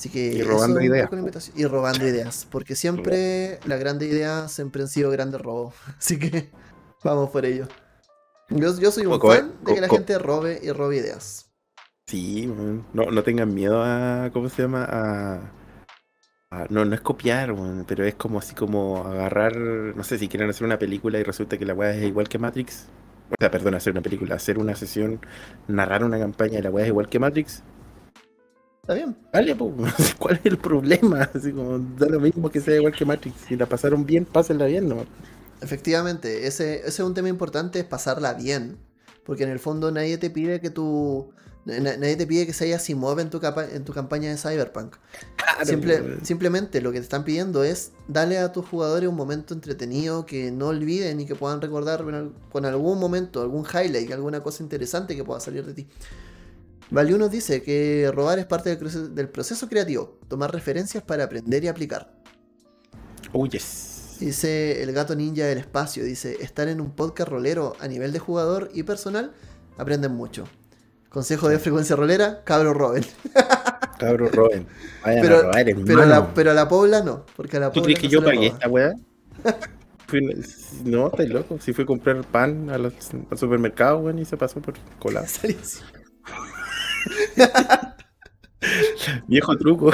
y 0.05 0.41
robando 0.43 0.81
ideas. 0.81 1.09
Y 1.55 1.65
robando 1.65 2.07
ideas. 2.07 2.47
Porque 2.49 2.75
siempre 2.75 3.59
las 3.65 3.79
grandes 3.79 4.09
ideas 4.09 4.51
siempre 4.51 4.81
han 4.81 4.87
sido 4.87 5.11
grandes 5.11 5.41
robos. 5.41 5.75
Así 5.97 6.17
que 6.17 6.49
vamos 7.03 7.29
por 7.29 7.45
ello. 7.45 7.67
Yo, 8.49 8.91
soy 8.91 9.05
un 9.05 9.19
fan 9.21 9.53
de 9.63 9.75
que 9.75 9.81
la 9.81 9.89
gente 9.89 10.17
robe 10.17 10.59
y 10.63 10.71
robe 10.71 10.97
ideas. 10.97 11.51
Sí, 12.07 12.51
no, 12.93 13.11
no 13.11 13.23
tengan 13.23 13.53
miedo 13.53 13.83
a. 13.83 14.31
¿Cómo 14.33 14.49
se 14.49 14.63
llama? 14.63 14.87
A. 14.89 15.51
no, 16.69 16.83
no 16.83 16.95
es 16.95 17.01
copiar, 17.01 17.53
pero 17.87 18.05
es 18.05 18.15
como 18.15 18.39
así 18.39 18.55
como 18.55 19.05
agarrar. 19.05 19.55
No 19.55 20.03
sé 20.03 20.17
si 20.17 20.27
quieren 20.27 20.49
hacer 20.49 20.65
una 20.65 20.79
película 20.79 21.19
y 21.19 21.23
resulta 21.23 21.57
que 21.57 21.65
la 21.65 21.75
weá 21.75 21.93
es 21.93 22.03
igual 22.03 22.27
que 22.27 22.39
Matrix. 22.39 22.87
O 23.29 23.35
sea, 23.39 23.51
perdón, 23.51 23.75
hacer 23.75 23.93
una 23.93 24.01
película, 24.01 24.33
hacer 24.33 24.57
una 24.57 24.73
sesión, 24.73 25.19
narrar 25.67 26.03
una 26.03 26.17
campaña 26.17 26.57
y 26.57 26.63
la 26.63 26.71
weá 26.71 26.85
es 26.85 26.89
igual 26.89 27.09
que 27.09 27.19
Matrix 27.19 27.61
Está 28.89 28.95
bien. 28.95 29.15
Vale, 29.31 29.55
¿cuál 30.17 30.35
es 30.37 30.45
el 30.45 30.57
problema? 30.57 31.21
Así 31.35 31.51
como 31.51 31.77
da 31.77 32.07
lo 32.07 32.19
mismo 32.19 32.49
que 32.49 32.59
sea 32.59 32.75
igual 32.75 32.91
que 32.91 33.05
Matrix. 33.05 33.35
Si 33.47 33.55
la 33.55 33.67
pasaron 33.67 34.03
bien, 34.03 34.25
pásenla 34.25 34.65
bien, 34.65 34.89
¿no? 34.89 35.05
Efectivamente, 35.61 36.47
ese, 36.47 36.87
es 36.87 36.99
un 36.99 37.13
tema 37.13 37.29
importante, 37.29 37.77
es 37.77 37.85
pasarla 37.85 38.33
bien. 38.33 38.79
Porque 39.25 39.43
en 39.43 39.51
el 39.51 39.59
fondo 39.59 39.91
nadie 39.91 40.17
te 40.17 40.31
pide 40.31 40.59
que 40.59 40.71
tú. 40.71 41.29
Nadie 41.65 42.15
te 42.15 42.25
pide 42.25 42.47
que 42.47 42.53
se 42.53 42.65
haya 42.65 42.79
Simov 42.79 43.19
en 43.19 43.29
tu, 43.29 43.39
en 43.71 43.85
tu 43.85 43.93
campaña 43.93 44.31
de 44.31 44.37
Cyberpunk. 44.37 44.95
simplemente 46.23 46.81
lo 46.81 46.91
que 46.91 46.97
te 46.97 47.03
están 47.03 47.23
pidiendo 47.23 47.63
es 47.63 47.91
darle 48.07 48.39
a 48.39 48.51
tus 48.51 48.65
jugadores 48.65 49.07
un 49.07 49.15
momento 49.15 49.53
entretenido 49.53 50.25
que 50.25 50.49
no 50.49 50.69
olviden 50.69 51.19
y 51.19 51.27
que 51.27 51.35
puedan 51.35 51.61
recordar 51.61 52.03
con 52.51 52.65
algún 52.65 52.99
momento, 52.99 53.43
algún 53.43 53.67
highlight, 53.71 54.11
alguna 54.13 54.41
cosa 54.41 54.63
interesante 54.63 55.15
que 55.15 55.23
pueda 55.23 55.39
salir 55.39 55.63
de 55.63 55.73
ti. 55.75 55.87
Valiu 56.91 57.19
nos 57.19 57.29
dice 57.29 57.61
que 57.61 58.09
robar 58.13 58.39
es 58.39 58.47
parte 58.47 58.75
del, 58.75 59.29
proceso 59.29 59.69
creativo, 59.69 60.17
tomar 60.27 60.51
referencias 60.51 61.03
para 61.03 61.25
aprender 61.25 61.63
y 61.63 61.67
aplicar. 61.67 62.11
Oh, 63.31 63.45
yes. 63.45 64.17
Dice 64.19 64.81
el 64.81 64.91
gato 64.91 65.15
ninja 65.15 65.45
del 65.45 65.59
espacio, 65.59 66.03
dice, 66.03 66.37
estar 66.41 66.67
en 66.67 66.81
un 66.81 66.91
podcast 66.91 67.29
rolero 67.29 67.75
a 67.79 67.87
nivel 67.87 68.11
de 68.11 68.19
jugador 68.19 68.71
y 68.73 68.83
personal, 68.83 69.33
aprenden 69.77 70.13
mucho. 70.13 70.45
Consejo 71.09 71.47
de 71.47 71.59
frecuencia 71.59 71.95
rolera, 71.95 72.43
cabro 72.43 72.73
roben. 72.73 73.05
Cabro 73.99 74.29
roben. 74.29 74.65
pero, 75.03 75.39
a 75.39 75.41
robar, 75.41 75.65
pero, 75.65 76.05
la, 76.05 76.33
pero, 76.33 76.51
a 76.51 76.53
la, 76.53 76.69
Pobla 76.69 77.01
no, 77.01 77.25
porque 77.35 77.57
a 77.57 77.59
la 77.59 77.71
¿Tú 77.71 77.81
crees 77.81 77.99
que 77.99 78.07
yo 78.07 78.23
pagué 78.23 78.47
esta 78.47 78.69
weá? 78.69 78.93
no, 80.85 81.07
estáis 81.07 81.29
loco. 81.29 81.57
Si 81.59 81.73
fui 81.73 81.83
a 81.83 81.87
comprar 81.87 82.23
pan 82.23 82.69
al 82.69 82.93
supermercado, 83.37 83.97
weón, 83.97 84.19
y 84.19 84.23
se 84.23 84.37
pasó 84.37 84.61
por 84.61 84.75
colar. 84.99 85.25
viejo 89.27 89.57
truco. 89.57 89.91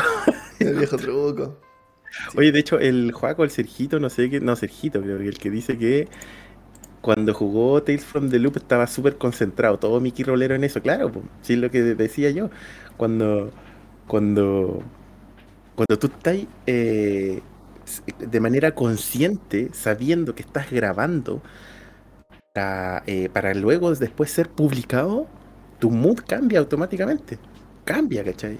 El 0.59 0.75
viejo 0.75 0.97
truco. 0.97 1.59
Oye, 2.35 2.51
de 2.51 2.59
hecho, 2.59 2.79
el 2.79 3.11
Juaco, 3.11 3.43
el 3.43 3.51
Sergito, 3.51 3.99
no 3.99 4.09
sé 4.09 4.29
qué, 4.29 4.39
no, 4.39 4.55
Sergito, 4.55 5.01
creo 5.01 5.17
que 5.17 5.27
el 5.27 5.37
que 5.37 5.49
dice 5.51 5.77
que 5.77 6.07
cuando 7.01 7.33
jugó 7.33 7.83
Tales 7.83 8.05
from 8.05 8.29
the 8.29 8.39
Loop 8.39 8.57
estaba 8.57 8.87
súper 8.87 9.17
concentrado, 9.17 9.77
todo 9.77 9.99
Mickey 9.99 10.25
Rolero 10.25 10.55
en 10.55 10.63
eso, 10.63 10.81
claro, 10.81 11.11
sí 11.41 11.53
es 11.53 11.59
lo 11.59 11.69
que 11.69 11.83
decía 11.83 12.31
yo. 12.31 12.49
Cuando, 12.97 13.51
cuando, 14.07 14.81
cuando 15.75 15.99
tú 15.99 16.07
estás 16.07 16.37
eh, 16.65 17.41
de 18.17 18.39
manera 18.39 18.73
consciente, 18.73 19.69
sabiendo 19.73 20.33
que 20.35 20.41
estás 20.41 20.71
grabando, 20.71 21.43
para, 22.53 23.03
eh, 23.05 23.29
para 23.31 23.53
luego 23.53 23.93
después 23.93 24.31
ser 24.31 24.49
publicado, 24.49 25.27
tu 25.79 25.91
mood 25.91 26.19
cambia 26.27 26.59
automáticamente. 26.59 27.39
Cambia, 27.83 28.23
¿cachai? 28.23 28.59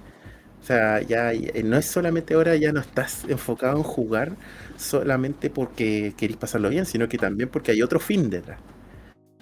O 0.61 0.63
sea, 0.65 1.01
ya 1.01 1.31
no 1.63 1.77
es 1.77 1.85
solamente 1.85 2.33
ahora, 2.33 2.55
ya 2.55 2.71
no 2.71 2.79
estás 2.79 3.23
enfocado 3.27 3.77
en 3.77 3.83
jugar 3.83 4.35
solamente 4.77 5.49
porque 5.49 6.15
querés 6.17 6.37
pasarlo 6.37 6.69
bien, 6.69 6.85
sino 6.85 7.07
que 7.07 7.17
también 7.17 7.49
porque 7.49 7.71
hay 7.71 7.81
otro 7.83 7.99
fin 7.99 8.29
detrás. 8.29 8.59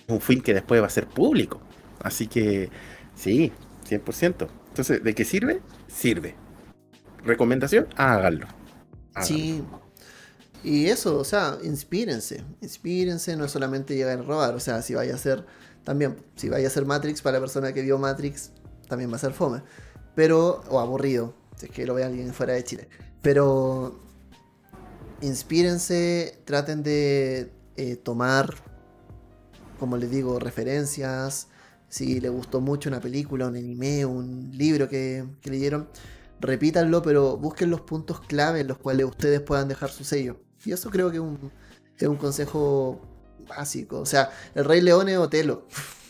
Un 0.08 0.20
fin 0.20 0.42
que 0.42 0.54
después 0.54 0.82
va 0.82 0.88
a 0.88 0.90
ser 0.90 1.08
público. 1.08 1.62
Así 2.02 2.28
que, 2.28 2.70
sí, 3.16 3.54
100%. 3.90 4.48
Entonces, 4.68 5.02
¿de 5.02 5.16
qué 5.16 5.24
sirve? 5.24 5.62
Sirve. 5.88 6.36
¿Recomendación? 7.24 7.88
Háganlo. 7.96 8.48
Sí. 9.22 9.64
Y 10.62 10.88
eso, 10.88 11.18
o 11.20 11.24
sea, 11.24 11.58
inspírense. 11.64 12.44
Inspírense, 12.62 13.38
no 13.38 13.46
es 13.46 13.52
solamente 13.52 13.96
llegar 13.96 14.20
a 14.20 14.24
robar. 14.24 14.56
O 14.56 14.60
sea, 14.60 14.82
si 14.82 14.94
vaya 14.94 15.16
a 15.16 15.18
ser 15.18 15.46
también, 15.84 16.16
si 16.36 16.50
vaya 16.50 16.68
a 16.68 16.72
ser 16.72 16.86
Matrix, 16.86 17.22
para 17.22 17.38
la 17.38 17.42
persona 17.42 17.74
que 17.74 17.82
vio 17.82 17.98
Matrix, 17.98 18.52
también 18.88 19.12
va 19.12 19.18
a 19.18 19.20
ser 19.20 19.34
fome. 19.34 19.62
Pero, 20.16 20.64
o 20.70 20.80
aburrido, 20.80 21.34
si 21.58 21.66
es 21.66 21.72
que 21.72 21.86
lo 21.86 21.94
ve 21.94 22.04
alguien 22.04 22.34
fuera 22.34 22.54
de 22.54 22.64
Chile. 22.64 22.88
Pero, 23.22 24.00
inspírense, 25.22 26.42
traten 26.46 26.84
de 26.84 27.52
eh, 27.76 27.96
tomar, 27.98 28.54
como 29.80 29.98
les 29.98 30.10
digo, 30.10 30.40
referencias. 30.40 31.48
Si 31.90 32.20
les 32.20 32.32
gustó 32.32 32.62
mucho 32.62 32.90
una 32.90 33.02
película, 33.02 33.48
un 33.48 33.56
anime, 33.56 34.06
un 34.06 34.52
libro 34.54 34.88
que, 34.88 35.26
leyeron, 35.44 35.90
repítanlo, 36.40 37.02
pero 37.02 37.38
busquen 37.38 37.70
los 37.70 37.82
puntos 37.82 38.22
clave 38.22 38.62
en 38.62 38.68
los 38.68 38.78
cuales 38.78 39.06
ustedes 39.06 39.42
puedan 39.42 39.68
dejar 39.68 39.92
su 39.92 40.04
sello. 40.04 40.40
Y 40.66 40.72
eso 40.72 40.90
creo 40.90 41.12
que 41.12 41.18
es 41.98 42.08
un 42.08 42.18
consejo 42.18 43.02
básico. 43.48 44.00
O 44.00 44.06
sea, 44.06 44.30
el 44.56 44.66
Rey 44.66 44.82
León 44.82 45.10
es 45.10 45.18
Otelo. 45.18 45.68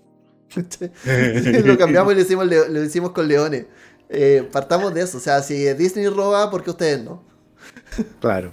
lo 1.66 1.78
cambiamos 1.78 2.14
y 2.14 2.16
lo 2.16 2.22
hicimos, 2.22 2.46
lo 2.46 2.84
hicimos 2.84 3.12
con 3.12 3.28
leones. 3.28 3.66
Eh, 4.10 4.48
partamos 4.52 4.94
de 4.94 5.02
eso. 5.02 5.18
O 5.18 5.22
sea, 5.22 5.42
si 5.42 5.74
Disney 5.74 6.08
roba, 6.08 6.50
¿por 6.50 6.64
qué 6.64 6.70
ustedes 6.70 7.04
no? 7.04 7.24
claro. 8.20 8.52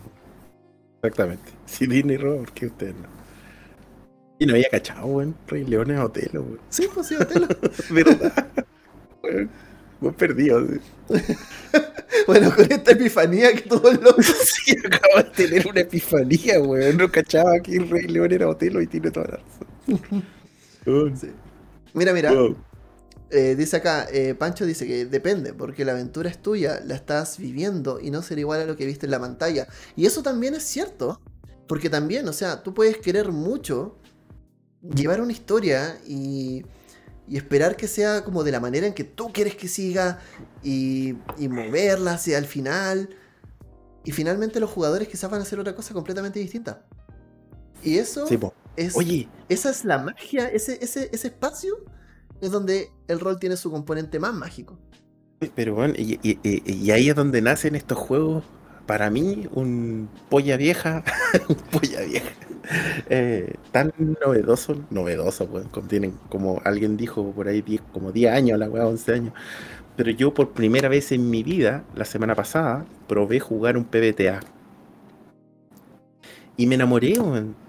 Exactamente. 0.96 1.52
Si 1.66 1.86
Disney 1.86 2.16
roba, 2.16 2.38
¿por 2.38 2.52
qué 2.52 2.66
usted 2.66 2.94
no? 2.94 3.08
Y 4.38 4.46
no 4.46 4.54
había 4.54 4.70
cachado, 4.70 5.06
weón. 5.06 5.36
Rey 5.46 5.64
León 5.64 5.90
es 5.90 6.00
Otelo, 6.00 6.42
weón. 6.42 6.60
Sí, 6.70 6.88
pues 6.92 7.06
sí, 7.08 7.16
Otelo. 7.16 7.48
¿Verdad? 7.90 8.48
Muy 10.00 10.12
perdido. 10.12 10.66
bueno, 12.26 12.54
con 12.54 12.72
esta 12.72 12.92
epifanía 12.92 13.52
que 13.52 13.62
tuvo 13.62 13.90
el 13.90 14.00
loco. 14.00 14.22
sí, 14.22 14.76
acabo 14.78 15.16
de 15.18 15.30
tener 15.36 15.66
una 15.66 15.80
epifanía, 15.80 16.60
weón. 16.60 16.96
No 16.96 17.10
cachaba 17.10 17.60
que 17.60 17.76
el 17.76 17.88
Rey 17.88 18.08
León 18.08 18.32
era 18.32 18.48
Otelo 18.48 18.80
y 18.80 18.86
tiene 18.86 19.10
toda 19.10 19.26
la 19.26 19.36
razón. 19.36 21.16
sí. 21.20 21.30
Mira, 21.92 22.12
mira. 22.12 22.32
Eh, 23.32 23.54
dice 23.54 23.76
acá, 23.76 24.08
eh, 24.10 24.34
Pancho 24.34 24.66
dice 24.66 24.86
que 24.86 25.04
depende, 25.04 25.52
porque 25.52 25.84
la 25.84 25.92
aventura 25.92 26.28
es 26.28 26.42
tuya, 26.42 26.80
la 26.84 26.96
estás 26.96 27.38
viviendo 27.38 28.00
y 28.00 28.10
no 28.10 28.22
será 28.22 28.40
igual 28.40 28.60
a 28.60 28.64
lo 28.64 28.76
que 28.76 28.86
viste 28.86 29.06
en 29.06 29.12
la 29.12 29.20
pantalla. 29.20 29.68
Y 29.94 30.06
eso 30.06 30.22
también 30.22 30.54
es 30.54 30.64
cierto, 30.64 31.20
porque 31.68 31.88
también, 31.88 32.26
o 32.26 32.32
sea, 32.32 32.64
tú 32.64 32.74
puedes 32.74 32.96
querer 32.96 33.30
mucho, 33.30 33.98
llevar 34.82 35.20
una 35.20 35.30
historia 35.30 35.96
y, 36.06 36.64
y, 37.30 37.36
esperar 37.36 37.76
que 37.76 37.88
sea 37.88 38.24
como 38.24 38.44
de 38.44 38.50
la 38.50 38.60
manera 38.60 38.86
en 38.86 38.94
que 38.94 39.04
tú 39.04 39.32
quieres 39.32 39.54
que 39.54 39.68
siga 39.68 40.18
y, 40.62 41.14
y 41.38 41.48
moverla 41.48 42.12
hacia 42.12 42.38
el 42.38 42.46
final. 42.46 43.10
Y 44.04 44.12
finalmente 44.12 44.60
los 44.60 44.70
jugadores 44.70 45.08
quizás 45.08 45.30
van 45.30 45.40
a 45.40 45.44
hacer 45.44 45.60
otra 45.60 45.74
cosa 45.74 45.94
completamente 45.94 46.38
distinta. 46.40 46.84
Y 47.82 47.98
eso 47.98 48.26
es. 48.76 48.96
Oye. 48.96 49.28
Esa 49.48 49.70
es 49.70 49.84
la 49.84 49.98
magia, 49.98 50.48
ese, 50.48 50.78
ese, 50.82 51.08
ese 51.12 51.28
espacio 51.28 51.74
es 52.40 52.50
donde 52.50 52.90
el 53.08 53.20
rol 53.20 53.38
tiene 53.38 53.56
su 53.56 53.70
componente 53.70 54.18
más 54.18 54.34
mágico. 54.34 54.78
Pero 55.54 55.74
bueno, 55.74 55.94
y, 55.96 56.18
y, 56.22 56.38
y 56.42 56.90
ahí 56.90 57.08
es 57.08 57.16
donde 57.16 57.40
nacen 57.40 57.74
estos 57.74 57.98
juegos 57.98 58.44
para 58.86 59.08
mí 59.08 59.48
un 59.52 60.08
polla 60.28 60.56
vieja, 60.56 61.04
un 61.48 61.54
polla 61.54 62.00
vieja, 62.00 62.30
eh, 63.10 63.54
tan 63.72 63.92
novedoso, 64.24 64.76
novedoso, 64.90 65.46
pues, 65.46 65.66
contienen, 65.68 66.14
como 66.28 66.60
alguien 66.64 66.96
dijo 66.96 67.32
por 67.32 67.48
ahí, 67.48 67.62
como 67.92 68.12
10 68.12 68.32
años, 68.32 68.58
la 68.58 68.68
weá, 68.68 68.86
11 68.86 69.12
años. 69.12 69.34
Pero 69.96 70.10
yo 70.10 70.32
por 70.32 70.50
primera 70.50 70.88
vez 70.88 71.12
en 71.12 71.28
mi 71.30 71.42
vida, 71.42 71.84
la 71.94 72.04
semana 72.04 72.34
pasada, 72.34 72.86
probé 73.08 73.40
jugar 73.40 73.76
un 73.76 73.84
PBTA. 73.84 74.40
Y 76.56 76.66
me 76.66 76.74
enamoré, 76.74 77.14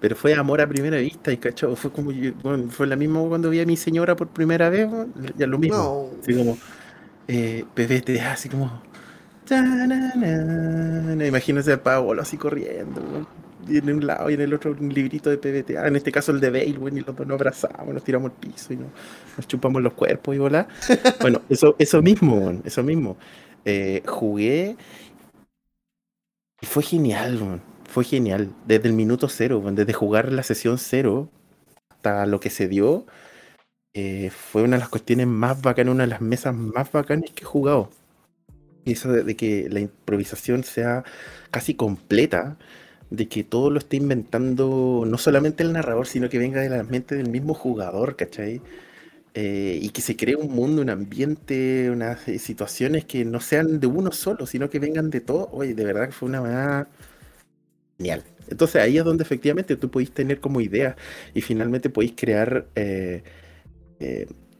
pero 0.01 0.15
fue 0.15 0.33
amor 0.33 0.59
a 0.59 0.67
primera 0.67 0.97
vista, 0.97 1.31
y 1.31 1.37
cacho, 1.37 1.75
fue 1.77 1.91
como, 1.91 2.11
fue 2.69 2.87
la 2.87 2.97
misma 2.97 3.21
cuando 3.21 3.49
vi 3.49 3.61
a 3.61 3.65
mi 3.65 3.77
señora 3.77 4.15
por 4.15 4.27
primera 4.27 4.69
vez, 4.69 4.89
ya 5.37 5.47
lo 5.47 5.57
mismo. 5.57 6.11
Así 6.21 6.35
como, 6.35 6.57
eh, 7.27 7.63
PBTA, 7.73 8.33
así 8.33 8.49
como, 8.49 8.81
Imagínense 11.27 11.73
al 11.73 11.81
Pablo 11.81 12.21
así 12.21 12.37
corriendo, 12.37 13.01
y 13.67 13.77
en 13.77 13.91
un 13.91 14.05
lado 14.05 14.29
y 14.29 14.33
en 14.33 14.41
el 14.41 14.53
otro 14.53 14.75
un 14.79 14.93
librito 14.93 15.29
de 15.29 15.37
PBTA, 15.37 15.87
en 15.87 15.95
este 15.95 16.11
caso 16.11 16.31
el 16.31 16.39
de 16.39 16.49
Bale, 16.49 16.65
y 16.65 16.73
los 16.73 17.15
dos 17.15 17.27
nos 17.27 17.35
abrazamos, 17.35 17.93
nos 17.93 18.03
tiramos 18.03 18.31
al 18.31 18.37
piso 18.37 18.73
y 18.73 18.77
nos, 18.77 19.47
chupamos 19.47 19.81
los 19.81 19.93
cuerpos 19.93 20.35
y 20.35 20.39
volá. 20.39 20.67
bueno, 21.21 21.41
eso, 21.49 21.75
eso 21.79 22.01
mismo, 22.01 22.61
eso 22.63 22.83
mismo. 22.83 23.17
Eh, 23.65 24.03
jugué 24.05 24.75
y 26.61 26.65
fue 26.65 26.83
genial, 26.83 27.61
fue 27.85 28.03
genial. 28.03 28.49
Desde 28.65 28.87
el 28.87 28.93
minuto 28.93 29.29
cero, 29.29 29.61
desde 29.71 29.93
jugar 29.93 30.31
la 30.31 30.43
sesión 30.43 30.77
cero 30.77 31.29
hasta 31.89 32.25
lo 32.25 32.39
que 32.39 32.49
se 32.49 32.67
dio, 32.67 33.05
eh, 33.93 34.31
fue 34.31 34.63
una 34.63 34.77
de 34.77 34.81
las 34.81 34.89
cuestiones 34.89 35.27
más 35.27 35.61
bacanas, 35.61 35.93
una 35.93 36.03
de 36.03 36.09
las 36.09 36.21
mesas 36.21 36.55
más 36.55 36.91
bacanas 36.91 37.29
que 37.31 37.43
he 37.43 37.45
jugado 37.45 37.89
y 38.85 38.93
eso 38.93 39.11
de, 39.11 39.35
que 39.35 39.69
la 39.69 39.79
improvisación 39.79 40.63
sea 40.63 41.03
casi 41.51 41.75
completa, 41.75 42.57
de 43.11 43.27
que 43.27 43.43
todo 43.43 43.69
lo 43.69 43.79
esté 43.79 43.97
inventando 43.97 45.03
no 45.07 45.17
solamente 45.17 45.63
el 45.63 45.73
narrador, 45.73 46.07
sino 46.07 46.29
que 46.29 46.39
venga 46.39 46.61
de 46.61 46.69
la 46.69 46.83
mente 46.83 47.15
del 47.15 47.29
mismo 47.29 47.53
jugador, 47.53 48.15
¿cachai? 48.15 48.61
Eh, 49.33 49.79
y 49.81 49.89
que 49.89 50.01
se 50.01 50.15
cree 50.17 50.35
un 50.35 50.51
mundo, 50.53 50.81
un 50.81 50.89
ambiente, 50.89 51.89
unas 51.91 52.27
eh, 52.27 52.39
situaciones 52.39 53.05
que 53.05 53.25
no 53.25 53.39
sean 53.41 53.79
de 53.79 53.87
uno 53.87 54.11
solo, 54.11 54.45
sino 54.45 54.69
que 54.69 54.79
vengan 54.79 55.09
de 55.09 55.21
todo. 55.21 55.49
Oye, 55.53 55.73
de 55.73 55.85
verdad 55.85 56.07
que 56.07 56.11
fue 56.13 56.29
una 56.29 56.41
manera 56.41 56.89
genial. 57.97 58.23
Entonces 58.49 58.81
ahí 58.81 58.97
es 58.97 59.05
donde 59.05 59.23
efectivamente 59.23 59.75
tú 59.77 59.89
podéis 59.91 60.11
tener 60.11 60.39
como 60.39 60.61
idea 60.61 60.95
y 61.33 61.41
finalmente 61.41 61.89
podéis 61.89 62.13
crear 62.15 62.67
eh, 62.75 63.23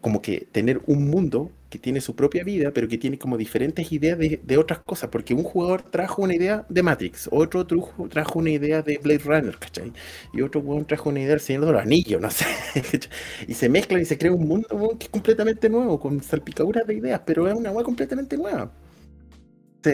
como 0.01 0.21
que 0.21 0.47
tener 0.51 0.81
un 0.87 1.09
mundo 1.09 1.51
que 1.69 1.79
tiene 1.79 2.01
su 2.01 2.15
propia 2.15 2.43
vida, 2.43 2.71
pero 2.73 2.87
que 2.89 2.97
tiene 2.97 3.17
como 3.17 3.37
diferentes 3.37 3.91
ideas 3.93 4.19
de, 4.19 4.57
otras 4.57 4.79
cosas, 4.79 5.09
porque 5.09 5.33
un 5.33 5.43
jugador 5.43 5.83
trajo 5.83 6.21
una 6.21 6.35
idea 6.35 6.65
de 6.67 6.83
Matrix, 6.83 7.29
otro 7.31 7.65
trajo 7.65 8.39
una 8.39 8.49
idea 8.49 8.81
de 8.81 8.97
Blade 8.97 9.23
Runner, 9.23 9.57
¿cachai? 9.57 9.93
Y 10.33 10.41
otro 10.41 10.61
jugador 10.61 10.85
trajo 10.85 11.09
una 11.09 11.21
idea 11.21 11.29
del 11.29 11.39
Señor 11.39 11.65
de 11.65 11.71
los 11.71 11.81
Anillos, 11.81 12.19
no 12.21 12.29
sé, 12.29 12.45
y 13.47 13.53
se 13.53 13.69
mezclan 13.69 14.01
y 14.01 14.05
se 14.05 14.17
crea 14.17 14.33
un 14.33 14.45
mundo 14.45 14.67
que 14.99 15.05
es 15.05 15.09
completamente 15.09 15.69
nuevo, 15.69 15.97
con 15.97 16.21
salpicaduras 16.21 16.85
de 16.85 16.95
ideas, 16.95 17.21
pero 17.25 17.47
es 17.47 17.53
una 17.53 17.69
agua 17.69 17.83
completamente 17.83 18.35
nueva. 18.35 18.69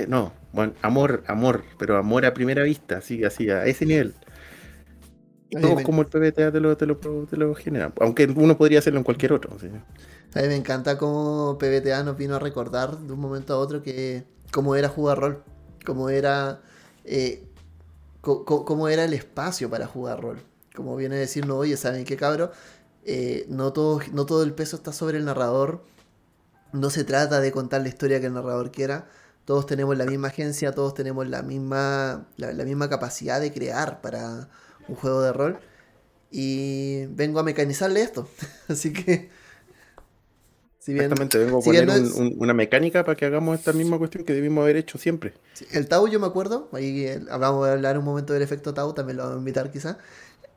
no, 0.07 0.33
bueno, 0.51 0.73
amor, 0.81 1.23
amor, 1.27 1.63
pero 1.77 1.97
amor 1.97 2.25
a 2.25 2.33
primera 2.33 2.63
vista, 2.63 2.97
así, 2.97 3.23
así, 3.23 3.49
a 3.51 3.65
ese 3.65 3.85
nivel. 3.85 4.15
Todo 5.49 5.81
como 5.83 6.01
el 6.01 6.07
PBTA 6.07 6.51
te 6.51 6.59
lo, 6.59 6.75
te, 6.75 6.85
lo, 6.85 6.97
te 6.97 7.37
lo 7.37 7.55
genera. 7.55 7.93
Aunque 8.01 8.25
uno 8.25 8.57
podría 8.57 8.79
hacerlo 8.79 8.99
en 8.99 9.03
cualquier 9.03 9.33
otro. 9.33 9.57
¿sí? 9.59 9.67
A 10.35 10.41
mí 10.41 10.47
me 10.47 10.55
encanta 10.55 10.97
cómo 10.97 11.57
PBTA 11.57 12.03
nos 12.03 12.17
vino 12.17 12.35
a 12.35 12.39
recordar 12.39 12.97
de 12.97 13.13
un 13.13 13.19
momento 13.19 13.53
a 13.53 13.57
otro 13.57 13.81
que 13.81 14.25
cómo 14.51 14.75
era 14.75 14.89
jugar 14.89 15.19
rol. 15.19 15.43
Cómo 15.85 16.09
era. 16.09 16.61
Eh, 17.05 17.43
cómo 18.21 18.89
era 18.89 19.05
el 19.05 19.13
espacio 19.13 19.69
para 19.69 19.87
jugar 19.87 20.21
rol. 20.21 20.39
Como 20.75 20.95
viene 20.97 21.15
a 21.15 21.19
decirnos, 21.19 21.57
oye, 21.57 21.77
¿saben 21.77 22.03
qué 22.03 22.17
cabro? 22.17 22.51
Eh, 23.05 23.45
no, 23.47 23.71
todo, 23.71 24.01
no 24.11 24.25
todo 24.25 24.43
el 24.43 24.53
peso 24.53 24.75
está 24.75 24.91
sobre 24.91 25.17
el 25.17 25.25
narrador. 25.25 25.83
No 26.73 26.89
se 26.89 27.05
trata 27.05 27.39
de 27.39 27.53
contar 27.53 27.81
la 27.81 27.87
historia 27.87 28.19
que 28.19 28.25
el 28.25 28.33
narrador 28.33 28.71
quiera. 28.71 29.07
Todos 29.45 29.65
tenemos 29.65 29.97
la 29.97 30.05
misma 30.05 30.27
agencia, 30.27 30.73
todos 30.73 30.93
tenemos 30.93 31.25
la 31.25 31.41
misma, 31.41 32.27
la 32.35 32.65
misma 32.65 32.89
capacidad 32.89 33.39
de 33.39 33.53
crear 33.53 34.01
para, 34.01 34.49
un 34.87 34.95
juego 34.95 35.21
de 35.21 35.33
rol. 35.33 35.59
Y 36.31 37.05
vengo 37.07 37.39
a 37.39 37.43
mecanizarle 37.43 38.01
esto. 38.01 38.27
Así 38.67 38.93
que. 38.93 39.29
Si 40.79 40.93
bien, 40.93 41.05
Exactamente, 41.05 41.37
vengo 41.37 41.59
a 41.59 41.61
poner 41.61 41.89
una 42.37 42.53
mecánica 42.53 43.03
para 43.03 43.17
que 43.17 43.25
hagamos 43.25 43.59
esta 43.59 43.73
misma 43.73 43.97
cuestión 43.97 44.23
que 44.23 44.33
debimos 44.33 44.61
haber 44.61 44.77
hecho 44.77 44.97
siempre. 44.97 45.33
el 45.73 45.89
Tau, 45.89 46.07
yo 46.07 46.17
me 46.17 46.27
acuerdo, 46.27 46.69
ahí 46.71 47.05
hablamos 47.29 47.65
de 47.65 47.73
hablar 47.73 47.97
un 47.97 48.05
momento 48.05 48.31
del 48.31 48.41
efecto 48.41 48.73
Tau, 48.73 48.93
también 48.93 49.17
lo 49.17 49.23
vamos 49.23 49.35
a 49.35 49.39
invitar 49.39 49.69
quizá. 49.69 49.97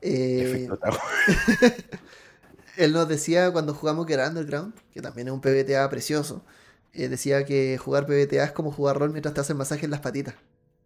Eh, 0.01 0.43
efecto 0.47 0.79
Tau. 0.79 0.93
él 2.77 2.93
nos 2.93 3.09
decía 3.09 3.51
cuando 3.51 3.75
jugamos 3.75 4.07
que 4.07 4.15
era 4.15 4.29
Underground, 4.29 4.73
que 4.95 5.03
también 5.03 5.27
es 5.27 5.35
un 5.35 5.41
PBTA 5.41 5.91
precioso, 5.91 6.45
eh, 6.93 7.09
decía 7.09 7.45
que 7.45 7.77
jugar 7.79 8.07
PBTA 8.07 8.45
es 8.45 8.53
como 8.53 8.73
jugar 8.73 8.99
rol 8.99 9.11
mientras 9.11 9.35
te 9.35 9.41
hacen 9.41 9.57
masaje 9.57 9.85
en 9.85 9.91
las 9.91 10.01
patitas. 10.01 10.35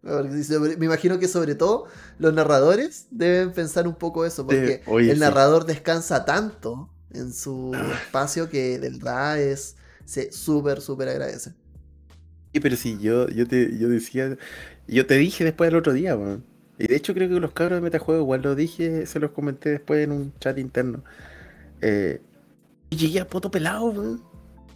Me 0.05 0.85
imagino 0.85 1.17
que 1.17 1.27
sobre 1.27 1.55
todo 1.55 1.87
los 2.19 2.31
narradores 2.31 3.07
deben 3.09 3.51
pensar 3.51 3.87
un 3.87 3.95
poco 3.95 4.23
eso, 4.23 4.45
porque 4.45 4.83
el 4.87 5.17
narrador 5.17 5.65
descansa 5.65 6.25
tanto 6.25 6.91
en 7.11 7.33
su 7.33 7.71
ah. 7.73 7.91
espacio 8.03 8.47
que 8.47 8.77
de 8.77 8.91
verdad 8.91 9.41
es 9.41 9.75
se 10.05 10.31
súper, 10.31 10.81
súper 10.81 11.09
agradece. 11.09 11.53
Sí, 12.53 12.59
pero 12.59 12.75
sí, 12.75 12.99
yo, 13.01 13.27
yo 13.29 13.47
te 13.47 13.75
yo 13.79 13.89
decía, 13.89 14.37
yo 14.87 15.05
te 15.07 15.15
dije 15.15 15.43
después 15.43 15.69
del 15.69 15.79
otro 15.79 15.91
día, 15.91 16.15
y 16.77 16.87
de 16.87 16.95
hecho 16.95 17.15
creo 17.15 17.27
que 17.27 17.39
los 17.39 17.53
cabros 17.53 17.77
de 17.77 17.81
Metajuego 17.81 18.21
igual 18.21 18.43
lo 18.43 18.53
dije, 18.53 19.07
se 19.07 19.19
los 19.19 19.31
comenté 19.31 19.71
después 19.71 20.03
en 20.03 20.11
un 20.11 20.33
chat 20.39 20.59
interno. 20.59 21.03
Eh, 21.81 22.21
llegué 22.91 23.21
a 23.21 23.27
poto 23.27 23.49
pelado, 23.49 24.19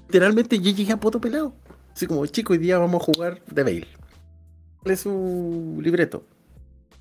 literalmente 0.07 0.57
yo 0.59 0.71
llegué 0.71 0.91
a 0.91 0.99
poto 0.99 1.21
pelado. 1.21 1.53
Así 1.93 2.07
como, 2.07 2.25
chico, 2.25 2.53
hoy 2.53 2.59
día 2.59 2.79
vamos 2.79 3.03
a 3.03 3.05
jugar 3.05 3.43
de 3.45 3.63
Bale 3.63 3.98
es 4.85 5.01
su 5.01 5.79
libreto. 5.81 6.23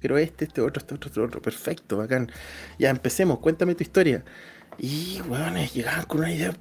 Pero 0.01 0.17
este, 0.19 0.45
este 0.45 0.61
otro, 0.61 0.81
este 0.81 0.95
otro, 0.95 1.09
este 1.09 1.21
otro. 1.21 1.43
Perfecto, 1.43 1.97
bacán. 1.97 2.31
Ya 2.79 2.91
empecemos, 2.91 3.39
cuéntame 3.41 3.75
tu 3.75 3.83
historia. 3.83 4.25
Y, 4.79 5.21
bueno, 5.27 5.59
llegaban 5.75 6.05
con 6.07 6.21
una 6.21 6.33
idea. 6.33 6.53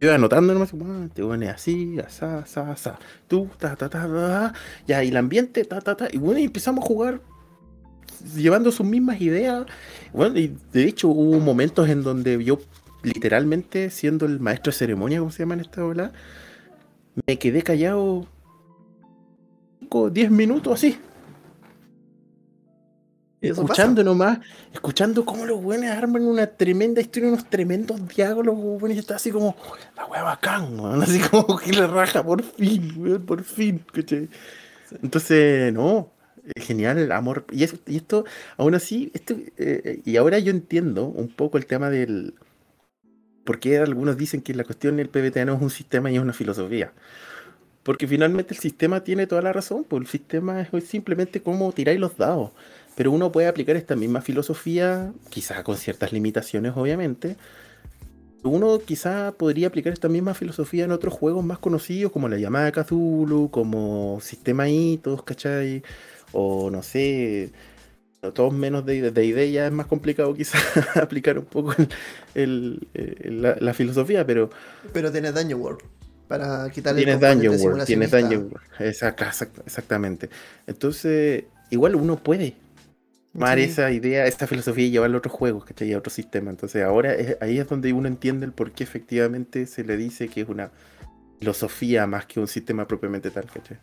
Yo 0.00 0.08
iba 0.08 0.14
anotando 0.14 0.54
nomás, 0.54 0.70
te 1.14 1.22
pones 1.22 1.50
así, 1.50 1.98
asá, 1.98 2.38
asá, 2.38 2.72
asá. 2.72 2.98
Tú, 3.28 3.48
ta, 3.58 3.76
ta, 3.76 3.88
ta, 3.88 4.06
ta, 4.06 4.54
Ya, 4.86 5.04
y 5.04 5.08
el 5.08 5.16
ambiente, 5.16 5.64
ta, 5.64 5.80
ta, 5.80 5.96
ta. 5.96 6.08
Y 6.10 6.18
bueno, 6.18 6.40
y 6.40 6.44
empezamos 6.44 6.84
a 6.84 6.86
jugar 6.86 7.20
llevando 8.34 8.72
sus 8.72 8.86
mismas 8.86 9.20
ideas. 9.20 9.66
Bueno, 10.12 10.38
y 10.38 10.56
de 10.72 10.84
hecho 10.84 11.08
hubo 11.08 11.38
momentos 11.40 11.88
en 11.88 12.02
donde 12.02 12.42
yo, 12.42 12.58
literalmente, 13.02 13.90
siendo 13.90 14.26
el 14.26 14.40
maestro 14.40 14.72
de 14.72 14.78
ceremonia, 14.78 15.18
como 15.18 15.30
se 15.30 15.40
llama 15.40 15.54
en 15.54 15.60
esta 15.60 15.84
ola, 15.84 16.12
me 17.26 17.38
quedé 17.38 17.62
callado 17.62 18.26
10 19.90 20.30
minutos 20.30 20.72
así. 20.74 20.98
Escuchando 23.50 24.02
nomás, 24.02 24.38
escuchando 24.72 25.24
cómo 25.24 25.44
los 25.44 25.62
buenos 25.62 25.90
arman 25.90 26.26
una 26.26 26.46
tremenda 26.46 27.02
historia, 27.02 27.28
unos 27.28 27.48
tremendos 27.50 28.08
diálogos, 28.08 28.80
bueno, 28.80 28.94
y 28.94 28.98
está 28.98 29.16
así 29.16 29.30
como, 29.30 29.54
la 29.96 30.06
wea 30.06 30.22
bacán, 30.22 30.80
así 31.02 31.18
como 31.20 31.58
que 31.58 31.72
le 31.72 31.86
raja, 31.86 32.22
por 32.22 32.42
fin, 32.42 33.22
por 33.26 33.42
fin, 33.42 33.84
Entonces, 35.02 35.72
no, 35.74 36.10
genial 36.56 37.12
amor. 37.12 37.44
Y, 37.50 37.64
y 37.64 37.96
esto, 37.96 38.24
aún 38.56 38.74
así, 38.74 39.10
esto, 39.14 39.36
eh, 39.58 40.00
y 40.04 40.16
ahora 40.16 40.38
yo 40.38 40.50
entiendo 40.50 41.06
un 41.06 41.28
poco 41.28 41.58
el 41.58 41.66
tema 41.66 41.90
del. 41.90 42.34
¿Por 43.44 43.60
qué 43.60 43.76
algunos 43.76 44.16
dicen 44.16 44.40
que 44.40 44.54
la 44.54 44.64
cuestión 44.64 44.96
del 44.96 45.10
PBTA 45.10 45.44
no 45.44 45.54
es 45.54 45.60
un 45.60 45.68
sistema 45.68 46.10
y 46.10 46.16
es 46.16 46.22
una 46.22 46.32
filosofía? 46.32 46.92
Porque 47.84 48.08
finalmente 48.08 48.54
el 48.54 48.60
sistema 48.60 49.04
tiene 49.04 49.26
toda 49.26 49.42
la 49.42 49.52
razón, 49.52 49.84
pues 49.84 50.02
el 50.02 50.08
sistema 50.08 50.62
es 50.62 50.84
simplemente 50.84 51.42
cómo 51.42 51.70
tiráis 51.72 52.00
los 52.00 52.16
dados. 52.16 52.50
Pero 52.96 53.12
uno 53.12 53.30
puede 53.30 53.46
aplicar 53.46 53.76
esta 53.76 53.94
misma 53.94 54.22
filosofía, 54.22 55.12
quizás 55.28 55.62
con 55.62 55.76
ciertas 55.76 56.12
limitaciones, 56.12 56.72
obviamente. 56.76 57.36
Uno 58.42 58.78
quizá 58.78 59.32
podría 59.32 59.68
aplicar 59.68 59.92
esta 59.92 60.08
misma 60.08 60.34
filosofía 60.34 60.84
en 60.84 60.92
otros 60.92 61.12
juegos 61.12 61.44
más 61.44 61.58
conocidos, 61.58 62.10
como 62.10 62.28
la 62.28 62.38
llamada 62.38 62.72
Cthulhu, 62.72 63.50
como 63.50 64.18
Sistema 64.22 64.68
Hitos, 64.68 65.22
¿cachai? 65.22 65.82
O 66.32 66.70
no 66.70 66.82
sé, 66.82 67.52
todos 68.32 68.52
menos 68.54 68.86
de, 68.86 69.10
de 69.10 69.24
idea 69.26 69.66
es 69.66 69.72
más 69.72 69.86
complicado 69.86 70.32
quizás 70.34 70.62
aplicar 70.96 71.38
un 71.38 71.44
poco 71.44 71.74
la, 72.34 73.74
filosofía, 73.74 74.26
pero... 74.26 74.48
Pero 74.92 75.12
tiene 75.12 75.32
Daño 75.32 75.56
World 75.58 75.82
para 76.28 76.70
quitarle 76.70 77.02
Tienes 77.02 77.20
Daño 77.20 77.52
World, 77.52 77.84
tienes 77.84 78.10
Daño 78.10 78.38
World, 78.38 78.60
exactamente. 79.66 80.30
Entonces, 80.66 81.44
igual 81.70 81.96
uno 81.96 82.16
puede 82.16 82.56
tomar 83.32 83.58
esa 83.58 83.90
idea, 83.90 84.26
esta 84.26 84.46
filosofía 84.46 84.86
y 84.86 84.90
llevarla 84.90 85.16
a 85.16 85.18
otros 85.18 85.34
juegos, 85.34 85.64
¿cachai? 85.64 85.92
A 85.92 85.98
otro 85.98 86.10
sistema. 86.10 86.50
Entonces, 86.50 86.82
ahora 86.82 87.14
ahí 87.40 87.58
es 87.58 87.68
donde 87.68 87.92
uno 87.92 88.08
entiende 88.08 88.46
el 88.46 88.52
por 88.52 88.72
qué 88.72 88.84
efectivamente 88.84 89.66
se 89.66 89.84
le 89.84 89.96
dice 89.96 90.28
que 90.28 90.42
es 90.42 90.48
una 90.48 90.70
filosofía 91.40 92.06
más 92.06 92.26
que 92.26 92.40
un 92.40 92.48
sistema 92.48 92.86
propiamente 92.86 93.30
tal, 93.30 93.46
¿cachai? 93.46 93.78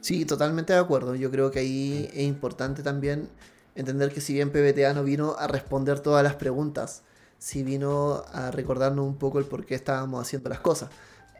Sí, 0.00 0.24
totalmente 0.24 0.72
de 0.72 0.78
acuerdo. 0.78 1.14
Yo 1.14 1.30
creo 1.30 1.50
que 1.50 1.60
ahí 1.60 2.10
es 2.12 2.24
importante 2.24 2.82
también 2.82 3.28
entender 3.74 4.12
que 4.12 4.20
si 4.20 4.32
bien 4.32 4.50
PBTA 4.50 4.92
no 4.94 5.04
vino 5.04 5.36
a 5.38 5.46
responder 5.46 6.00
todas 6.00 6.22
las 6.22 6.34
preguntas, 6.34 7.02
sí 7.38 7.62
vino 7.62 8.24
a 8.32 8.50
recordarnos 8.50 9.06
un 9.06 9.16
poco 9.16 9.38
el 9.38 9.44
por 9.44 9.64
qué 9.64 9.74
estábamos 9.74 10.20
haciendo 10.20 10.48
las 10.50 10.60
cosas. 10.60 10.90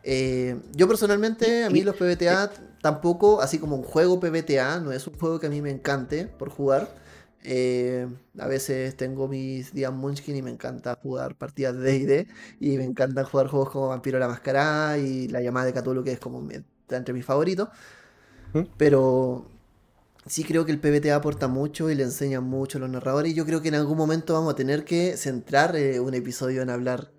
Eh, 0.03 0.57
yo 0.74 0.88
personalmente, 0.88 1.64
a 1.64 1.70
mí 1.70 1.82
los 1.82 1.96
PBTA 1.96 2.51
tampoco, 2.80 3.40
así 3.40 3.59
como 3.59 3.76
un 3.76 3.82
juego 3.82 4.20
PBTA, 4.20 4.80
no 4.80 4.92
es 4.92 5.07
un 5.07 5.14
juego 5.14 5.38
que 5.38 5.46
a 5.46 5.51
mí 5.51 5.61
me 5.62 5.70
encante 5.70 6.26
por 6.26 6.51
jugar. 6.51 6.88
Eh, 7.44 8.07
a 8.38 8.46
veces 8.46 8.96
tengo 8.96 9.28
mis 9.28 9.72
días 9.72 9.92
Munchkin 9.92 10.36
y 10.36 10.42
me 10.42 10.51
encanta 10.51 10.99
jugar 11.01 11.36
partidas 11.36 11.76
de 11.76 11.99
DD 11.99 12.26
y 12.61 12.76
me 12.76 12.84
encanta 12.84 13.24
jugar 13.24 13.46
juegos 13.46 13.70
como 13.70 13.88
Vampiro 13.88 14.18
la 14.18 14.28
Máscara 14.28 14.99
y 14.99 15.28
La 15.28 15.40
llamada 15.40 15.66
de 15.66 15.72
Cthulhu 15.72 16.03
que 16.03 16.12
es 16.12 16.20
como 16.20 16.46
entre 16.90 17.14
mis 17.14 17.24
favoritos. 17.24 17.68
¿Mm? 18.53 18.62
Pero 18.76 19.46
sí 20.26 20.44
creo 20.44 20.64
que 20.64 20.72
el 20.72 20.80
PBTA 20.80 21.16
aporta 21.16 21.49
mucho 21.49 21.90
y 21.90 21.94
le 21.94 22.03
enseña 22.03 22.40
mucho 22.40 22.78
a 22.78 22.80
los 22.80 22.90
narradores 22.90 23.32
y 23.32 23.34
yo 23.34 23.46
creo 23.46 23.62
que 23.62 23.68
en 23.68 23.76
algún 23.76 23.96
momento 23.96 24.34
vamos 24.34 24.53
a 24.53 24.57
tener 24.57 24.84
que 24.84 25.16
centrar 25.16 25.76
eh, 25.76 26.01
un 26.01 26.14
episodio 26.14 26.62
en 26.62 26.70
hablar 26.70 27.11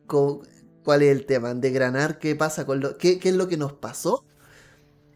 cuál 0.90 1.04
es 1.04 1.16
el 1.16 1.28
tema, 1.28 1.52
en 1.52 1.62
degranar 1.62 2.18
qué 2.18 2.36
pasa 2.36 2.66
con 2.66 2.80
lo, 2.80 2.98
qué, 2.98 3.20
es 3.22 3.36
lo 3.36 3.48
que 3.48 3.58
nos 3.58 3.74
pasó 3.74 4.26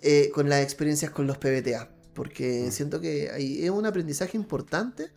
eh, 0.03 0.29
con 0.31 0.47
las 0.47 0.61
experiencias 0.61 1.09
con 1.09 1.25
los 1.25 1.39
PBTA. 1.39 1.89
Porque 2.13 2.65
mm. 2.67 2.71
siento 2.71 3.01
que 3.01 3.31
ahí 3.31 3.63
es 3.63 3.71
un 3.71 3.87
aprendizaje 3.87 4.37
importante, 4.37 5.09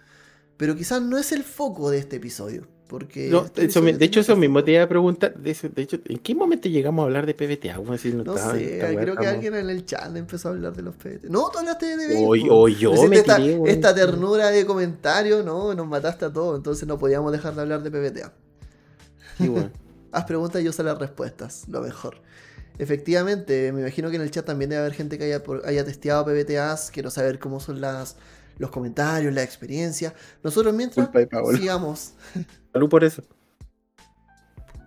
pero 0.57 0.75
quizás 0.75 1.03
no 1.03 1.19
es 1.19 1.31
el 1.33 1.43
foco 1.43 1.91
de 1.91 1.99
este 1.99 2.17
episodio. 2.17 2.67
Porque 2.89 3.31
este 3.55 3.83
de 3.83 4.05
hecho, 4.07 4.21
eso 4.21 4.35
mismo 4.35 4.65
te 4.65 4.71
iba 4.73 4.85
a 4.85 4.89
preguntar. 4.89 5.35
De, 5.35 5.51
hecho, 5.51 5.99
¿en 6.07 6.21
qué 6.21 6.35
momento 6.35 6.71
llegamos 6.71 7.03
a 7.03 7.05
hablar 7.05 7.27
de 7.27 7.35
PBTA? 7.35 7.77
no, 7.77 7.99
sé, 7.99 8.79
creo 8.99 9.17
que 9.17 9.27
alguien 9.27 9.57
en 9.57 9.69
el 9.69 9.85
chat 9.85 10.17
empezó 10.17 10.49
a 10.49 10.53
hablar 10.53 10.75
de 10.75 10.85
los 10.85 10.95
PBTA. 10.95 11.29
No, 11.29 11.51
tú 11.51 11.59
hablaste 11.59 11.99
de 11.99 12.25
O, 12.49 12.67
yo 12.69 12.95
me 13.09 13.17
esta, 13.17 13.37
esta, 13.67 13.95
ternura 13.95 14.51
de 14.51 14.65
comentarios, 14.65 15.45
no, 15.45 15.75
nos 15.75 15.87
mataste 15.87 16.25
a 16.25 16.33
todos, 16.33 16.57
entonces 16.57 16.89
no 16.89 16.97
podíamos 16.97 17.31
dejar 17.31 17.55
de 17.55 17.61
hablar 17.61 17.83
de 17.83 17.91
PBTA. 17.91 18.33
Haz 20.17 20.25
preguntas 20.25 20.63
y 20.63 20.65
yo 20.65 20.73
sé 20.73 20.83
las 20.83 20.97
respuestas, 20.97 21.69
lo 21.69 21.83
mejor. 21.83 22.23
Efectivamente, 22.79 23.71
me 23.71 23.83
imagino 23.83 24.09
que 24.09 24.17
en 24.17 24.23
el 24.23 24.31
chat 24.31 24.47
también 24.47 24.71
debe 24.71 24.81
haber 24.81 24.95
gente 24.95 25.19
que 25.19 25.25
haya, 25.25 25.43
haya 25.67 25.85
testeado 25.85 26.25
PBTAs. 26.25 26.91
Quiero 26.91 27.11
saber 27.11 27.39
cómo 27.39 27.61
son 27.61 27.83
las, 27.83 28.17
los 28.57 28.71
comentarios, 28.71 29.35
la 29.35 29.43
experiencia. 29.43 30.15
Nosotros 30.43 30.73
mientras 30.73 31.11
sigamos. 31.55 32.15
Salud 32.73 32.89
por 32.89 33.05
eso. 33.05 33.25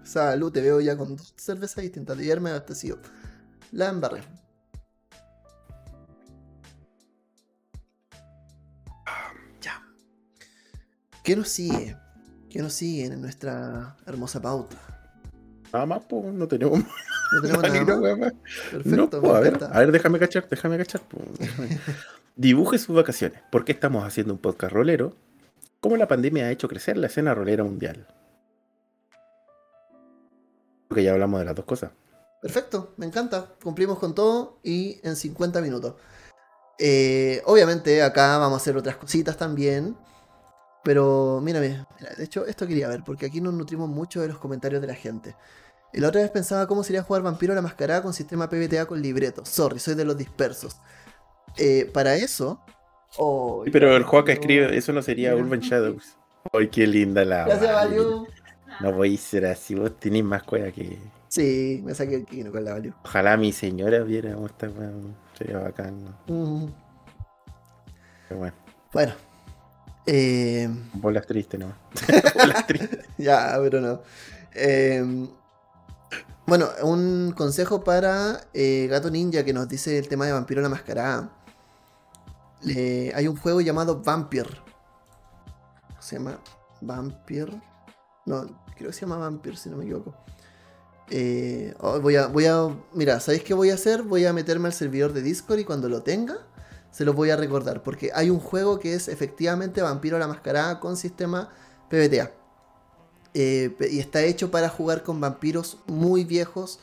Salud, 0.03 0.51
te 0.51 0.61
veo 0.61 0.81
ya 0.81 0.97
con 0.97 1.15
dos 1.15 1.31
cervezas 1.37 1.83
distintas. 1.83 2.17
De 2.17 2.23
ayer 2.23 2.41
me 2.41 2.49
abastecido. 2.49 2.97
La 3.71 3.89
embarré. 3.89 4.23
Ya. 9.61 9.79
¿Qué 11.23 11.35
nos 11.35 11.49
sigue? 11.49 11.95
¿Qué 12.49 12.63
nos 12.63 12.73
sigue 12.73 13.05
en 13.05 13.21
nuestra 13.21 13.95
hermosa 14.07 14.41
pauta? 14.41 14.88
Nada 15.71 15.85
más, 15.85 16.01
pues, 16.07 16.25
no 16.25 16.47
tenemos 16.47 16.79
no 16.79 17.41
tenemos 17.61 17.61
nada 18.01 18.15
más. 18.15 18.33
Perfecto. 18.71 19.35
a, 19.35 19.39
ver, 19.39 19.59
a 19.71 19.79
ver, 19.79 19.91
déjame 19.91 20.19
cachar, 20.19 20.47
déjame 20.49 20.77
cachar. 20.77 21.01
Dibuje 22.35 22.77
sus 22.77 22.95
vacaciones. 22.95 23.41
¿Por 23.51 23.65
qué 23.65 23.73
estamos 23.73 24.05
haciendo 24.05 24.33
un 24.33 24.39
podcast 24.39 24.73
rolero? 24.73 25.13
¿Cómo 25.79 25.97
la 25.97 26.07
pandemia 26.07 26.45
ha 26.45 26.51
hecho 26.51 26.67
crecer 26.67 26.97
la 26.97 27.07
escena 27.07 27.33
rolera 27.33 27.63
mundial? 27.63 28.07
Porque 30.87 31.03
ya 31.03 31.11
hablamos 31.11 31.39
de 31.39 31.45
las 31.45 31.55
dos 31.55 31.65
cosas. 31.65 31.91
Perfecto, 32.41 32.93
me 32.97 33.05
encanta. 33.05 33.53
Cumplimos 33.61 33.99
con 33.99 34.15
todo 34.15 34.59
y 34.63 34.99
en 35.03 35.15
50 35.15 35.61
minutos. 35.61 35.95
Eh, 36.79 37.41
obviamente 37.45 38.01
acá 38.01 38.37
vamos 38.37 38.59
a 38.59 38.61
hacer 38.61 38.77
otras 38.77 38.95
cositas 38.95 39.37
también. 39.37 39.97
Pero 40.83 41.41
mírame, 41.41 41.85
mira, 41.99 42.15
de 42.15 42.23
hecho 42.23 42.45
esto 42.45 42.65
quería 42.65 42.87
ver, 42.87 43.03
porque 43.05 43.25
aquí 43.25 43.41
nos 43.41 43.53
nutrimos 43.53 43.89
mucho 43.89 44.21
de 44.21 44.29
los 44.29 44.37
comentarios 44.37 44.81
de 44.81 44.87
la 44.87 44.95
gente. 44.95 45.35
Y 45.91 45.99
la 45.99 46.09
otra 46.09 46.21
vez 46.21 46.29
pensaba 46.29 46.67
cómo 46.67 46.83
sería 46.83 47.03
jugar 47.03 47.23
Vampiro 47.23 47.53
a 47.53 47.55
la 47.55 47.61
Mascarada 47.61 48.01
con 48.01 48.13
sistema 48.13 48.47
PBTA 48.47 48.85
con 48.85 49.01
libreto. 49.01 49.43
Sorry, 49.45 49.79
soy 49.79 49.95
de 49.95 50.05
los 50.05 50.17
dispersos. 50.17 50.77
Eh, 51.57 51.89
para 51.91 52.15
eso. 52.15 52.61
Oh, 53.17 53.63
pero 53.71 53.97
el 53.97 54.03
juego 54.03 54.25
que 54.25 54.33
escribe, 54.33 54.77
eso 54.77 54.93
no 54.93 55.01
sería 55.01 55.35
Urban 55.35 55.59
Shadows. 55.59 56.15
¡Ay, 56.53 56.67
qué 56.67 56.85
linda 56.85 57.25
la! 57.25 57.45
Gracias, 57.45 57.73
Value. 57.73 58.27
No 58.81 58.93
voy 58.93 59.15
a 59.15 59.17
ser 59.17 59.45
así, 59.47 59.75
vos 59.75 59.99
tenés 59.99 60.23
más 60.23 60.43
cueva 60.43 60.71
que. 60.71 60.99
Sí, 61.27 61.81
me 61.83 61.93
saqué 61.93 62.15
el 62.15 62.25
kino 62.25 62.51
con 62.51 62.63
la 62.63 62.73
Value. 62.73 62.93
Ojalá 63.03 63.35
mi 63.35 63.51
señora 63.51 63.99
viera 63.99 64.33
cómo 64.33 64.45
está, 64.45 64.69
sería 65.37 65.57
bacán. 65.57 66.15
Pero 66.27 68.39
bueno. 68.39 68.55
Bueno. 68.93 69.28
Eh... 70.11 70.67
Bolas 70.93 71.27
tristes, 71.27 71.59
¿no? 71.59 71.71
Bolas 72.35 72.65
tristes. 72.65 73.05
ya, 73.19 73.55
pero 73.61 73.79
no. 73.79 74.01
Eh, 74.55 75.27
bueno, 76.47 76.67
un 76.81 77.31
consejo 77.37 77.83
para 77.83 78.41
eh, 78.55 78.87
Gato 78.89 79.11
Ninja 79.11 79.45
que 79.45 79.53
nos 79.53 79.69
dice 79.69 79.99
el 79.99 80.07
tema 80.07 80.25
de 80.25 80.31
Vampiro 80.31 80.63
la 80.63 80.69
Mascarada. 80.69 81.29
hay 82.63 83.27
un 83.27 83.35
juego 83.35 83.61
llamado 83.61 84.01
Vampir. 84.01 84.47
Se 85.99 86.15
llama 86.15 86.39
Vampir. 86.81 87.61
No, 88.25 88.47
creo 88.75 88.89
que 88.89 88.93
se 88.93 89.01
llama 89.01 89.17
Vampir, 89.17 89.57
si 89.57 89.69
no 89.69 89.77
me 89.77 89.83
equivoco. 89.83 90.15
Eh, 91.11 91.73
oh, 91.79 91.99
voy 91.99 92.15
a, 92.15 92.25
voy 92.27 92.47
a. 92.47 92.67
Mira, 92.93 93.19
¿sabéis 93.19 93.43
qué 93.43 93.53
voy 93.53 93.69
a 93.69 93.75
hacer? 93.75 94.01
Voy 94.01 94.25
a 94.25 94.33
meterme 94.33 94.67
al 94.67 94.73
servidor 94.73 95.13
de 95.13 95.21
Discord 95.21 95.59
y 95.59 95.65
cuando 95.65 95.87
lo 95.87 96.01
tenga, 96.01 96.47
se 96.91 97.05
lo 97.05 97.13
voy 97.13 97.29
a 97.29 97.35
recordar. 97.35 97.83
Porque 97.83 98.11
hay 98.13 98.29
un 98.29 98.39
juego 98.39 98.79
que 98.79 98.93
es 98.93 99.07
efectivamente 99.07 99.81
Vampiro 99.81 100.19
la 100.19 100.27
Mascarada 100.27 100.79
con 100.79 100.97
sistema 100.97 101.49
PBTA. 101.89 102.31
Eh, 103.33 103.75
y 103.91 103.99
está 103.99 104.23
hecho 104.23 104.49
para 104.49 104.69
jugar 104.69 105.03
con 105.03 105.21
vampiros 105.21 105.77
muy 105.85 106.23
viejos 106.23 106.79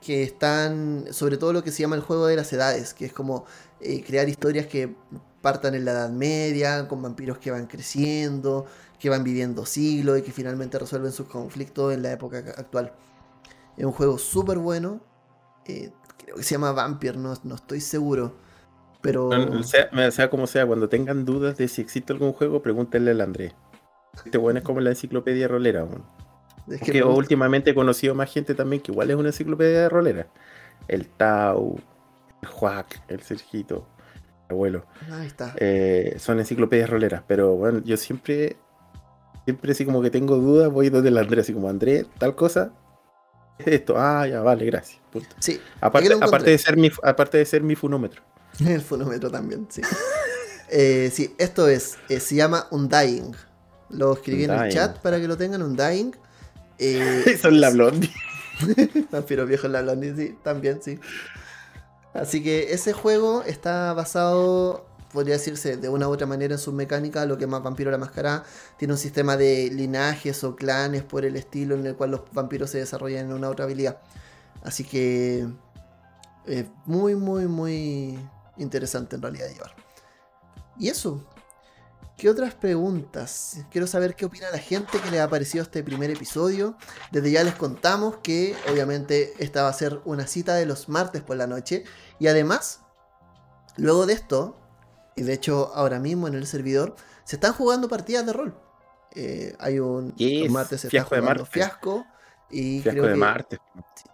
que 0.00 0.22
están, 0.22 1.06
sobre 1.12 1.36
todo 1.36 1.52
lo 1.52 1.64
que 1.64 1.70
se 1.70 1.82
llama 1.82 1.96
el 1.96 2.02
juego 2.02 2.26
de 2.26 2.36
las 2.36 2.52
edades, 2.52 2.92
que 2.94 3.06
es 3.06 3.12
como 3.12 3.46
eh, 3.80 4.02
crear 4.04 4.28
historias 4.28 4.66
que 4.66 4.94
partan 5.40 5.74
en 5.74 5.84
la 5.84 5.92
Edad 5.92 6.10
Media, 6.10 6.88
con 6.88 7.00
vampiros 7.00 7.38
que 7.38 7.50
van 7.50 7.66
creciendo, 7.66 8.66
que 8.98 9.08
van 9.08 9.24
viviendo 9.24 9.66
siglos 9.66 10.18
y 10.18 10.22
que 10.22 10.32
finalmente 10.32 10.78
resuelven 10.78 11.12
sus 11.12 11.28
conflictos 11.28 11.94
en 11.94 12.02
la 12.02 12.12
época 12.12 12.38
actual. 12.56 12.92
Es 13.76 13.84
un 13.84 13.92
juego 13.92 14.18
súper 14.18 14.58
bueno, 14.58 15.00
eh, 15.66 15.90
creo 16.18 16.36
que 16.36 16.42
se 16.42 16.54
llama 16.54 16.72
Vampire, 16.72 17.16
no, 17.16 17.34
no 17.44 17.54
estoy 17.54 17.80
seguro. 17.80 18.43
Pero... 19.04 19.30
sea, 19.62 20.10
sea 20.10 20.30
como 20.30 20.46
sea, 20.46 20.66
cuando 20.66 20.88
tengan 20.88 21.26
dudas 21.26 21.58
de 21.58 21.68
si 21.68 21.82
existe 21.82 22.14
algún 22.14 22.32
juego, 22.32 22.62
pregúntenle 22.62 23.10
al 23.10 23.20
Andrés. 23.20 23.54
Este 24.24 24.38
bueno 24.38 24.60
es 24.60 24.64
como 24.64 24.80
la 24.80 24.90
enciclopedia 24.90 25.46
rolera. 25.46 25.86
Es 26.68 26.80
que 26.80 27.04
últimamente 27.04 27.70
he 27.70 27.74
conocido 27.74 28.14
más 28.14 28.32
gente 28.32 28.54
también 28.54 28.80
que 28.80 28.92
igual 28.92 29.10
es 29.10 29.16
una 29.16 29.28
enciclopedia 29.28 29.82
de 29.82 29.88
rolera. 29.90 30.26
El 30.88 31.06
Tau, 31.08 31.78
el 32.40 32.48
Juac, 32.48 33.02
el 33.08 33.20
Sergito, 33.20 33.86
el 34.48 34.54
abuelo. 34.54 34.86
Ahí 35.12 35.26
está. 35.26 35.54
Eh, 35.58 36.16
son 36.18 36.38
enciclopedias 36.38 36.88
roleras, 36.88 37.22
pero 37.26 37.56
bueno, 37.56 37.82
yo 37.84 37.98
siempre, 37.98 38.56
siempre 39.44 39.72
así 39.72 39.84
como 39.84 40.00
que 40.00 40.10
tengo 40.10 40.36
dudas, 40.36 40.72
voy 40.72 40.88
donde 40.88 41.10
el 41.10 41.18
Andrés, 41.18 41.42
así 41.42 41.52
como 41.52 41.68
Andrés, 41.68 42.06
tal 42.16 42.34
cosa. 42.34 42.72
Esto, 43.58 43.96
ah, 43.98 44.26
ya, 44.26 44.40
vale, 44.40 44.64
gracias. 44.64 45.02
Sí. 45.40 45.60
Aparte, 45.82 46.14
aparte, 46.14 46.50
de 46.50 46.58
ser 46.58 46.78
mi, 46.78 46.90
aparte 47.02 47.36
de 47.36 47.44
ser 47.44 47.62
mi 47.62 47.74
funómetro. 47.74 48.22
El 48.66 48.82
funómetro 48.82 49.30
también, 49.30 49.66
sí. 49.70 49.82
Eh, 50.68 51.10
sí, 51.12 51.34
esto 51.38 51.68
es, 51.68 51.96
eh, 52.08 52.20
se 52.20 52.34
llama 52.34 52.66
Undying. 52.70 53.34
Lo 53.90 54.14
escribí 54.14 54.44
en 54.44 54.50
el 54.50 54.72
chat 54.72 54.98
para 54.98 55.20
que 55.20 55.28
lo 55.28 55.36
tengan, 55.36 55.62
Undying. 55.62 56.16
Eh, 56.76 57.38
Son 57.40 57.60
la 57.60 57.70
blondie. 57.70 58.10
Vampiro 59.12 59.46
viejo 59.46 59.68
en 59.68 59.74
la 59.74 59.82
blondie, 59.82 60.12
sí, 60.16 60.36
también, 60.42 60.80
sí. 60.82 60.98
Así 62.12 62.42
que 62.42 62.72
ese 62.72 62.92
juego 62.92 63.44
está 63.46 63.92
basado, 63.92 64.84
podría 65.12 65.34
decirse 65.34 65.76
de 65.76 65.88
una 65.88 66.08
u 66.08 66.10
otra 66.10 66.26
manera 66.26 66.54
en 66.54 66.58
su 66.58 66.72
mecánica, 66.72 67.26
lo 67.26 67.38
que 67.38 67.46
más 67.46 67.62
Vampiro 67.62 67.92
la 67.92 67.98
Máscara 67.98 68.42
tiene 68.76 68.94
un 68.94 68.98
sistema 68.98 69.36
de 69.36 69.70
linajes 69.72 70.42
o 70.42 70.56
clanes 70.56 71.04
por 71.04 71.24
el 71.24 71.36
estilo 71.36 71.76
en 71.76 71.86
el 71.86 71.94
cual 71.94 72.10
los 72.10 72.22
vampiros 72.32 72.70
se 72.70 72.78
desarrollan 72.78 73.26
en 73.26 73.32
una 73.34 73.48
otra 73.48 73.66
habilidad. 73.66 73.98
Así 74.64 74.82
que 74.82 75.46
es 76.46 76.66
muy, 76.86 77.14
muy, 77.14 77.46
muy 77.46 78.18
interesante 78.56 79.16
en 79.16 79.22
realidad 79.22 79.48
llevar. 79.48 79.74
Y 80.78 80.88
eso. 80.88 81.24
¿Qué 82.16 82.30
otras 82.30 82.54
preguntas? 82.54 83.58
Quiero 83.72 83.88
saber 83.88 84.14
qué 84.14 84.24
opina 84.24 84.48
la 84.52 84.58
gente 84.58 85.00
que 85.00 85.10
le 85.10 85.20
ha 85.20 85.28
parecido 85.28 85.64
este 85.64 85.82
primer 85.82 86.10
episodio. 86.10 86.76
Desde 87.10 87.32
ya 87.32 87.42
les 87.42 87.56
contamos 87.56 88.18
que 88.22 88.54
obviamente 88.70 89.34
esta 89.40 89.64
va 89.64 89.68
a 89.68 89.72
ser 89.72 90.00
una 90.04 90.28
cita 90.28 90.54
de 90.54 90.64
los 90.64 90.88
martes 90.88 91.22
por 91.22 91.36
la 91.36 91.48
noche. 91.48 91.82
Y 92.20 92.28
además, 92.28 92.82
luego 93.76 94.06
de 94.06 94.12
esto, 94.12 94.56
y 95.16 95.22
de 95.22 95.32
hecho 95.32 95.72
ahora 95.74 95.98
mismo 95.98 96.28
en 96.28 96.34
el 96.34 96.46
servidor, 96.46 96.94
se 97.24 97.36
están 97.36 97.52
jugando 97.52 97.88
partidas 97.88 98.24
de 98.26 98.32
rol. 98.32 98.54
Eh, 99.16 99.56
hay 99.58 99.80
un 99.80 100.14
martes 100.50 100.82
se 100.82 100.86
está 100.88 101.02
jugando 101.04 101.44
fiasco. 101.44 102.06
Y 102.50 102.80
fiasco 102.80 103.06
de 103.06 103.16
martes. 103.16 103.58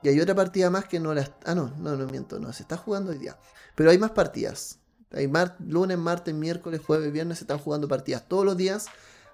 Y 0.03 0.09
hay 0.09 0.21
otra 0.21 0.35
partida 0.35 0.71
más 0.71 0.87
que 0.87 0.99
no 1.01 1.13
la... 1.15 1.29
Ah, 1.45 1.55
no, 1.55 1.73
no, 1.79 1.97
no 1.97 2.07
miento, 2.07 2.39
no, 2.39 2.53
se 2.53 2.63
está 2.63 2.77
jugando 2.77 3.11
hoy 3.11 3.19
día. 3.19 3.37
Pero 3.75 3.91
hay 3.91 3.99
más 3.99 4.13
partidas. 4.13 4.79
Hay 5.13 5.31
lunes, 5.67 5.99
martes, 5.99 6.35
miércoles, 6.35 6.81
jueves, 6.85 7.13
viernes 7.13 7.39
se 7.39 7.45
están 7.45 7.59
jugando 7.59 7.89
partidas 7.89 8.29
todos 8.29 8.45
los 8.45 8.57
días. 8.57 8.87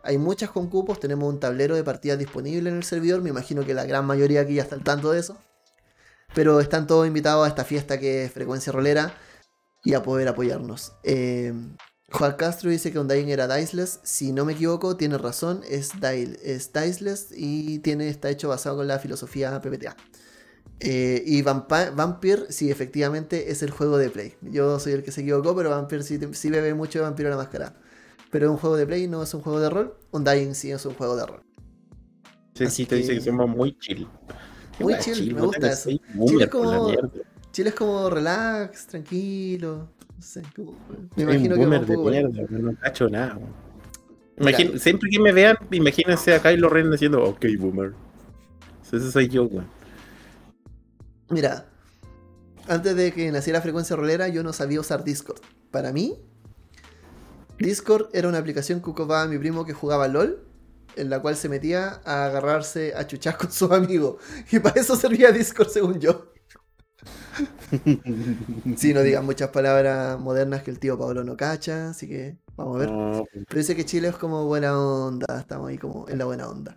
Hay 0.03 0.19
muchas 0.19 0.51
con 0.51 0.69
cupos, 0.69 1.01
tenemos 1.01 1.29
un 1.29 1.41
tablero 1.41 1.75
de 1.75 1.85
partidas 1.85 2.19
disponible 2.19 2.71
en 2.71 2.77
el 2.77 2.85
servidor. 2.85 3.21
Me 3.23 3.31
imagino 3.31 3.65
que 3.65 3.75
la 3.75 3.85
gran 3.85 4.07
mayoría 4.07 4.43
aquí 4.43 4.55
ya 4.55 4.63
está 4.63 4.75
al 4.75 4.85
tanto 4.85 5.11
de 5.11 5.21
eso. 5.21 5.37
Pero 6.35 6.61
están 6.61 6.87
todos 6.87 7.07
invitados 7.07 7.45
a 7.45 7.49
esta 7.49 7.65
fiesta 7.65 7.99
que 7.99 8.25
es 8.25 8.33
Frecuencia 8.33 8.73
Rolera 8.73 9.15
y 9.85 9.95
a 9.95 10.03
poder 10.03 10.29
apoyarnos. 10.29 10.93
Eh, 11.03 11.53
Juan 12.13 12.35
Castro 12.35 12.71
dice 12.71 12.93
que 12.93 12.99
Undying 12.99 13.29
era 13.29 13.49
Diceless. 13.55 14.01
Si 14.03 14.33
no 14.33 14.45
me 14.45 14.53
equivoco, 14.53 14.97
tiene 14.97 15.19
razón, 15.19 15.63
es, 15.69 15.91
es 16.43 16.73
Diceless 16.73 17.29
y 17.35 17.81
tiene, 17.81 18.09
está 18.09 18.31
hecho 18.31 18.49
basado 18.49 18.77
con 18.77 18.87
la 18.87 18.99
filosofía 18.99 19.61
PPTA. 19.61 19.97
Eh, 20.79 21.23
y 21.27 21.43
Vampire, 21.43 22.47
sí, 22.51 22.71
efectivamente 22.71 23.51
es 23.51 23.63
el 23.63 23.71
juego 23.71 23.99
de 23.99 24.11
Play. 24.11 24.35
Yo 24.43 24.79
soy 24.79 24.93
el 24.93 25.03
que 25.03 25.11
se 25.11 25.23
equivocó, 25.23 25.57
pero 25.57 25.71
Vampire 25.71 26.03
sí, 26.03 26.21
sí 26.33 26.51
bebe 26.51 26.75
mucho 26.75 26.99
de 27.01 27.05
Vampiro 27.05 27.31
la 27.31 27.37
Máscara. 27.37 27.75
Pero 28.31 28.47
es 28.47 28.51
un 28.51 28.59
juego 28.59 28.77
de 28.77 28.87
Play, 28.87 29.09
no 29.09 29.23
es 29.23 29.35
un 29.35 29.41
juego 29.41 29.59
de 29.59 29.71
rol. 29.71 29.97
Undying 30.13 30.55
sí 30.55 30.71
es 30.71 30.85
un 30.87 30.95
juego 30.95 31.17
de 31.17 31.27
rol. 31.27 31.43
Sí, 32.55 32.67
sí, 32.69 32.87
te 32.87 32.97
dice 32.97 33.15
que 33.15 33.21
somos 33.21 33.49
muy 33.49 33.77
chill. 33.79 34.07
Muy 34.79 34.99
chill, 34.99 35.35
me 35.35 35.41
gusta 35.41 35.73
eso. 35.73 35.91
Es, 35.91 36.49
como, 36.49 36.93
Chile 37.53 37.71
es 37.71 37.75
como 37.75 38.11
relax, 38.11 38.87
tranquilo. 38.87 39.96
No 40.17 40.23
sé, 40.23 40.43
me 41.17 41.23
imagino 41.23 41.55
que 41.57 41.67
un 41.67 41.87
poco 41.87 42.11
mierda, 42.11 42.43
no 42.51 42.75
cacho 42.77 43.09
nada. 43.09 43.39
siempre 44.79 45.11
que 45.11 45.21
me 45.21 45.33
vean, 45.33 45.57
imagínense 45.71 46.35
a 46.35 46.41
Kylo 46.41 46.69
Ren 46.69 46.91
diciendo, 46.91 47.23
ok, 47.23 47.45
boomer. 47.59 47.93
Ese 48.83 49.11
soy 49.11 49.29
yo, 49.29 49.49
güey. 49.49 49.67
Mira, 51.29 51.67
antes 52.69 52.97
de 52.97 53.13
que 53.13 53.31
naciera 53.31 53.61
frecuencia 53.61 53.97
rolera, 53.97 54.29
yo 54.29 54.43
no 54.43 54.53
sabía 54.53 54.81
usar 54.81 55.05
Discord. 55.05 55.41
Para 55.71 55.93
mí, 55.93 56.19
Discord 57.59 58.09
era 58.13 58.29
una 58.29 58.39
aplicación 58.39 58.81
que 58.81 58.91
ocupaba 58.91 59.27
mi 59.27 59.39
primo 59.39 59.65
que 59.65 59.73
jugaba 59.73 60.09
LOL, 60.09 60.45
en 60.97 61.11
la 61.11 61.21
cual 61.21 61.37
se 61.37 61.49
metía 61.49 62.01
a 62.05 62.27
agarrarse 62.27 62.95
a 62.95 63.07
chuchas 63.07 63.37
con 63.39 63.51
sus 63.51 63.71
amigos. 63.71 64.17
Y 64.51 64.61
para 64.61 64.81
eso 64.81 64.97
servía 64.97 65.31
Discord, 65.33 65.69
según 65.69 66.01
yo. 66.01 66.33
sí, 68.77 68.95
no 68.95 69.03
digan 69.03 69.25
muchas 69.25 69.51
palabras 69.51 70.19
modernas 70.19 70.63
que 70.63 70.71
el 70.71 70.79
tío 70.79 70.99
Pablo 70.99 71.25
no 71.25 71.37
cacha, 71.37 71.91
así 71.91 72.09
que 72.09 72.37
vamos 72.57 72.77
a 72.77 72.79
ver. 72.81 72.91
Pero 73.49 73.59
dice 73.59 73.77
que 73.77 73.85
Chile 73.85 74.09
es 74.09 74.17
como 74.17 74.47
buena 74.47 74.79
onda, 74.79 75.27
estamos 75.39 75.69
ahí 75.69 75.79
como 75.79 76.09
en 76.09 76.19
la 76.19 76.25
buena 76.25 76.49
onda. 76.49 76.77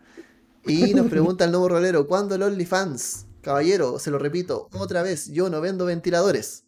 Y 0.65 0.93
nos 0.93 1.07
pregunta 1.07 1.45
el 1.45 1.51
nuevo 1.51 1.69
rolero, 1.69 2.07
¿cuándo 2.07 2.35
el 2.35 2.43
OnlyFans? 2.43 3.25
Caballero, 3.41 3.99
se 3.99 4.11
lo 4.11 4.19
repito 4.19 4.67
otra 4.73 5.01
vez, 5.01 5.31
yo 5.31 5.49
no 5.49 5.61
vendo 5.61 5.85
ventiladores. 5.85 6.65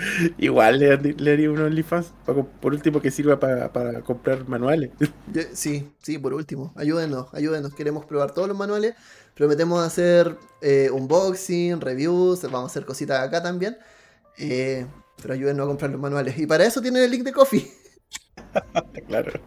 Igual 0.38 0.78
le, 0.78 1.32
haría 1.32 1.50
un 1.50 1.60
OnlyFans, 1.60 2.12
por 2.60 2.72
último 2.72 3.00
que 3.00 3.10
sirva 3.10 3.38
para, 3.38 4.02
comprar 4.02 4.48
manuales. 4.48 4.90
Sí, 5.52 5.92
sí, 5.98 6.18
por 6.18 6.34
último. 6.34 6.72
Ayúdenos, 6.76 7.32
ayúdenos. 7.32 7.74
Queremos 7.74 8.04
probar 8.06 8.32
todos 8.32 8.48
los 8.48 8.56
manuales. 8.56 8.94
Prometemos 9.40 9.82
hacer 9.82 10.36
eh, 10.60 10.90
unboxing, 10.92 11.80
reviews, 11.80 12.42
vamos 12.42 12.64
a 12.64 12.66
hacer 12.66 12.84
cositas 12.84 13.26
acá 13.26 13.42
también. 13.42 13.78
Eh, 14.36 14.84
pero 15.16 15.32
ayúdenos 15.32 15.64
a 15.64 15.66
comprar 15.66 15.90
los 15.90 15.98
manuales. 15.98 16.36
Y 16.36 16.46
para 16.46 16.66
eso 16.66 16.82
tienen 16.82 17.04
el 17.04 17.10
link 17.10 17.24
de 17.24 17.32
Coffee. 17.32 17.72
claro. 19.08 19.40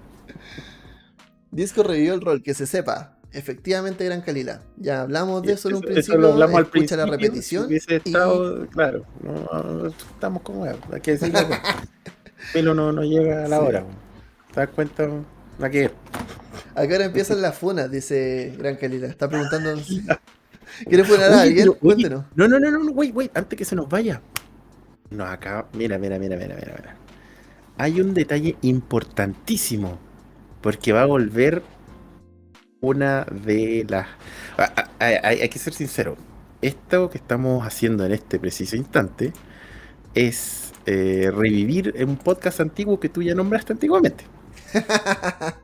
Disco 1.52 1.84
revivió 1.84 2.16
el 2.16 2.22
rol, 2.22 2.42
que 2.42 2.56
se 2.56 2.66
sepa. 2.66 3.20
Efectivamente, 3.32 4.04
Gran 4.04 4.22
Calila. 4.22 4.64
Ya 4.78 5.02
hablamos 5.02 5.44
de 5.44 5.54
eso 5.54 5.70
en 5.70 5.76
un 5.76 5.82
principio. 5.82 6.14
Eso 6.16 6.18
lo 6.20 6.34
hablamos 6.34 6.56
al 6.56 6.66
principio. 6.66 7.06
la 7.06 7.12
repetición. 7.12 7.72
estado, 7.72 8.68
claro, 8.70 9.06
no, 9.22 9.90
estamos 9.90 10.42
como 10.42 10.64
hay 10.64 11.02
que 11.04 11.12
decirlo. 11.12 11.40
Pelo 12.52 12.74
no, 12.74 12.92
no 12.92 13.04
llega 13.04 13.46
a 13.46 13.48
la 13.48 13.62
hora. 13.62 13.86
¿Te 14.56 14.60
das 14.60 14.70
cuenta? 14.70 15.08
Aquí. 15.62 15.88
Acá 16.76 16.94
ahora 16.94 17.06
empiezan 17.06 17.42
las 17.42 17.58
funas, 17.58 17.90
dice 17.90 18.54
Gran 18.58 18.76
Calila. 18.78 19.08
Está 19.08 19.30
preguntando. 19.30 19.76
¿Quieres 20.90 21.08
funar 21.08 21.32
a 21.32 21.42
alguien? 21.42 21.72
Cuéntenos. 21.74 22.26
No, 22.36 22.48
no, 22.48 22.60
no, 22.60 22.72
no, 22.72 22.92
wait, 22.92 23.16
wait, 23.16 23.38
antes 23.38 23.58
que 23.58 23.66
se 23.66 23.76
nos 23.76 23.88
vaya. 23.88 24.22
Nos 25.12 25.30
acaba. 25.30 25.70
Mira, 25.74 25.98
mira, 26.00 26.18
mira, 26.18 26.36
mira, 26.36 26.56
mira, 26.56 26.76
mira. 26.78 26.96
Hay 27.78 28.02
un 28.02 28.14
detalle 28.14 28.58
importantísimo 28.62 30.00
porque 30.62 30.94
va 30.94 31.04
a 31.04 31.06
volver 31.06 31.62
una 32.82 33.26
de 33.26 33.86
las... 33.88 34.08
Hay, 35.00 35.48
que 35.50 35.60
ser 35.60 35.74
sincero, 35.74 36.18
esto 36.62 37.10
que 37.10 37.18
estamos 37.18 37.66
haciendo 37.66 38.06
en 38.06 38.14
este 38.14 38.40
preciso 38.40 38.76
instante 38.76 39.34
es 40.14 40.72
eh, 40.86 41.32
revivir 41.34 41.94
un 42.06 42.18
podcast 42.18 42.62
antiguo 42.62 43.00
que 43.00 43.10
tú 43.10 43.22
ya 43.22 43.36
nombraste 43.36 43.74
antiguamente. 43.74 44.26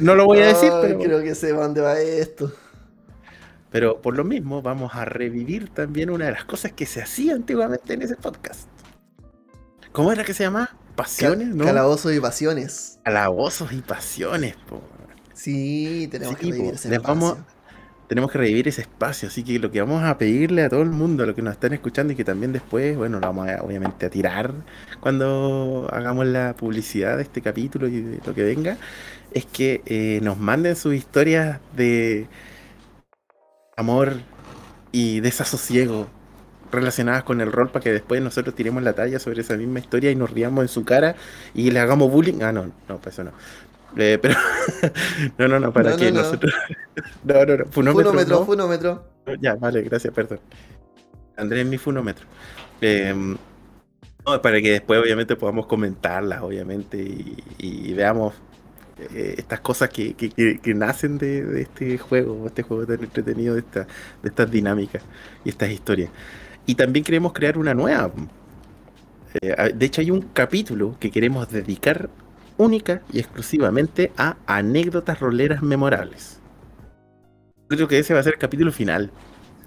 No 0.00 0.14
lo 0.14 0.26
voy 0.26 0.40
a 0.40 0.48
decir, 0.48 0.70
pero... 0.80 0.98
Creo 0.98 1.22
que 1.22 1.34
sé 1.34 1.52
dónde 1.52 1.80
va 1.80 1.98
esto. 2.00 2.52
Pero 3.70 4.00
por 4.00 4.16
lo 4.16 4.24
mismo 4.24 4.62
vamos 4.62 4.94
a 4.94 5.04
revivir 5.04 5.68
también 5.70 6.10
una 6.10 6.26
de 6.26 6.32
las 6.32 6.44
cosas 6.44 6.72
que 6.72 6.86
se 6.86 7.02
hacía 7.02 7.34
antiguamente 7.34 7.94
en 7.94 8.02
ese 8.02 8.16
podcast. 8.16 8.68
¿Cómo 9.92 10.12
era 10.12 10.24
que 10.24 10.34
se 10.34 10.44
llamaba? 10.44 10.70
pasiones, 10.96 11.54
¿no? 11.54 11.64
Calabozos 11.64 12.12
y 12.12 12.20
pasiones. 12.20 12.98
Calabozos 13.04 13.72
y 13.72 13.82
pasiones, 13.82 14.56
po. 14.68 14.82
Sí, 15.34 16.08
tenemos 16.10 16.36
que 16.36 16.46
revivir 16.46 16.74
ese 16.74 16.92
espacio. 16.92 17.36
tenemos 18.08 18.30
que 18.32 18.38
revivir 18.38 18.68
ese 18.68 18.80
espacio, 18.80 19.28
así 19.28 19.44
que 19.44 19.58
lo 19.58 19.70
que 19.70 19.80
vamos 19.80 20.02
a 20.02 20.16
pedirle 20.16 20.62
a 20.62 20.70
todo 20.70 20.82
el 20.82 20.90
mundo, 20.90 21.22
a 21.22 21.26
los 21.26 21.36
que 21.36 21.42
nos 21.42 21.52
están 21.52 21.74
escuchando 21.74 22.14
y 22.14 22.16
que 22.16 22.24
también 22.24 22.52
después, 22.52 22.96
bueno, 22.96 23.20
lo 23.20 23.26
vamos 23.26 23.48
a, 23.48 23.62
obviamente 23.62 24.06
a 24.06 24.10
tirar 24.10 24.54
cuando 25.00 25.88
hagamos 25.92 26.26
la 26.26 26.54
publicidad 26.56 27.18
de 27.18 27.24
este 27.24 27.42
capítulo 27.42 27.86
y 27.86 28.00
de 28.00 28.20
lo 28.24 28.34
que 28.34 28.42
venga, 28.42 28.78
es 29.36 29.44
que 29.44 29.82
eh, 29.84 30.20
nos 30.22 30.38
manden 30.38 30.76
sus 30.76 30.94
historias 30.94 31.60
de 31.76 32.26
amor 33.76 34.14
y 34.92 35.20
desasosiego 35.20 36.06
relacionadas 36.72 37.22
con 37.22 37.42
el 37.42 37.52
rol 37.52 37.68
para 37.68 37.82
que 37.82 37.92
después 37.92 38.22
nosotros 38.22 38.54
tiremos 38.54 38.82
la 38.82 38.94
talla 38.94 39.18
sobre 39.18 39.42
esa 39.42 39.54
misma 39.58 39.78
historia 39.78 40.10
y 40.10 40.16
nos 40.16 40.30
riamos 40.30 40.62
en 40.62 40.68
su 40.68 40.86
cara 40.86 41.16
y 41.52 41.70
le 41.70 41.80
hagamos 41.80 42.10
bullying. 42.10 42.40
Ah, 42.40 42.50
no, 42.50 42.72
no, 42.88 42.96
para 42.96 43.10
eso 43.10 43.24
no. 43.24 43.32
Eh, 43.98 44.18
pero 44.20 44.36
no, 45.38 45.48
no, 45.48 45.60
no, 45.60 45.70
para 45.70 45.94
que 45.98 46.10
nosotros. 46.10 46.54
no, 47.24 47.44
no, 47.44 47.56
no. 47.58 47.66
Funómetro. 47.66 48.12
Funómetro, 48.12 48.46
funómetro. 48.46 49.04
Ya, 49.38 49.54
vale, 49.56 49.82
gracias, 49.82 50.14
perdón. 50.14 50.40
Andrés, 51.36 51.66
mi 51.66 51.76
funómetro. 51.76 52.24
Em, 52.80 53.36
para 54.42 54.60
que 54.60 54.72
después, 54.72 55.00
obviamente, 55.00 55.36
podamos 55.36 55.66
comentarlas, 55.66 56.40
obviamente, 56.42 56.98
y, 57.58 57.92
veamos 57.92 58.34
eh, 58.98 59.34
estas 59.36 59.60
cosas 59.60 59.90
que, 59.90 60.14
que, 60.14 60.74
nacen 60.74 61.18
de, 61.18 61.44
de, 61.44 61.62
este 61.62 61.98
juego, 61.98 62.46
este 62.46 62.62
juego 62.62 62.86
tan 62.86 63.02
entretenido, 63.02 63.54
de, 63.54 63.60
esta, 63.60 63.80
de 64.22 64.28
estas 64.28 64.50
dinámicas 64.50 65.02
y 65.44 65.50
estas 65.50 65.70
historias. 65.70 66.10
Y 66.64 66.74
también 66.76 67.04
queremos 67.04 67.32
crear 67.32 67.58
una 67.58 67.74
nueva. 67.74 68.10
Eh, 69.40 69.72
de 69.74 69.86
hecho, 69.86 70.00
hay 70.00 70.10
un 70.10 70.22
capítulo 70.22 70.96
que 70.98 71.10
queremos 71.10 71.50
dedicar 71.50 72.08
única 72.56 73.02
y 73.12 73.18
exclusivamente 73.18 74.12
a 74.16 74.36
anécdotas 74.46 75.20
roleras 75.20 75.62
memorables. 75.62 76.40
Creo 77.68 77.88
que 77.88 77.98
ese 77.98 78.14
va 78.14 78.20
a 78.20 78.22
ser 78.22 78.34
el 78.34 78.38
capítulo 78.38 78.72
final. 78.72 79.10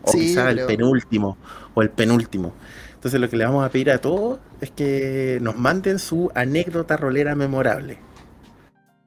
O 0.02 0.12
quizá 0.12 0.50
el 0.50 0.66
penúltimo. 0.66 1.38
O 1.76 1.82
el 1.84 1.90
penúltimo. 1.90 2.54
Entonces 2.96 3.22
lo 3.22 3.30
que 3.30 3.38
le 3.38 3.46
vamos 3.46 3.64
a 3.64 3.70
pedir 3.70 3.92
a 3.92 4.00
todos 4.00 4.40
es 4.60 4.72
que 4.72 5.38
nos 5.42 5.56
manden 5.56 6.00
su 6.00 6.32
anécdota 6.34 6.98
rolera 6.98 7.36
memorable. 7.36 8.09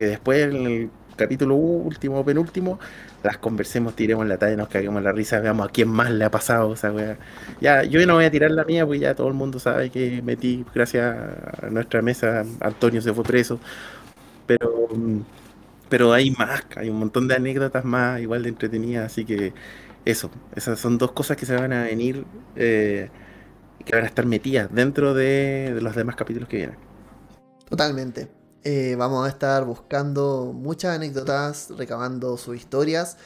Que 0.02 0.08
después 0.08 0.42
en 0.42 0.66
el 0.66 0.90
capítulo 1.14 1.54
último 1.54 2.18
o 2.18 2.24
penúltimo 2.24 2.80
las 3.22 3.38
conversemos, 3.38 3.94
tiremos 3.94 4.26
la 4.26 4.36
talla, 4.36 4.56
nos 4.56 4.66
caguemos 4.66 5.00
la 5.00 5.12
risa, 5.12 5.38
veamos 5.38 5.68
a 5.68 5.70
quién 5.70 5.88
más 5.88 6.10
le 6.10 6.24
ha 6.24 6.30
pasado 6.32 6.74
esa 6.74 6.90
weá. 6.90 7.18
Ya, 7.60 7.84
yo 7.84 8.04
no 8.04 8.14
voy 8.14 8.24
a 8.24 8.30
tirar 8.32 8.50
la 8.50 8.64
mía 8.64 8.84
porque 8.84 8.98
ya 8.98 9.14
todo 9.14 9.28
el 9.28 9.34
mundo 9.34 9.60
sabe 9.60 9.90
que 9.90 10.20
metí, 10.22 10.64
gracias 10.74 11.14
a 11.62 11.70
nuestra 11.70 12.02
mesa, 12.02 12.44
Antonio 12.58 13.00
se 13.00 13.14
fue 13.14 13.22
preso. 13.22 13.60
Pero, 14.46 14.88
pero 15.88 16.12
hay 16.12 16.32
más, 16.32 16.64
hay 16.74 16.90
un 16.90 16.98
montón 16.98 17.28
de 17.28 17.36
anécdotas 17.36 17.84
más 17.84 18.20
igual 18.20 18.42
de 18.42 18.48
entretenidas, 18.48 19.06
así 19.06 19.24
que 19.24 19.54
eso, 20.04 20.32
esas 20.56 20.80
son 20.80 20.98
dos 20.98 21.12
cosas 21.12 21.36
que 21.36 21.46
se 21.46 21.54
van 21.54 21.72
a 21.72 21.84
venir. 21.84 22.24
Eh, 22.56 23.08
que 23.84 23.94
van 23.94 24.04
a 24.04 24.08
estar 24.08 24.26
metidas 24.26 24.72
dentro 24.72 25.14
de, 25.14 25.78
los 25.80 25.94
demás 25.94 26.16
capítulos 26.16 26.48
que 26.48 26.56
vienen. 26.56 26.76
Totalmente. 27.68 28.41
Eh, 28.64 28.94
vamos 28.96 29.26
a 29.26 29.28
estar 29.28 29.64
buscando 29.64 30.52
muchas 30.54 30.94
anécdotas, 30.94 31.70
recabando 31.76 32.36
sus 32.36 32.56
historias. 32.56 33.16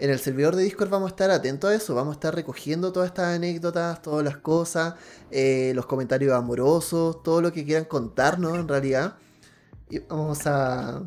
En 0.00 0.10
el 0.10 0.18
servidor 0.18 0.56
de 0.56 0.64
Discord 0.64 0.90
vamos 0.90 1.06
a 1.06 1.10
estar 1.10 1.30
atentos 1.30 1.70
a 1.70 1.74
eso, 1.74 1.94
vamos 1.94 2.14
a 2.14 2.14
estar 2.14 2.34
recogiendo 2.34 2.92
todas 2.92 3.06
estas 3.06 3.36
anécdotas, 3.36 4.02
todas 4.02 4.24
las 4.24 4.38
cosas, 4.38 4.94
eh, 5.30 5.70
los 5.76 5.86
comentarios 5.86 6.32
amorosos, 6.32 7.22
todo 7.22 7.40
lo 7.40 7.52
que 7.52 7.64
quieran 7.64 7.84
contarnos 7.84 8.58
en 8.58 8.66
realidad. 8.66 9.14
Y 9.88 10.00
vamos 10.00 10.48
a, 10.48 11.02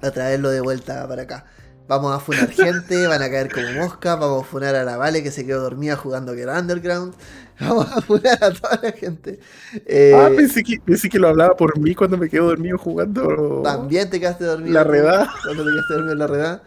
a 0.00 0.10
traerlo 0.12 0.50
de 0.50 0.60
vuelta 0.60 1.08
para 1.08 1.22
acá. 1.22 1.46
Vamos 1.88 2.14
a 2.14 2.20
funar 2.20 2.50
gente, 2.50 3.06
van 3.06 3.22
a 3.22 3.30
caer 3.30 3.52
como 3.52 3.70
mosca, 3.72 4.16
vamos 4.16 4.44
a 4.44 4.46
funar 4.46 4.74
a 4.74 4.84
la 4.84 4.96
Vale 4.96 5.22
que 5.22 5.30
se 5.30 5.44
quedó 5.44 5.62
dormida 5.62 5.96
jugando 5.96 6.34
que 6.34 6.42
era 6.42 6.58
Underground. 6.58 7.14
Vamos 7.60 7.92
a 7.92 8.00
funar 8.00 8.42
a 8.42 8.52
toda 8.52 8.80
la 8.82 8.92
gente. 8.92 9.38
Eh, 9.86 10.12
ah, 10.16 10.30
pensé 10.34 10.64
que, 10.64 10.80
pensé 10.80 11.08
que 11.08 11.18
lo 11.18 11.28
hablaba 11.28 11.54
por 11.54 11.78
mí 11.78 11.94
cuando 11.94 12.16
me 12.16 12.28
quedo 12.28 12.46
dormido 12.46 12.76
jugando. 12.78 13.60
También 13.62 14.10
te 14.10 14.18
quedaste 14.18 14.44
dormido. 14.44 14.72
La 14.72 14.82
redada. 14.82 15.32
Cuando 15.44 15.64
te 15.64 15.70
quedaste 15.70 15.92
dormido 15.92 16.12
en 16.12 16.18
la 16.18 16.26
redada. 16.26 16.62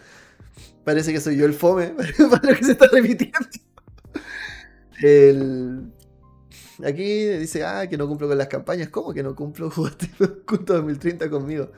Parece 0.85 1.11
que 1.11 1.19
soy 1.19 1.35
yo 1.35 1.45
el 1.45 1.53
fome, 1.53 1.95
para 2.29 2.51
lo 2.51 2.55
que 2.55 2.63
se 2.63 2.73
está 2.73 2.87
repitiendo. 2.87 3.39
El, 5.01 5.91
Aquí 6.83 7.25
dice, 7.25 7.63
ah, 7.63 7.87
que 7.87 7.97
no 7.97 8.07
cumplo 8.07 8.27
con 8.27 8.37
las 8.37 8.47
campañas. 8.47 8.89
¿Cómo 8.89 9.13
que 9.13 9.23
no 9.23 9.35
cumplo? 9.35 9.69
Jugaste 9.71 10.09
junto 10.45 10.73
2030 10.73 11.29
conmigo. 11.29 11.69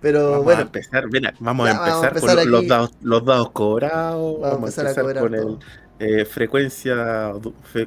Pero 0.00 0.30
vamos 0.30 0.44
bueno. 0.44 0.60
A 0.60 0.62
empezar, 0.62 1.04
vamos, 1.40 1.68
a 1.68 2.08
empezar 2.08 2.20
con 2.20 2.50
los 2.50 2.68
dados, 2.68 2.90
los 3.02 3.24
dados 3.24 3.50
cobrados. 3.50 4.40
Vamos, 4.40 4.78
a 4.78 4.82
empezar, 4.82 5.18
con 5.18 5.34
el 5.34 5.58
eh, 5.98 6.24
frecuencia, 6.24 7.32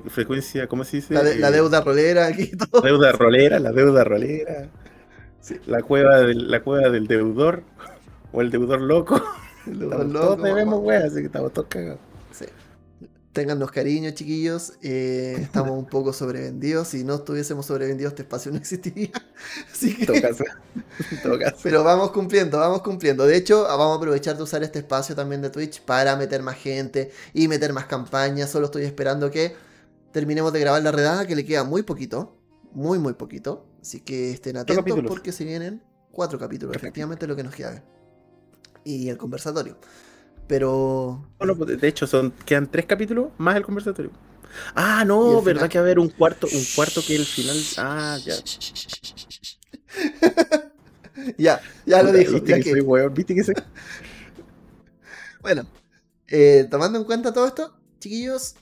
frecuencia, 0.07 0.68
¿cómo 0.68 0.84
se 0.84 0.97
dice? 0.97 1.14
La, 1.14 1.22
eh, 1.22 1.51
deuda 1.51 1.82
rolera 1.82 2.28
aquí. 2.28 2.51
Todo. 2.57 2.82
Deuda 2.82 3.12
rolera, 3.12 3.60
la 3.60 3.72
deuda 3.72 4.03
rolera. 4.03 4.70
La, 5.66 5.82
cueva 5.82 6.22
del, 6.22 6.51
la 6.51 6.62
cueva 6.62 6.89
del 6.89 7.07
deudor. 7.07 7.64
O 8.32 8.41
el 8.41 8.51
deudor 8.51 8.82
loco. 8.82 9.22
El 9.66 9.80
deudor 9.80 10.05
loco. 10.05 10.26
Todos 10.26 10.43
debemos, 10.43 10.80
güey, 10.82 10.97
así 10.97 11.16
que 11.16 11.28
estamos 11.28 11.53
todos 11.53 11.68
cagados. 11.70 12.09
Téngannos 13.34 13.71
cariño, 13.71 14.09
chiquillos. 14.11 14.73
Eh, 14.82 15.38
estamos 15.41 15.77
un 15.77 15.86
poco 15.86 16.13
sobrevendidos. 16.13 16.89
Si 16.89 17.03
no 17.03 17.15
estuviésemos 17.15 17.65
sobrevendidos, 17.65 18.13
este 18.13 18.23
espacio 18.23 18.51
no 18.51 18.57
existiría. 18.57 19.11
Así 19.71 19.95
que... 19.95 20.07
Pero 21.63 21.84
vamos 21.84 22.11
cumpliendo, 22.11 22.57
vamos 22.57 22.82
cumpliendo. 22.82 23.25
De 23.25 23.38
hecho, 23.38 23.63
vamos 23.63 23.93
a 23.93 23.95
aprovechar 23.95 24.36
de 24.36 24.43
usar 24.43 24.63
este 24.63 24.80
espacio 24.80 25.15
también 25.15 25.41
de 25.41 25.49
Twitch 25.49 25.82
para 25.82 26.15
meter 26.15 26.41
más 26.41 26.55
gente 26.55 27.11
y 27.34 27.47
meter 27.47 27.71
más 27.71 27.86
campañas. 27.86 28.49
Solo 28.49 28.65
estoy 28.65 28.84
esperando 28.84 29.30
que 29.30 29.55
terminemos 30.11 30.51
de 30.51 30.59
grabar 30.59 30.82
la 30.82 30.91
redada, 30.91 31.27
que 31.27 31.36
le 31.36 31.45
queda 31.45 31.63
muy 31.63 31.84
poquito. 31.84 32.36
Muy, 32.71 32.97
muy 32.97 33.13
poquito. 33.13 33.67
Así 33.82 34.01
que 34.01 34.32
estén 34.32 34.57
atentos 34.57 34.99
porque 35.07 35.32
se 35.32 35.45
vienen 35.45 35.84
cuatro 36.11 36.39
capítulos. 36.39 36.75
Efectivamente, 36.75 37.27
lo 37.27 37.36
que 37.36 37.43
nos 37.43 37.53
queda. 37.53 37.84
Y 38.84 39.09
el 39.09 39.17
conversatorio. 39.17 39.77
Pero. 40.50 41.24
Pues, 41.38 41.80
de 41.80 41.88
hecho, 41.88 42.06
son 42.08 42.34
quedan 42.43 42.70
tres 42.70 42.86
capítulos 42.88 43.30
más 43.38 43.56
el 43.56 43.64
conversatorio. 43.64 44.12
Ah, 44.74 45.06
no, 45.06 45.43
verdad 45.43 45.70
que 45.70 45.78
va 45.78 45.84
a 45.84 45.86
haber 45.86 46.00
un 46.00 46.10
cuarto, 46.10 46.47
un 46.52 46.66
cuarto 46.76 47.04
que 47.06 47.16
el 47.16 47.24
final. 47.24 47.56
Ah, 47.78 48.18
ya. 48.26 48.34
ya, 51.38 51.62
ya 51.86 52.02
lo 52.02 52.12
dijo. 52.12 52.34
¿Viste, 52.34 52.62
que, 52.62 52.74
¿Viste 53.14 53.36
que 53.36 53.43
bueno, 55.41 55.68
eh, 56.28 56.68
tomando 56.70 56.97
en 56.97 57.06
cuenta 57.06 57.32
todo 57.32 57.45
esto, 57.45 57.72
chiquillos, 58.00 58.56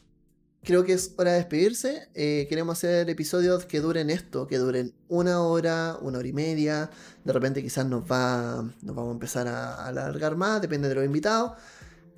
creo 0.68 0.84
que 0.84 0.92
es 0.92 1.14
hora 1.16 1.32
de 1.32 1.38
despedirse. 1.38 2.10
Eh, 2.16 2.46
queremos 2.50 2.78
hacer 2.78 3.10
episodios 3.10 3.64
que 3.64 3.80
duren 3.80 4.10
esto, 4.10 4.48
que 4.48 4.58
duren 4.58 4.94
una 5.08 5.42
hora, 5.42 5.98
una 6.02 6.18
hora 6.18 6.28
y 6.28 6.34
media. 6.34 6.90
De 7.24 7.32
repente 7.32 7.64
quizás 7.64 7.86
nos 7.86 8.04
va, 8.04 8.70
nos 8.82 8.94
vamos 8.94 9.12
a 9.12 9.14
empezar 9.14 9.48
a 9.48 9.88
alargar 9.88 10.36
más, 10.36 10.62
depende 10.62 10.90
de 10.90 10.96
los 10.96 11.06
invitados. 11.06 11.54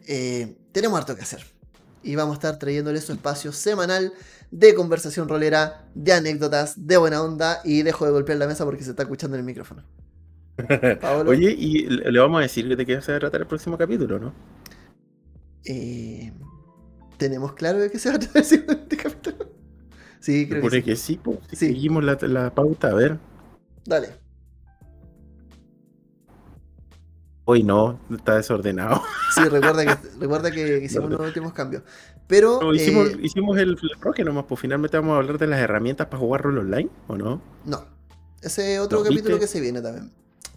Eh, 0.08 0.56
tenemos 0.72 0.98
harto 1.00 1.16
que 1.16 1.22
hacer. 1.22 1.46
Y 2.04 2.16
vamos 2.16 2.34
a 2.34 2.36
estar 2.36 2.60
trayéndole 2.60 3.02
su 3.02 3.12
espacio 3.12 3.52
semanal 3.52 4.14
de 4.52 4.74
conversación 4.74 5.28
rolera, 5.28 5.86
de 5.96 6.14
anécdotas, 6.14 6.88
de 6.88 6.98
buena 6.98 7.22
onda. 7.22 7.62
Y 7.64 7.82
dejo 7.84 8.06
de 8.06 8.12
golpear 8.12 8.38
la 8.38 8.48
mesa 8.48 8.66
porque 8.66 8.84
se 8.84 8.92
está 8.92 9.04
escuchando 9.04 9.36
en 9.36 9.42
el 9.42 9.46
micrófono. 9.46 9.84
Oye, 11.28 11.52
y 11.58 11.88
le 11.88 12.20
vamos 12.20 12.40
a 12.40 12.42
decir 12.44 12.76
de 12.76 12.86
qué 12.86 13.02
se 13.02 13.12
va 13.12 13.18
a 13.18 13.20
tratar 13.22 13.42
el 13.42 13.48
próximo 13.48 13.78
capítulo, 13.78 14.20
¿no? 14.20 14.34
Eh, 15.66 16.32
¿Tenemos 17.18 17.54
claro 17.54 17.80
de 17.80 17.92
qué 17.92 18.00
se 18.00 18.10
va 18.10 18.16
a 18.16 18.20
tratar 18.20 18.42
el 18.42 18.46
siguiente 18.46 18.98
capítulo? 18.98 19.50
Sí, 20.20 20.48
creo 20.50 20.62
que 20.62 20.70
sí. 20.70 20.84
que 20.84 20.96
sí, 20.96 21.20
pues, 21.24 21.40
Seguimos 21.54 22.04
la, 22.04 22.18
la 22.22 22.54
pauta, 22.54 22.90
a 22.90 22.94
ver. 22.94 23.18
Dale. 23.86 24.29
Hoy 27.52 27.64
no, 27.64 28.00
está 28.16 28.36
desordenado. 28.36 29.02
Sí, 29.34 29.42
recuerda 29.42 29.84
que, 29.84 30.10
recuerda 30.20 30.52
que 30.52 30.78
hicimos 30.84 31.10
los 31.10 31.20
últimos 31.20 31.52
cambios. 31.52 31.82
Pero. 32.28 32.76
hicimos, 32.76 33.08
eh, 33.08 33.20
hicimos 33.24 33.58
el 33.58 33.76
roque 34.00 34.24
nomás, 34.24 34.46
pues 34.48 34.62
finalmente 34.62 34.98
vamos 34.98 35.16
a 35.16 35.18
hablar 35.18 35.40
de 35.40 35.48
las 35.48 35.60
herramientas 35.60 36.06
para 36.06 36.20
jugar 36.20 36.44
rol 36.44 36.60
online, 36.60 36.92
¿o 37.08 37.18
no? 37.18 37.42
No. 37.66 37.84
Ese 38.40 38.76
es 38.76 38.80
otro 38.80 39.04
capítulo 39.04 39.40
que 39.40 39.48
se 39.48 39.60
viene 39.60 39.82
también. 39.82 40.12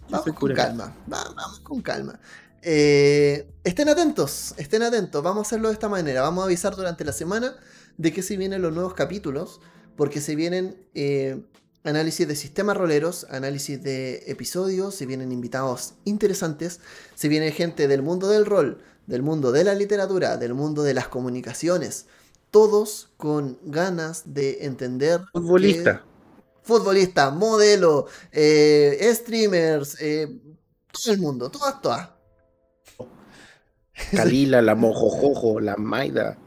Vamos 0.07 0.35
con 0.35 0.53
calma. 0.53 0.95
Vamos 1.07 1.59
con 1.61 1.81
calma. 1.81 2.19
Eh, 2.61 3.51
estén 3.63 3.89
atentos, 3.89 4.53
estén 4.57 4.83
atentos. 4.83 5.23
Vamos 5.23 5.39
a 5.39 5.47
hacerlo 5.47 5.69
de 5.69 5.73
esta 5.73 5.89
manera. 5.89 6.21
Vamos 6.21 6.43
a 6.43 6.45
avisar 6.45 6.75
durante 6.75 7.03
la 7.03 7.11
semana 7.11 7.55
de 7.97 8.13
que 8.13 8.21
se 8.21 8.37
vienen 8.37 8.61
los 8.61 8.71
nuevos 8.71 8.93
capítulos. 8.93 9.61
Porque 9.95 10.21
se 10.21 10.35
vienen 10.35 10.77
eh, 10.93 11.41
análisis 11.83 12.27
de 12.27 12.35
sistemas 12.35 12.77
roleros, 12.77 13.27
análisis 13.29 13.81
de 13.83 14.23
episodios, 14.27 14.95
se 14.95 15.05
vienen 15.05 15.31
invitados 15.31 15.95
interesantes, 16.05 16.79
se 17.15 17.27
viene 17.27 17.51
gente 17.51 17.87
del 17.87 18.01
mundo 18.01 18.29
del 18.29 18.45
rol, 18.45 18.81
del 19.05 19.21
mundo 19.21 19.51
de 19.51 19.63
la 19.63 19.75
literatura, 19.75 20.37
del 20.37 20.53
mundo 20.53 20.83
de 20.83 20.93
las 20.93 21.07
comunicaciones, 21.07 22.07
todos 22.51 23.09
con 23.17 23.57
ganas 23.63 24.33
de 24.33 24.65
entender. 24.65 25.21
Futbolista. 25.33 26.05
futbolista, 26.61 27.31
modelo, 27.31 28.07
eh, 28.31 29.11
streamers, 29.13 29.97
eh, 29.99 30.39
todo 30.91 31.13
el 31.13 31.19
mundo, 31.19 31.49
todas, 31.49 31.81
todas. 31.81 32.09
Kalila, 34.11 34.61
la 34.61 34.75
mojojojo, 34.75 35.59
la 35.59 35.75
Maida. 35.75 36.37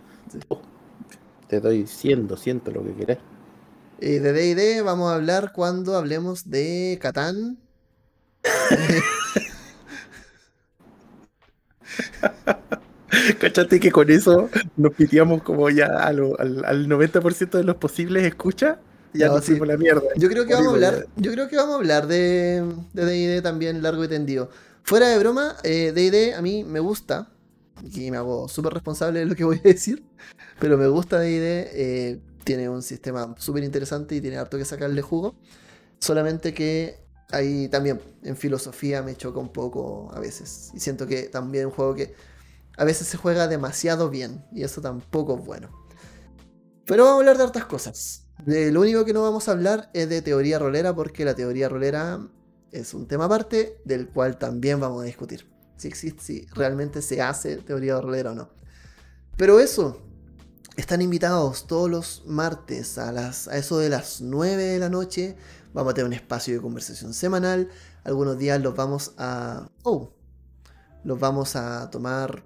Te 1.49 1.61
doy 1.61 1.87
100, 1.87 2.37
siento 2.39 2.70
lo 2.70 2.82
que 2.82 2.95
querés. 2.95 3.18
Eh, 4.01 4.20
de 4.20 4.32
DD 4.32 4.82
vamos 4.84 5.11
a 5.11 5.14
hablar 5.14 5.53
cuando 5.53 5.97
hablemos 5.97 6.51
de 6.51 6.99
Catán. 7.01 7.59
Cachate 13.40 13.80
que 13.80 13.90
con 13.90 14.11
eso 14.11 14.51
nos 14.76 14.92
piteamos 14.94 15.42
como 15.42 15.70
ya 15.70 15.86
al, 15.86 16.18
90% 16.18 17.51
de 17.51 17.64
los 17.64 17.76
posibles 17.76 18.24
escucha. 18.24 18.78
Ya 19.14 19.28
no, 19.28 19.34
nos 19.34 19.49
la 19.49 19.78
mierda. 19.78 20.03
Yo 20.16 20.28
creo 20.28 20.44
que 20.44 20.53
vamos 20.53 20.68
a 20.68 20.74
hablar, 20.74 21.07
yo 21.16 21.32
creo 21.32 21.49
que 21.49 21.57
vamos 21.57 21.76
a 21.76 21.78
hablar 21.78 22.07
de 22.07 22.62
DD 22.92 23.42
también 23.42 23.82
largo 23.82 24.05
y 24.05 24.09
tendido. 24.09 24.51
Fuera 24.82 25.09
de 25.09 25.18
broma, 25.18 25.57
DD 25.62 26.14
eh, 26.14 26.34
a 26.34 26.42
mí 26.42 26.64
me 26.64 26.80
gusta. 26.80 27.30
Y 27.94 28.11
me 28.11 28.18
hago 28.18 28.47
súper 28.49 28.74
responsable 28.74 29.20
de 29.20 29.26
lo 29.26 29.34
que 29.34 29.44
voy 29.44 29.59
a 29.59 29.68
decir. 29.68 30.05
Pero 30.59 30.76
me 30.76 30.86
gusta 30.86 31.18
DD. 31.18 31.70
Eh, 31.72 32.20
tiene 32.47 32.68
un 32.68 32.80
sistema 32.80 33.34
súper 33.38 33.64
interesante 33.64 34.14
y 34.14 34.20
tiene 34.20 34.36
harto 34.36 34.57
que 34.57 34.64
sacarle 34.64 35.03
jugo. 35.03 35.34
Solamente 35.99 36.55
que 36.55 37.05
ahí 37.32 37.68
también 37.68 38.01
en 38.22 38.36
filosofía 38.36 39.03
me 39.03 39.16
choca 39.16 39.40
un 39.40 39.53
poco 39.53 40.12
a 40.14 40.20
veces. 40.20 40.70
Y 40.72 40.78
siento 40.78 41.09
que 41.09 41.24
también 41.24 41.66
un 41.66 41.72
juego 41.72 41.97
que 41.97 42.14
a 42.76 42.84
veces 42.84 43.09
se 43.09 43.16
juega 43.16 43.49
demasiado 43.49 44.11
bien 44.11 44.44
y 44.53 44.62
eso 44.62 44.80
tampoco 44.80 45.36
es 45.36 45.44
bueno. 45.44 45.70
Pero 46.86 47.03
vamos 47.03 47.16
a 47.16 47.20
hablar 47.20 47.36
de 47.36 47.42
hartas 47.42 47.64
cosas. 47.64 48.22
Lo 48.47 48.80
único 48.80 49.05
que 49.05 49.12
no 49.12 49.22
vamos 49.22 49.49
a 49.49 49.53
hablar 49.53 49.90
es 49.92 50.09
de 50.09 50.22
teoría 50.22 50.61
rolera 50.61 50.94
porque 50.94 51.24
la 51.24 51.34
teoría 51.34 51.68
rolera 51.68 52.20
es 52.70 52.94
un 52.94 53.09
tema 53.09 53.24
aparte 53.24 53.80
del 53.84 54.07
cual 54.09 54.38
también 54.38 54.78
vamos 54.78 55.03
a 55.03 55.07
discutir. 55.07 55.51
Si 55.76 55.88
existe, 55.88 56.22
si 56.22 56.47
realmente 56.55 57.03
se 57.03 57.20
hace 57.20 57.57
teoría 57.57 58.01
rolera 58.01 58.30
o 58.30 58.34
no. 58.36 58.51
Pero 59.36 59.59
eso, 59.59 60.06
están 60.77 61.03
invitados 61.03 61.66
todos 61.66 61.91
los 61.91 62.22
martes 62.27 62.99
a, 62.99 63.12
las, 63.12 63.49
a 63.49 63.57
eso 63.57 63.79
de 63.79 63.89
las 63.89 64.20
9 64.20 64.62
de 64.62 64.79
la 64.79 64.89
noche. 64.89 65.37
Vamos 65.72 65.93
a 65.93 65.95
tener 65.95 66.07
un 66.07 66.12
espacio 66.12 66.55
de 66.55 66.61
conversación 66.61 67.14
semanal. 67.14 67.68
Algunos 68.05 68.39
días 68.39 68.61
los 68.61 68.74
vamos 68.77 69.12
a... 69.18 69.68
Oh, 69.83 70.11
los 71.05 71.18
vamos 71.18 71.57
a 71.57 71.91
tomar 71.91 72.43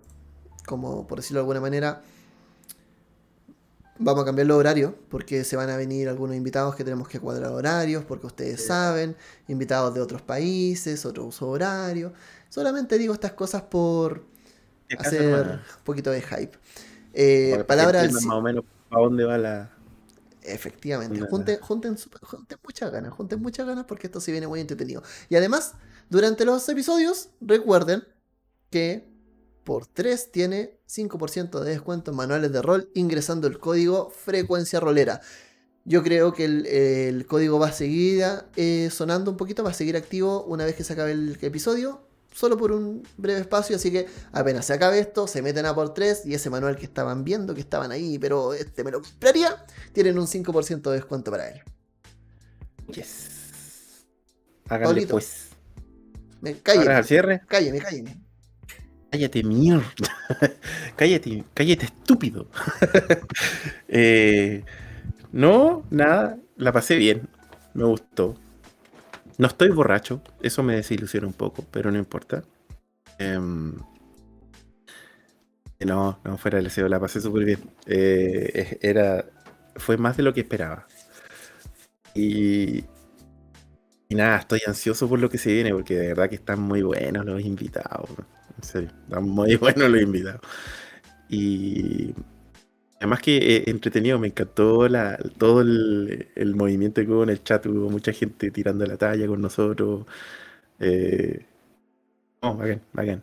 como, 0.66 1.07
por 1.07 1.18
decirlo 1.18 1.39
de 1.39 1.43
alguna 1.43 1.61
manera, 1.61 2.03
vamos 3.99 4.22
a 4.22 4.26
cambiar 4.26 4.47
los 4.47 4.59
horarios 4.59 4.93
porque 5.09 5.45
se 5.45 5.57
van 5.57 5.70
a 5.70 5.76
venir 5.76 6.09
algunos 6.09 6.37
invitados 6.37 6.74
que 6.74 6.85
tenemos 6.85 7.09
que 7.09 7.18
cuadrar 7.18 7.53
horarios 7.53 8.05
porque 8.05 8.26
ustedes 8.26 8.66
saben, 8.66 9.16
invitados 9.49 9.95
de 9.95 10.01
otros 10.01 10.22
países, 10.22 11.05
otro 11.05 11.24
uso 11.24 11.49
horario. 11.49 12.12
Solamente 12.49 12.99
digo 12.99 13.12
estas 13.12 13.33
cosas 13.33 13.62
por 13.62 14.24
hacer 14.99 15.61
un 15.78 15.85
poquito 15.85 16.11
de 16.11 16.22
hype. 16.22 16.57
Eh, 17.13 17.65
palabras 17.67 18.13
más 18.13 18.27
o 18.27 18.41
menos 18.41 18.65
a 18.91 18.99
dónde 18.99 19.25
va 19.25 19.39
la 19.39 19.71
efectivamente. 20.43 21.21
junten, 21.21 21.59
junten, 21.61 21.97
junten, 22.23 22.59
muchas 22.65 22.91
ganas 22.91 23.13
junten 23.13 23.43
muchas 23.43 23.67
ganas 23.67 23.85
porque 23.85 24.07
esto 24.07 24.21
se 24.21 24.33
viene 24.33 24.47
muy 24.47 24.61
entretenido. 24.61 25.03
Y 25.29 25.37
además 25.37 25.75
durante 26.09 26.45
los 26.45 26.69
episodios 26.69 27.31
recuerden 27.41 28.05
que 28.71 29.09
por 29.65 29.87
3 29.87 30.33
tiene 30.33 30.79
5% 30.89 31.61
de 31.61 31.71
descuento 31.71 32.11
en 32.11 32.17
manuales 32.17 32.53
de 32.53 32.63
rol 32.63 32.91
ingresando 32.95 33.47
el 33.47 33.59
código 33.59 34.11
frecuencia 34.11 34.81
rolera. 34.81 35.21
Yo 35.85 36.03
creo 36.03 36.33
que 36.33 36.45
el, 36.45 37.27
código 37.27 37.59
va 37.59 37.69
a 37.69 37.73
seguir 37.73 38.25
eh, 38.57 38.91
sonando 38.91 39.31
un 39.31 39.37
poquito, 39.37 39.65
va 39.65 39.71
a 39.71 39.75
seguir 39.75 39.97
activo 39.97 40.45
una 40.45 40.65
vez 40.65 40.75
que 40.75 40.85
se 40.85 40.93
acabe 40.93 41.13
el 41.13 41.39
episodio, 41.41 42.01
solo 42.33 42.57
por 42.57 42.72
un 42.72 43.03
breve 43.16 43.41
espacio, 43.41 43.76
así 43.76 43.91
que 43.91 44.07
apenas 44.33 44.66
se 44.66 44.72
acabe 44.72 44.99
esto, 44.99 45.26
se 45.26 45.43
meten 45.43 45.66
a 45.66 45.74
por 45.74 45.95
3 45.95 46.26
y 46.26 46.35
ese 46.35 46.51
manual 46.51 46.76
que 46.76 46.85
estaban 46.85 47.24
viendo, 47.24 47.55
que 47.55 47.61
estaban 47.61 47.91
ahí, 47.93 48.18
pero 48.18 48.55
este 48.55 48.85
me 48.85 48.91
lo 48.91 49.03
compraría, 49.03 49.64
tienen 49.93 50.18
un 50.18 50.26
5% 50.26 50.83
de 50.83 50.97
descuento 50.97 51.31
para 51.31 51.49
él. 51.49 51.62
Yes. 52.93 54.07
Háganle 54.68 55.07
pues. 55.07 55.49
Me, 56.41 56.55
cállate, 56.59 56.93
al 56.93 57.05
cierre? 57.05 57.43
Cállate, 57.47 57.78
cállate. 57.81 58.16
Cállate, 59.11 59.43
mierda. 59.43 59.85
cállate, 60.97 61.45
cállate, 61.55 61.87
estúpido. 61.87 62.49
Eh, 63.93 64.62
no, 65.33 65.85
nada, 65.91 66.39
la 66.57 66.70
pasé 66.70 66.95
bien. 66.95 67.28
Me 67.74 67.85
gustó. 67.85 68.37
No 69.41 69.47
estoy 69.47 69.70
borracho, 69.70 70.22
eso 70.43 70.62
me 70.62 70.74
desilusiona 70.76 71.26
un 71.26 71.32
poco, 71.32 71.64
pero 71.70 71.91
no 71.91 71.97
importa. 71.97 72.45
Em, 73.18 73.74
no, 75.80 76.20
no, 76.24 76.36
fuera 76.36 76.57
del 76.57 76.64
deseo, 76.66 76.88
la 76.88 77.01
pasé 77.01 77.22
súper 77.22 77.45
bien. 77.45 77.61
Eh, 77.86 78.78
era, 78.82 79.24
fue 79.76 79.97
más 79.97 80.16
de 80.18 80.24
lo 80.24 80.34
que 80.34 80.41
esperaba. 80.41 80.86
Y, 82.14 82.84
y 84.09 84.14
nada, 84.14 84.38
estoy 84.38 84.61
ansioso 84.66 85.09
por 85.09 85.20
lo 85.20 85.30
que 85.30 85.38
se 85.38 85.53
viene, 85.53 85.72
porque 85.72 85.95
de 85.97 86.09
verdad 86.09 86.28
que 86.28 86.34
están 86.34 86.61
muy 86.61 86.82
buenos 86.82 87.24
los 87.24 87.41
invitados 87.41 88.11
en 88.59 88.62
serio. 88.62 88.91
Están 89.05 89.24
muy 89.24 89.57
buenos 89.57 89.88
los 89.88 90.03
invitados. 90.03 90.43
Y 91.30 92.14
además 93.01 93.20
que 93.20 93.57
eh, 93.57 93.64
entretenido, 93.66 94.18
me 94.18 94.28
encantó 94.28 94.86
la, 94.88 95.16
todo 95.38 95.62
el, 95.62 96.55
movimiento 96.55 97.01
que 97.01 97.11
hubo 97.11 97.22
en 97.22 97.30
el 97.30 97.42
chat, 97.42 97.64
hubo 97.66 97.88
mucha 97.88 98.12
gente 98.12 98.51
tirando 98.51 98.84
la 98.86 98.96
talla 98.98 99.26
con 99.26 99.40
nosotros. 99.40 100.07
Eh, 100.78 101.46
oh, 102.40 102.55
bacán, 102.55 102.82
bacán. 102.92 103.22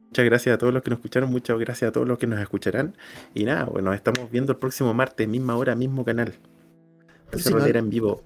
Muchas 0.00 0.24
gracias 0.26 0.54
a 0.54 0.58
todos 0.58 0.74
los 0.74 0.82
que 0.82 0.90
nos 0.90 0.98
escucharon, 0.98 1.30
muchas 1.30 1.58
gracias 1.58 1.88
a 1.88 1.92
todos 1.92 2.06
los 2.06 2.18
que 2.18 2.26
nos 2.26 2.40
escucharán. 2.40 2.96
Y 3.32 3.44
nada, 3.44 3.64
bueno, 3.64 3.90
nos 3.90 3.96
estamos 3.96 4.28
viendo 4.30 4.52
el 4.52 4.58
próximo 4.58 4.92
martes, 4.92 5.26
misma 5.28 5.56
hora, 5.56 5.74
mismo 5.76 6.04
canal. 6.04 6.34
Si 7.36 7.50
en 7.52 7.90
vivo 7.90 8.22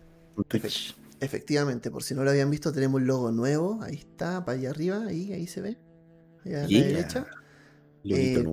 Efectivamente, 1.20 1.90
por 1.90 2.02
si 2.02 2.14
no 2.14 2.24
lo 2.24 2.30
habían 2.30 2.50
visto, 2.50 2.72
tenemos 2.72 3.00
un 3.00 3.06
logo 3.06 3.30
nuevo. 3.32 3.80
Ahí 3.82 3.96
está, 3.96 4.44
para 4.44 4.58
allá 4.58 4.70
arriba, 4.70 5.04
ahí, 5.06 5.32
ahí 5.32 5.46
se 5.46 5.60
ve 5.60 5.78
a 6.46 6.48
la 6.48 6.66
derecha. 6.66 7.26
Eh, 8.08 8.44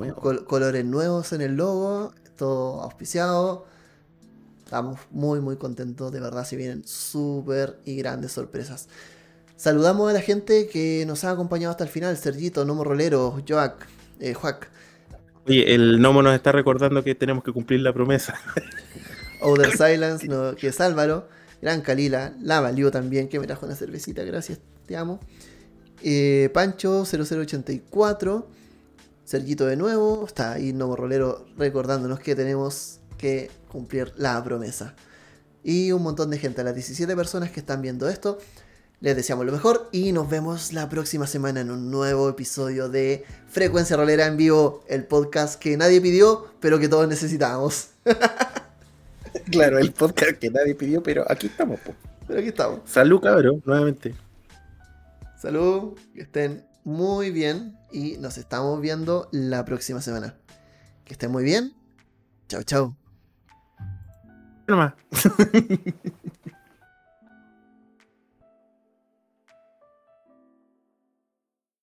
colores 0.46 0.86
nuevos 0.86 1.34
en 1.34 1.42
el 1.42 1.56
logo, 1.56 2.14
todo 2.38 2.82
auspiciado. 2.82 3.66
Estamos 4.64 5.00
muy, 5.12 5.40
muy 5.40 5.58
contentos, 5.58 6.12
de 6.12 6.20
verdad, 6.20 6.46
si 6.46 6.56
vienen 6.56 6.88
súper 6.88 7.80
y 7.86 7.96
grandes 7.96 8.32
sorpresas. 8.32 8.88
Saludamos 9.56 10.10
a 10.10 10.14
la 10.14 10.22
gente 10.22 10.68
que 10.68 11.04
nos 11.06 11.24
ha 11.24 11.32
acompañado 11.32 11.72
hasta 11.72 11.84
el 11.84 11.90
final: 11.90 12.18
Sergito, 12.18 12.66
Nomo 12.66 12.84
Rolero, 12.84 13.40
Joac, 13.48 13.88
eh, 14.20 14.34
Joac. 14.34 14.70
Oye, 15.46 15.76
el 15.76 16.02
Nomo 16.02 16.22
nos 16.22 16.34
está 16.34 16.52
recordando 16.52 17.04
que 17.04 17.16
tenemos 17.16 17.44
que 17.44 17.52
cumplir 17.52 17.82
la 17.82 17.94
promesa. 17.94 18.36
Outer 19.42 19.72
Silence, 19.72 20.28
que 20.58 20.68
es 20.68 20.82
Álvaro. 20.82 21.28
Gran 21.62 21.82
Kalila, 21.82 22.34
la 22.42 22.60
valió 22.60 22.92
también, 22.92 23.30
que 23.30 23.40
me 23.40 23.48
trajo 23.48 23.66
una 23.66 23.76
cervecita, 23.76 24.24
gracias, 24.24 24.60
te 24.86 24.98
amo. 24.98 25.22
Eh, 26.02 26.50
Pancho 26.54 27.06
0084. 27.06 28.48
Sergito 29.26 29.66
de 29.66 29.76
nuevo. 29.76 30.26
Está 30.28 30.54
ahí 30.54 30.74
Novo 30.74 30.96
Rolero 30.96 31.46
recordándonos 31.58 32.20
que 32.20 32.36
tenemos 32.36 33.00
que 33.18 33.50
cumplir 33.70 34.14
la 34.18 34.44
promesa. 34.44 34.96
Y 35.64 35.92
un 35.92 36.04
montón 36.04 36.30
de 36.30 36.38
gente, 36.38 36.64
las 36.64 36.76
17 36.76 37.16
personas 37.16 37.52
que 37.52 37.60
están 37.60 37.82
viendo 37.82 38.10
esto. 38.10 38.38
Les 39.00 39.18
deseamos 39.18 39.46
lo 39.46 39.52
mejor 39.52 39.90
y 39.92 40.14
nos 40.14 40.30
vemos 40.30 40.72
la 40.72 40.88
próxima 40.88 41.28
semana 41.28 41.60
en 41.60 41.72
un 41.72 41.92
nuevo 41.92 42.30
episodio 42.30 42.88
de 42.88 43.26
Frecuencia 43.50 43.98
Rolera 43.98 44.28
en 44.28 44.38
vivo, 44.38 44.86
el 44.88 45.04
podcast 45.04 45.60
que 45.60 45.76
nadie 45.76 46.00
pidió, 46.00 46.48
pero 46.62 46.80
que 46.80 46.88
todos 46.88 47.06
necesitamos. 47.10 47.90
claro, 49.52 49.78
el 49.78 49.92
podcast 49.92 50.38
que 50.40 50.50
nadie 50.50 50.74
pidió, 50.76 51.04
pero 51.04 51.30
aquí 51.30 51.48
estamos. 51.48 51.82
Pero 52.28 52.40
aquí 52.40 52.48
estamos. 52.48 52.80
Salud, 52.86 53.20
cabrón, 53.20 53.62
nuevamente. 53.66 54.16
Salud, 55.38 55.98
que 56.16 56.22
estén 56.22 56.66
muy 56.86 57.30
bien 57.30 57.78
y 57.94 58.18
nos 58.18 58.38
estamos 58.38 58.82
viendo 58.82 59.30
la 59.32 59.64
próxima 59.64 60.02
semana. 60.02 60.36
Que 61.06 61.14
estén 61.14 61.32
muy 61.32 61.44
bien. 61.44 61.74
Chao, 62.48 62.64
chao. 62.64 62.98